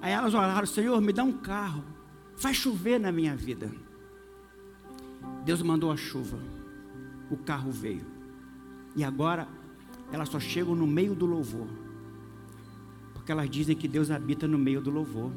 Aí 0.00 0.12
elas 0.12 0.32
oraram: 0.32 0.66
Senhor, 0.66 0.98
me 0.98 1.12
dá 1.12 1.22
um 1.22 1.34
carro, 1.34 1.84
faz 2.34 2.56
chover 2.56 2.98
na 2.98 3.12
minha 3.12 3.36
vida. 3.36 3.70
Deus 5.44 5.60
mandou 5.60 5.92
a 5.92 5.96
chuva, 5.96 6.38
o 7.30 7.36
carro 7.36 7.70
veio. 7.70 8.06
E 8.96 9.04
agora 9.04 9.46
elas 10.10 10.30
só 10.30 10.40
chegam 10.40 10.74
no 10.74 10.86
meio 10.86 11.14
do 11.14 11.26
louvor. 11.26 11.68
Porque 13.12 13.30
elas 13.30 13.50
dizem 13.50 13.76
que 13.76 13.88
Deus 13.88 14.10
habita 14.10 14.48
no 14.48 14.56
meio 14.56 14.80
do 14.80 14.90
louvor. 14.90 15.30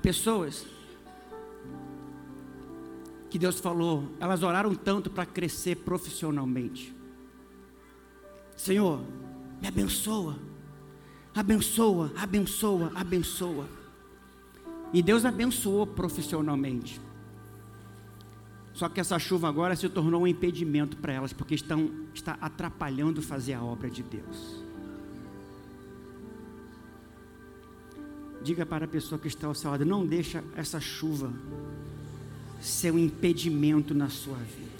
Pessoas 0.00 0.66
que 3.30 3.38
Deus 3.38 3.60
falou, 3.60 4.04
elas 4.18 4.42
oraram 4.42 4.74
tanto 4.74 5.08
para 5.08 5.24
crescer 5.24 5.76
profissionalmente. 5.76 6.94
Senhor, 8.56 9.00
me 9.62 9.68
abençoa, 9.68 10.36
abençoa, 11.34 12.12
abençoa, 12.16 12.92
abençoa. 12.94 13.68
E 14.92 15.00
Deus 15.00 15.24
abençoou 15.24 15.86
profissionalmente. 15.86 17.00
Só 18.74 18.88
que 18.88 19.00
essa 19.00 19.18
chuva 19.18 19.48
agora 19.48 19.76
se 19.76 19.88
tornou 19.88 20.22
um 20.22 20.26
impedimento 20.26 20.96
para 20.96 21.12
elas, 21.12 21.32
porque 21.32 21.54
estão, 21.54 21.90
está 22.12 22.36
atrapalhando 22.40 23.22
fazer 23.22 23.54
a 23.54 23.62
obra 23.62 23.88
de 23.88 24.02
Deus. 24.02 24.69
Diga 28.42 28.64
para 28.64 28.86
a 28.86 28.88
pessoa 28.88 29.18
que 29.18 29.28
está 29.28 29.46
ao 29.46 29.54
seu 29.54 29.70
lado: 29.70 29.84
não 29.84 30.06
deixa 30.06 30.42
essa 30.56 30.80
chuva 30.80 31.32
ser 32.60 32.92
um 32.92 32.98
impedimento 32.98 33.94
na 33.94 34.08
sua 34.08 34.36
vida. 34.36 34.70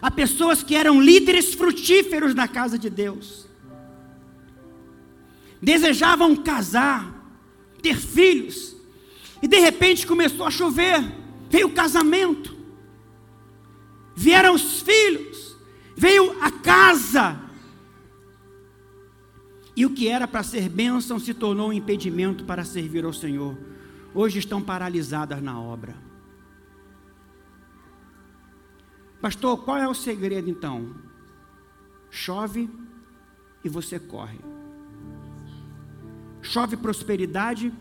Há 0.00 0.10
pessoas 0.10 0.62
que 0.62 0.74
eram 0.74 1.00
líderes 1.00 1.54
frutíferos 1.54 2.34
na 2.34 2.46
casa 2.46 2.78
de 2.78 2.88
Deus. 2.88 3.46
Desejavam 5.60 6.36
casar, 6.36 7.12
ter 7.82 7.96
filhos. 7.96 8.76
E 9.42 9.48
de 9.48 9.58
repente 9.58 10.06
começou 10.06 10.46
a 10.46 10.50
chover. 10.50 11.02
Veio 11.50 11.66
o 11.66 11.72
casamento. 11.72 12.56
Vieram 14.14 14.54
os 14.54 14.82
filhos. 14.82 15.56
Veio 15.96 16.36
a 16.40 16.50
casa. 16.50 17.47
E 19.78 19.86
o 19.86 19.90
que 19.90 20.08
era 20.08 20.26
para 20.26 20.42
ser 20.42 20.68
bênção 20.68 21.20
se 21.20 21.32
tornou 21.32 21.68
um 21.68 21.72
impedimento 21.72 22.44
para 22.44 22.64
servir 22.64 23.04
ao 23.04 23.12
Senhor. 23.12 23.56
Hoje 24.12 24.40
estão 24.40 24.60
paralisadas 24.60 25.40
na 25.40 25.56
obra. 25.56 25.94
Pastor, 29.20 29.62
qual 29.62 29.76
é 29.76 29.86
o 29.86 29.94
segredo 29.94 30.50
então? 30.50 30.96
Chove 32.10 32.68
e 33.62 33.68
você 33.68 34.00
corre. 34.00 34.40
Chove 36.42 36.76
prosperidade 36.76 37.72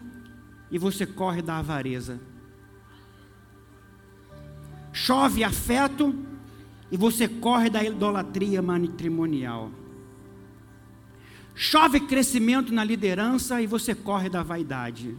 e 0.69 0.77
você 0.77 1.03
corre 1.03 1.41
da 1.41 1.57
avareza. 1.57 2.21
Chove 4.93 5.43
afeto 5.43 6.13
e 6.91 6.95
você 6.95 7.27
corre 7.27 7.71
da 7.71 7.83
idolatria 7.83 8.61
matrimonial. 8.61 9.71
Chove 11.59 12.01
crescimento 12.01 12.71
na 12.71 12.83
liderança 12.83 13.59
e 13.59 13.65
você 13.65 13.95
corre 13.95 14.29
da 14.29 14.43
vaidade. 14.43 15.17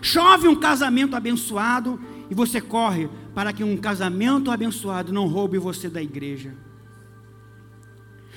Chove 0.00 0.46
um 0.46 0.54
casamento 0.54 1.16
abençoado 1.16 2.00
e 2.30 2.34
você 2.36 2.60
corre 2.60 3.10
para 3.34 3.52
que 3.52 3.64
um 3.64 3.76
casamento 3.76 4.52
abençoado 4.52 5.12
não 5.12 5.26
roube 5.26 5.58
você 5.58 5.88
da 5.88 6.00
igreja. 6.00 6.54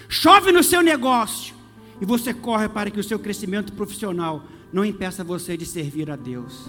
Chove 0.10 0.52
no 0.52 0.64
seu 0.64 0.82
negócio 0.82 1.54
e 2.02 2.06
você 2.06 2.34
corre 2.34 2.68
para 2.68 2.90
que 2.90 3.00
o 3.00 3.04
seu 3.04 3.20
crescimento 3.20 3.72
profissional 3.74 4.44
não 4.74 4.84
impeça 4.84 5.24
você 5.24 5.56
de 5.56 5.68
servir 5.68 6.10
a 6.10 6.16
Deus. 6.16 6.68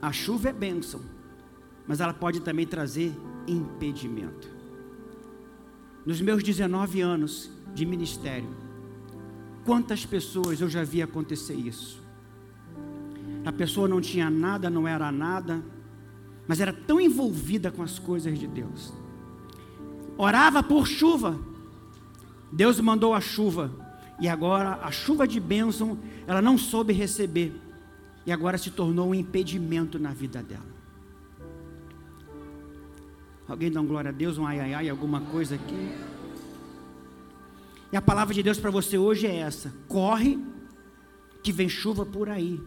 A 0.00 0.10
chuva 0.10 0.48
é 0.48 0.52
bênção, 0.54 1.02
mas 1.86 2.00
ela 2.00 2.14
pode 2.14 2.40
também 2.40 2.66
trazer 2.66 3.14
impedimento. 3.46 4.61
Nos 6.04 6.20
meus 6.20 6.42
19 6.42 7.00
anos 7.00 7.50
de 7.74 7.86
ministério, 7.86 8.48
quantas 9.64 10.04
pessoas 10.04 10.60
eu 10.60 10.68
já 10.68 10.82
vi 10.82 11.00
acontecer 11.00 11.54
isso? 11.54 12.02
A 13.44 13.52
pessoa 13.52 13.88
não 13.88 14.00
tinha 14.00 14.28
nada, 14.28 14.68
não 14.68 14.86
era 14.86 15.10
nada, 15.12 15.62
mas 16.46 16.60
era 16.60 16.72
tão 16.72 17.00
envolvida 17.00 17.70
com 17.70 17.82
as 17.82 17.98
coisas 17.98 18.38
de 18.38 18.46
Deus. 18.46 18.92
Orava 20.16 20.62
por 20.62 20.86
chuva. 20.86 21.38
Deus 22.50 22.78
mandou 22.80 23.14
a 23.14 23.20
chuva. 23.20 23.70
E 24.20 24.28
agora 24.28 24.78
a 24.82 24.90
chuva 24.90 25.26
de 25.26 25.40
bênção, 25.40 25.98
ela 26.26 26.42
não 26.42 26.56
soube 26.58 26.92
receber 26.92 27.52
e 28.24 28.30
agora 28.30 28.58
se 28.58 28.70
tornou 28.70 29.08
um 29.08 29.14
impedimento 29.14 29.98
na 29.98 30.12
vida 30.12 30.42
dela. 30.42 30.71
Alguém 33.52 33.70
dá 33.70 33.82
um 33.82 33.86
glória 33.86 34.08
a 34.08 34.12
Deus, 34.12 34.38
um 34.38 34.46
ai 34.46 34.58
ai 34.60 34.72
ai, 34.72 34.88
alguma 34.88 35.20
coisa 35.20 35.56
aqui? 35.56 35.90
E 37.92 37.96
a 37.98 38.00
palavra 38.00 38.32
de 38.32 38.42
Deus 38.42 38.58
para 38.58 38.70
você 38.70 38.96
hoje 38.96 39.26
é 39.26 39.36
essa: 39.36 39.70
corre, 39.86 40.38
que 41.42 41.52
vem 41.52 41.68
chuva 41.68 42.06
por 42.06 42.30
aí. 42.30 42.58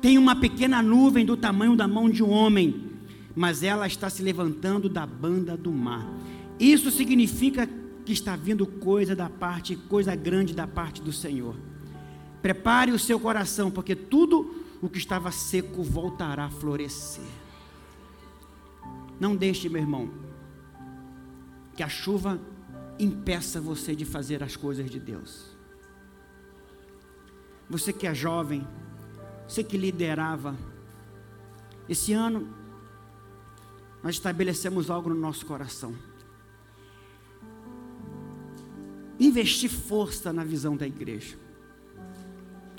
Tem 0.00 0.16
uma 0.16 0.34
pequena 0.34 0.80
nuvem 0.80 1.26
do 1.26 1.36
tamanho 1.36 1.76
da 1.76 1.86
mão 1.86 2.08
de 2.08 2.22
um 2.22 2.30
homem, 2.30 2.92
mas 3.34 3.62
ela 3.62 3.86
está 3.86 4.08
se 4.08 4.22
levantando 4.22 4.88
da 4.88 5.04
banda 5.04 5.54
do 5.54 5.70
mar. 5.70 6.08
Isso 6.58 6.90
significa 6.90 7.68
que 8.02 8.12
está 8.14 8.34
vindo 8.36 8.66
coisa 8.66 9.14
da 9.14 9.28
parte, 9.28 9.76
coisa 9.76 10.14
grande 10.14 10.54
da 10.54 10.66
parte 10.66 11.02
do 11.02 11.12
Senhor. 11.12 11.54
Prepare 12.40 12.90
o 12.90 12.98
seu 12.98 13.20
coração, 13.20 13.70
porque 13.70 13.94
tudo 13.94 14.64
o 14.80 14.88
que 14.88 14.96
estava 14.96 15.30
seco 15.30 15.82
voltará 15.82 16.46
a 16.46 16.50
florescer. 16.50 17.45
Não 19.18 19.34
deixe, 19.34 19.68
meu 19.68 19.80
irmão, 19.80 20.10
que 21.74 21.82
a 21.82 21.88
chuva 21.88 22.40
impeça 22.98 23.60
você 23.60 23.94
de 23.94 24.04
fazer 24.04 24.42
as 24.42 24.56
coisas 24.56 24.90
de 24.90 24.98
Deus. 24.98 25.56
Você 27.68 27.92
que 27.92 28.06
é 28.06 28.14
jovem, 28.14 28.66
você 29.46 29.62
que 29.62 29.76
liderava, 29.76 30.56
esse 31.88 32.12
ano 32.12 32.48
nós 34.02 34.16
estabelecemos 34.16 34.90
algo 34.90 35.08
no 35.08 35.16
nosso 35.16 35.44
coração. 35.46 35.94
Investir 39.18 39.70
força 39.70 40.32
na 40.32 40.44
visão 40.44 40.76
da 40.76 40.86
igreja. 40.86 41.36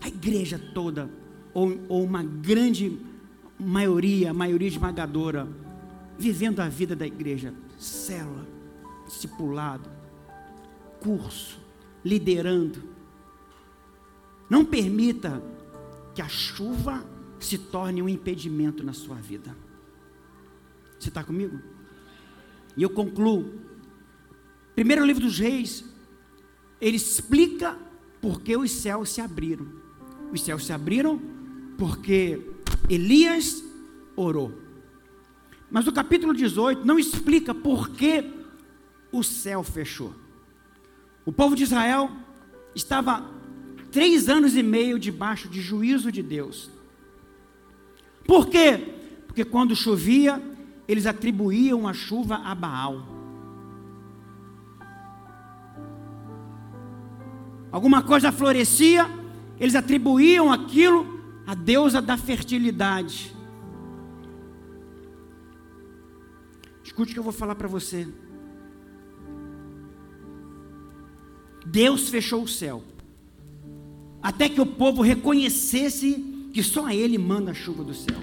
A 0.01 0.07
igreja 0.07 0.59
toda 0.73 1.09
ou, 1.53 1.77
ou 1.89 2.03
uma 2.03 2.23
grande 2.23 2.99
maioria, 3.59 4.33
maioria 4.33 4.67
esmagadora, 4.67 5.47
vivendo 6.17 6.59
a 6.59 6.69
vida 6.69 6.95
da 6.95 7.05
igreja, 7.05 7.53
célula, 7.77 8.45
discipulado, 9.05 9.89
curso, 10.99 11.59
liderando. 12.03 12.83
Não 14.49 14.65
permita 14.65 15.41
que 16.15 16.21
a 16.21 16.27
chuva 16.27 17.05
se 17.39 17.57
torne 17.57 18.01
um 18.01 18.09
impedimento 18.09 18.83
na 18.83 18.93
sua 18.93 19.15
vida. 19.15 19.55
Você 20.99 21.09
está 21.09 21.23
comigo? 21.23 21.59
E 22.75 22.83
eu 22.83 22.89
concluo. 22.89 23.53
Primeiro 24.73 25.05
livro 25.05 25.23
dos 25.23 25.39
reis, 25.39 25.83
ele 26.79 26.97
explica 26.97 27.77
por 28.21 28.41
que 28.41 28.55
os 28.55 28.71
céus 28.71 29.09
se 29.09 29.21
abriram. 29.21 29.67
Os 30.31 30.41
céus 30.41 30.65
se 30.65 30.73
abriram 30.73 31.21
porque 31.77 32.41
Elias 32.89 33.63
orou. 34.15 34.66
Mas 35.69 35.87
o 35.87 35.91
capítulo 35.91 36.33
18 36.33 36.85
não 36.85 36.97
explica 36.97 37.53
por 37.53 37.89
que 37.89 38.23
o 39.11 39.23
céu 39.23 39.63
fechou. 39.63 40.13
O 41.25 41.31
povo 41.31 41.55
de 41.55 41.63
Israel 41.63 42.09
estava 42.73 43.29
três 43.91 44.29
anos 44.29 44.55
e 44.55 44.63
meio 44.63 44.97
debaixo 44.97 45.49
de 45.49 45.61
juízo 45.61 46.11
de 46.11 46.23
Deus. 46.23 46.69
Por 48.25 48.47
quê? 48.47 48.95
Porque 49.25 49.43
quando 49.43 49.75
chovia, 49.75 50.41
eles 50.87 51.05
atribuíam 51.05 51.87
a 51.87 51.93
chuva 51.93 52.35
a 52.43 52.55
Baal. 52.55 53.17
Alguma 57.71 58.01
coisa 58.01 58.31
florescia, 58.31 59.09
eles 59.59 59.75
atribuíam 59.75 60.51
aquilo 60.51 61.21
a 61.45 61.53
deusa 61.53 62.01
da 62.01 62.17
fertilidade. 62.17 63.36
Escute 66.97 67.11
o 67.11 67.13
que 67.13 67.19
eu 67.19 67.23
vou 67.23 67.31
falar 67.31 67.53
para 67.53 67.67
você. 67.67 68.07
Deus 71.63 72.09
fechou 72.09 72.41
o 72.41 72.47
céu, 72.47 72.83
até 74.19 74.49
que 74.49 74.59
o 74.59 74.65
povo 74.65 75.03
reconhecesse 75.03 76.49
que 76.51 76.63
só 76.63 76.89
Ele 76.89 77.19
manda 77.19 77.51
a 77.51 77.53
chuva 77.53 77.83
do 77.83 77.93
céu. 77.93 78.19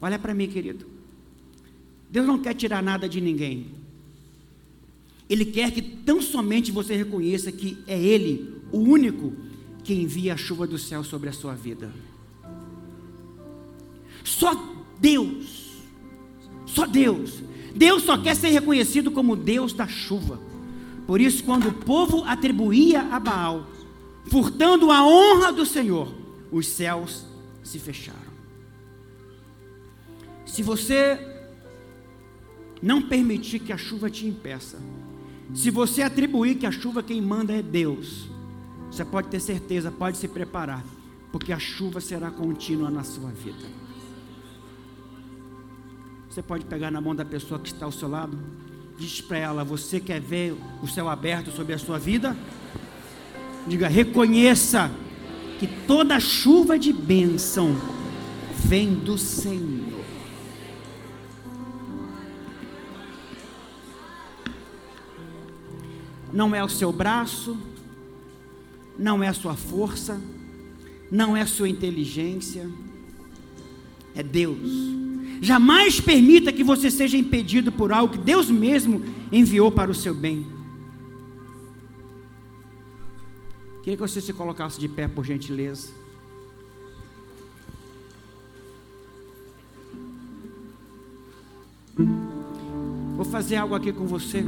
Olha 0.00 0.18
para 0.18 0.32
mim, 0.32 0.48
querido. 0.48 0.86
Deus 2.08 2.26
não 2.26 2.38
quer 2.38 2.54
tirar 2.54 2.82
nada 2.82 3.06
de 3.06 3.20
ninguém. 3.20 3.66
Ele 5.28 5.44
quer 5.44 5.70
que 5.70 5.82
tão 5.82 6.22
somente 6.22 6.72
você 6.72 6.96
reconheça 6.96 7.52
que 7.52 7.76
é 7.86 8.02
Ele, 8.02 8.62
o 8.72 8.78
único 8.78 9.34
que 9.84 9.92
envia 9.92 10.32
a 10.32 10.38
chuva 10.38 10.66
do 10.66 10.78
céu 10.78 11.04
sobre 11.04 11.28
a 11.28 11.34
sua 11.34 11.54
vida. 11.54 11.92
Só 14.24 14.54
Deus, 14.98 15.67
só 16.68 16.86
Deus. 16.86 17.42
Deus 17.74 18.02
só 18.02 18.16
quer 18.18 18.34
ser 18.36 18.48
reconhecido 18.48 19.10
como 19.10 19.36
Deus 19.36 19.72
da 19.72 19.86
chuva. 19.86 20.40
Por 21.06 21.20
isso, 21.20 21.42
quando 21.44 21.68
o 21.68 21.72
povo 21.72 22.22
atribuía 22.24 23.02
a 23.02 23.18
Baal, 23.18 23.66
furtando 24.26 24.90
a 24.90 25.04
honra 25.06 25.52
do 25.52 25.64
Senhor, 25.64 26.12
os 26.52 26.68
céus 26.68 27.24
se 27.62 27.78
fecharam. 27.78 28.28
Se 30.44 30.62
você 30.62 31.18
não 32.82 33.02
permitir 33.02 33.60
que 33.60 33.72
a 33.72 33.76
chuva 33.76 34.10
te 34.10 34.26
impeça, 34.26 34.78
se 35.54 35.70
você 35.70 36.02
atribuir 36.02 36.56
que 36.56 36.66
a 36.66 36.70
chuva 36.70 37.02
quem 37.02 37.22
manda 37.22 37.52
é 37.52 37.62
Deus, 37.62 38.28
você 38.90 39.04
pode 39.04 39.28
ter 39.28 39.40
certeza, 39.40 39.90
pode 39.90 40.18
se 40.18 40.28
preparar, 40.28 40.84
porque 41.32 41.52
a 41.52 41.58
chuva 41.58 42.00
será 42.00 42.30
contínua 42.30 42.90
na 42.90 43.04
sua 43.04 43.30
vida. 43.30 43.87
Você 46.38 46.42
pode 46.44 46.66
pegar 46.66 46.92
na 46.92 47.00
mão 47.00 47.16
da 47.16 47.24
pessoa 47.24 47.58
que 47.58 47.66
está 47.66 47.84
ao 47.84 47.90
seu 47.90 48.08
lado, 48.08 48.38
diz 48.96 49.20
para 49.20 49.38
ela: 49.38 49.64
Você 49.64 49.98
quer 49.98 50.20
ver 50.20 50.54
o 50.80 50.86
céu 50.86 51.08
aberto 51.08 51.50
sobre 51.50 51.74
a 51.74 51.78
sua 51.78 51.98
vida? 51.98 52.36
Diga: 53.66 53.88
reconheça 53.88 54.88
que 55.58 55.66
toda 55.66 56.20
chuva 56.20 56.78
de 56.78 56.92
bênção 56.92 57.74
vem 58.54 58.94
do 58.94 59.18
Senhor. 59.18 60.04
Não 66.32 66.54
é 66.54 66.62
o 66.62 66.68
seu 66.68 66.92
braço, 66.92 67.58
não 68.96 69.24
é 69.24 69.26
a 69.26 69.34
sua 69.34 69.56
força, 69.56 70.20
não 71.10 71.36
é 71.36 71.42
a 71.42 71.48
sua 71.48 71.68
inteligência, 71.68 72.70
é 74.14 74.22
Deus. 74.22 75.07
Jamais 75.40 76.00
permita 76.00 76.52
que 76.52 76.64
você 76.64 76.90
seja 76.90 77.16
impedido 77.16 77.70
por 77.70 77.92
algo 77.92 78.12
que 78.12 78.18
Deus 78.18 78.50
mesmo 78.50 79.02
enviou 79.30 79.70
para 79.70 79.90
o 79.90 79.94
seu 79.94 80.14
bem. 80.14 80.46
Queria 83.82 83.96
que 83.96 84.02
você 84.02 84.20
se 84.20 84.32
colocasse 84.32 84.78
de 84.78 84.88
pé, 84.88 85.08
por 85.08 85.24
gentileza. 85.24 85.88
Vou 93.16 93.24
fazer 93.24 93.56
algo 93.56 93.74
aqui 93.74 93.92
com 93.92 94.06
você. 94.06 94.44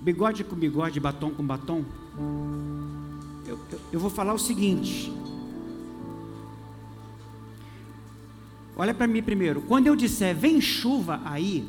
Bigode 0.00 0.44
com 0.44 0.54
bigode, 0.54 1.00
batom 1.00 1.30
com 1.30 1.42
batom. 1.42 1.82
Eu, 3.46 3.58
eu, 3.72 3.80
eu 3.94 3.98
vou 3.98 4.10
falar 4.10 4.34
o 4.34 4.38
seguinte. 4.38 5.10
Olha 8.76 8.92
para 8.92 9.06
mim 9.06 9.22
primeiro. 9.22 9.62
Quando 9.62 9.86
eu 9.86 9.94
disser 9.94 10.34
vem 10.34 10.60
chuva 10.60 11.20
aí, 11.24 11.68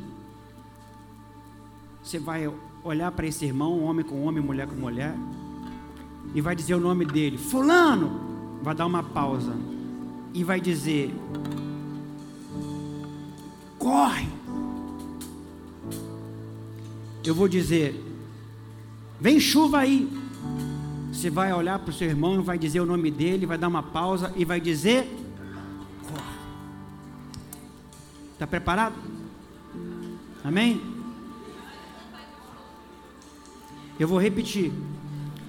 você 2.02 2.18
vai 2.18 2.50
olhar 2.82 3.10
para 3.12 3.26
esse 3.26 3.44
irmão, 3.44 3.82
homem 3.82 4.04
com 4.04 4.22
homem, 4.22 4.42
mulher 4.42 4.66
com 4.66 4.74
mulher, 4.74 5.14
e 6.34 6.40
vai 6.40 6.54
dizer 6.54 6.74
o 6.74 6.80
nome 6.80 7.04
dele, 7.04 7.38
Fulano. 7.38 8.20
Vai 8.62 8.74
dar 8.74 8.86
uma 8.86 9.02
pausa 9.02 9.54
e 10.34 10.42
vai 10.42 10.60
dizer: 10.60 11.14
Corre. 13.78 14.28
Eu 17.24 17.34
vou 17.34 17.48
dizer: 17.48 18.02
Vem 19.20 19.38
chuva 19.38 19.78
aí. 19.78 20.08
Você 21.12 21.30
vai 21.30 21.52
olhar 21.52 21.78
para 21.78 21.90
o 21.90 21.92
seu 21.92 22.08
irmão, 22.08 22.42
vai 22.42 22.58
dizer 22.58 22.80
o 22.80 22.86
nome 22.86 23.10
dele, 23.10 23.46
vai 23.46 23.56
dar 23.56 23.68
uma 23.68 23.82
pausa 23.82 24.32
e 24.36 24.44
vai 24.44 24.60
dizer: 24.60 25.08
Está 28.36 28.46
preparado? 28.46 28.94
Amém? 30.44 30.78
Eu 33.98 34.06
vou 34.06 34.20
repetir. 34.20 34.70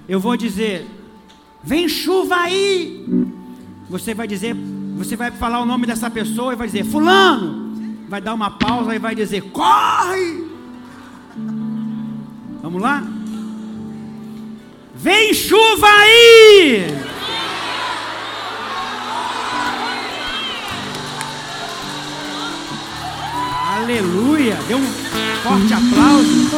Eu 0.08 0.18
vou 0.18 0.38
dizer: 0.38 0.86
Vem 1.62 1.86
chuva 1.86 2.34
aí. 2.36 3.06
Você 3.90 4.14
vai 4.14 4.26
dizer, 4.26 4.56
você 4.96 5.16
vai 5.16 5.30
falar 5.30 5.60
o 5.60 5.66
nome 5.66 5.86
dessa 5.86 6.08
pessoa 6.08 6.54
e 6.54 6.56
vai 6.56 6.66
dizer: 6.66 6.84
Fulano. 6.84 7.68
Vai 8.08 8.22
dar 8.22 8.32
uma 8.32 8.52
pausa 8.52 8.94
e 8.94 8.98
vai 8.98 9.14
dizer: 9.14 9.42
Corre. 9.50 10.48
Vamos 12.62 12.80
lá? 12.80 13.06
Vem 14.94 15.34
chuva 15.34 15.86
aí! 15.86 17.07
Aleluia! 23.78 24.56
Dê 24.66 24.74
um 24.74 24.84
forte 25.42 25.72
aplauso. 25.72 26.48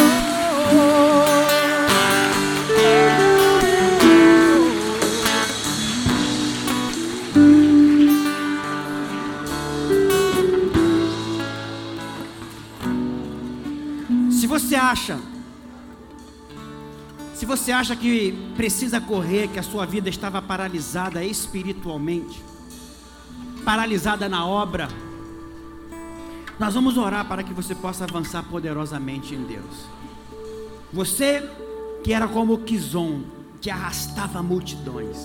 Se 14.31 14.47
você 14.47 14.75
acha 14.75 15.19
se 17.35 17.47
você 17.47 17.73
acha 17.73 17.97
que 17.97 18.33
precisa 18.57 19.01
correr, 19.01 19.49
que 19.49 19.59
a 19.59 19.63
sua 19.63 19.87
vida 19.87 20.09
estava 20.09 20.43
paralisada 20.43 21.25
espiritualmente, 21.25 22.43
paralisada 23.65 24.29
na 24.29 24.47
obra, 24.47 24.89
nós 26.61 26.75
vamos 26.75 26.99
orar 26.99 27.27
para 27.27 27.43
que 27.43 27.55
você 27.55 27.75
possa 27.75 28.05
avançar 28.05 28.43
poderosamente 28.43 29.35
em 29.35 29.43
Deus. 29.45 29.87
Você 30.93 31.41
que 32.05 32.13
era 32.13 32.29
como 32.29 32.53
o 32.53 32.59
Kizon, 32.59 33.23
que 33.63 33.71
arrastava 33.71 34.43
multidões, 34.43 35.17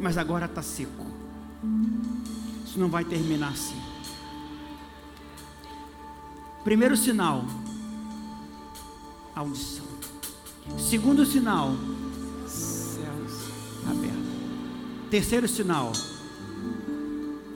mas 0.00 0.16
agora 0.16 0.46
está 0.46 0.62
seco. 0.62 1.06
Isso 2.64 2.80
não 2.80 2.88
vai 2.88 3.04
terminar 3.04 3.50
assim. 3.50 3.78
Primeiro 6.64 6.96
sinal, 6.96 7.44
audição. 9.34 9.84
Segundo 10.78 11.26
sinal, 11.26 11.72
céus 12.46 13.50
abertos. 13.86 15.10
Terceiro 15.10 15.46
sinal, 15.46 15.92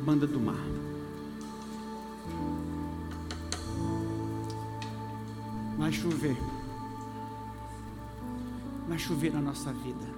banda 0.05 0.27
do 0.27 0.39
mar. 0.39 0.72
Vai 5.77 5.93
chover. 5.93 6.37
Vai 8.89 8.99
chover 8.99 9.33
na 9.33 9.41
nossa 9.41 9.73
vida. 9.73 10.12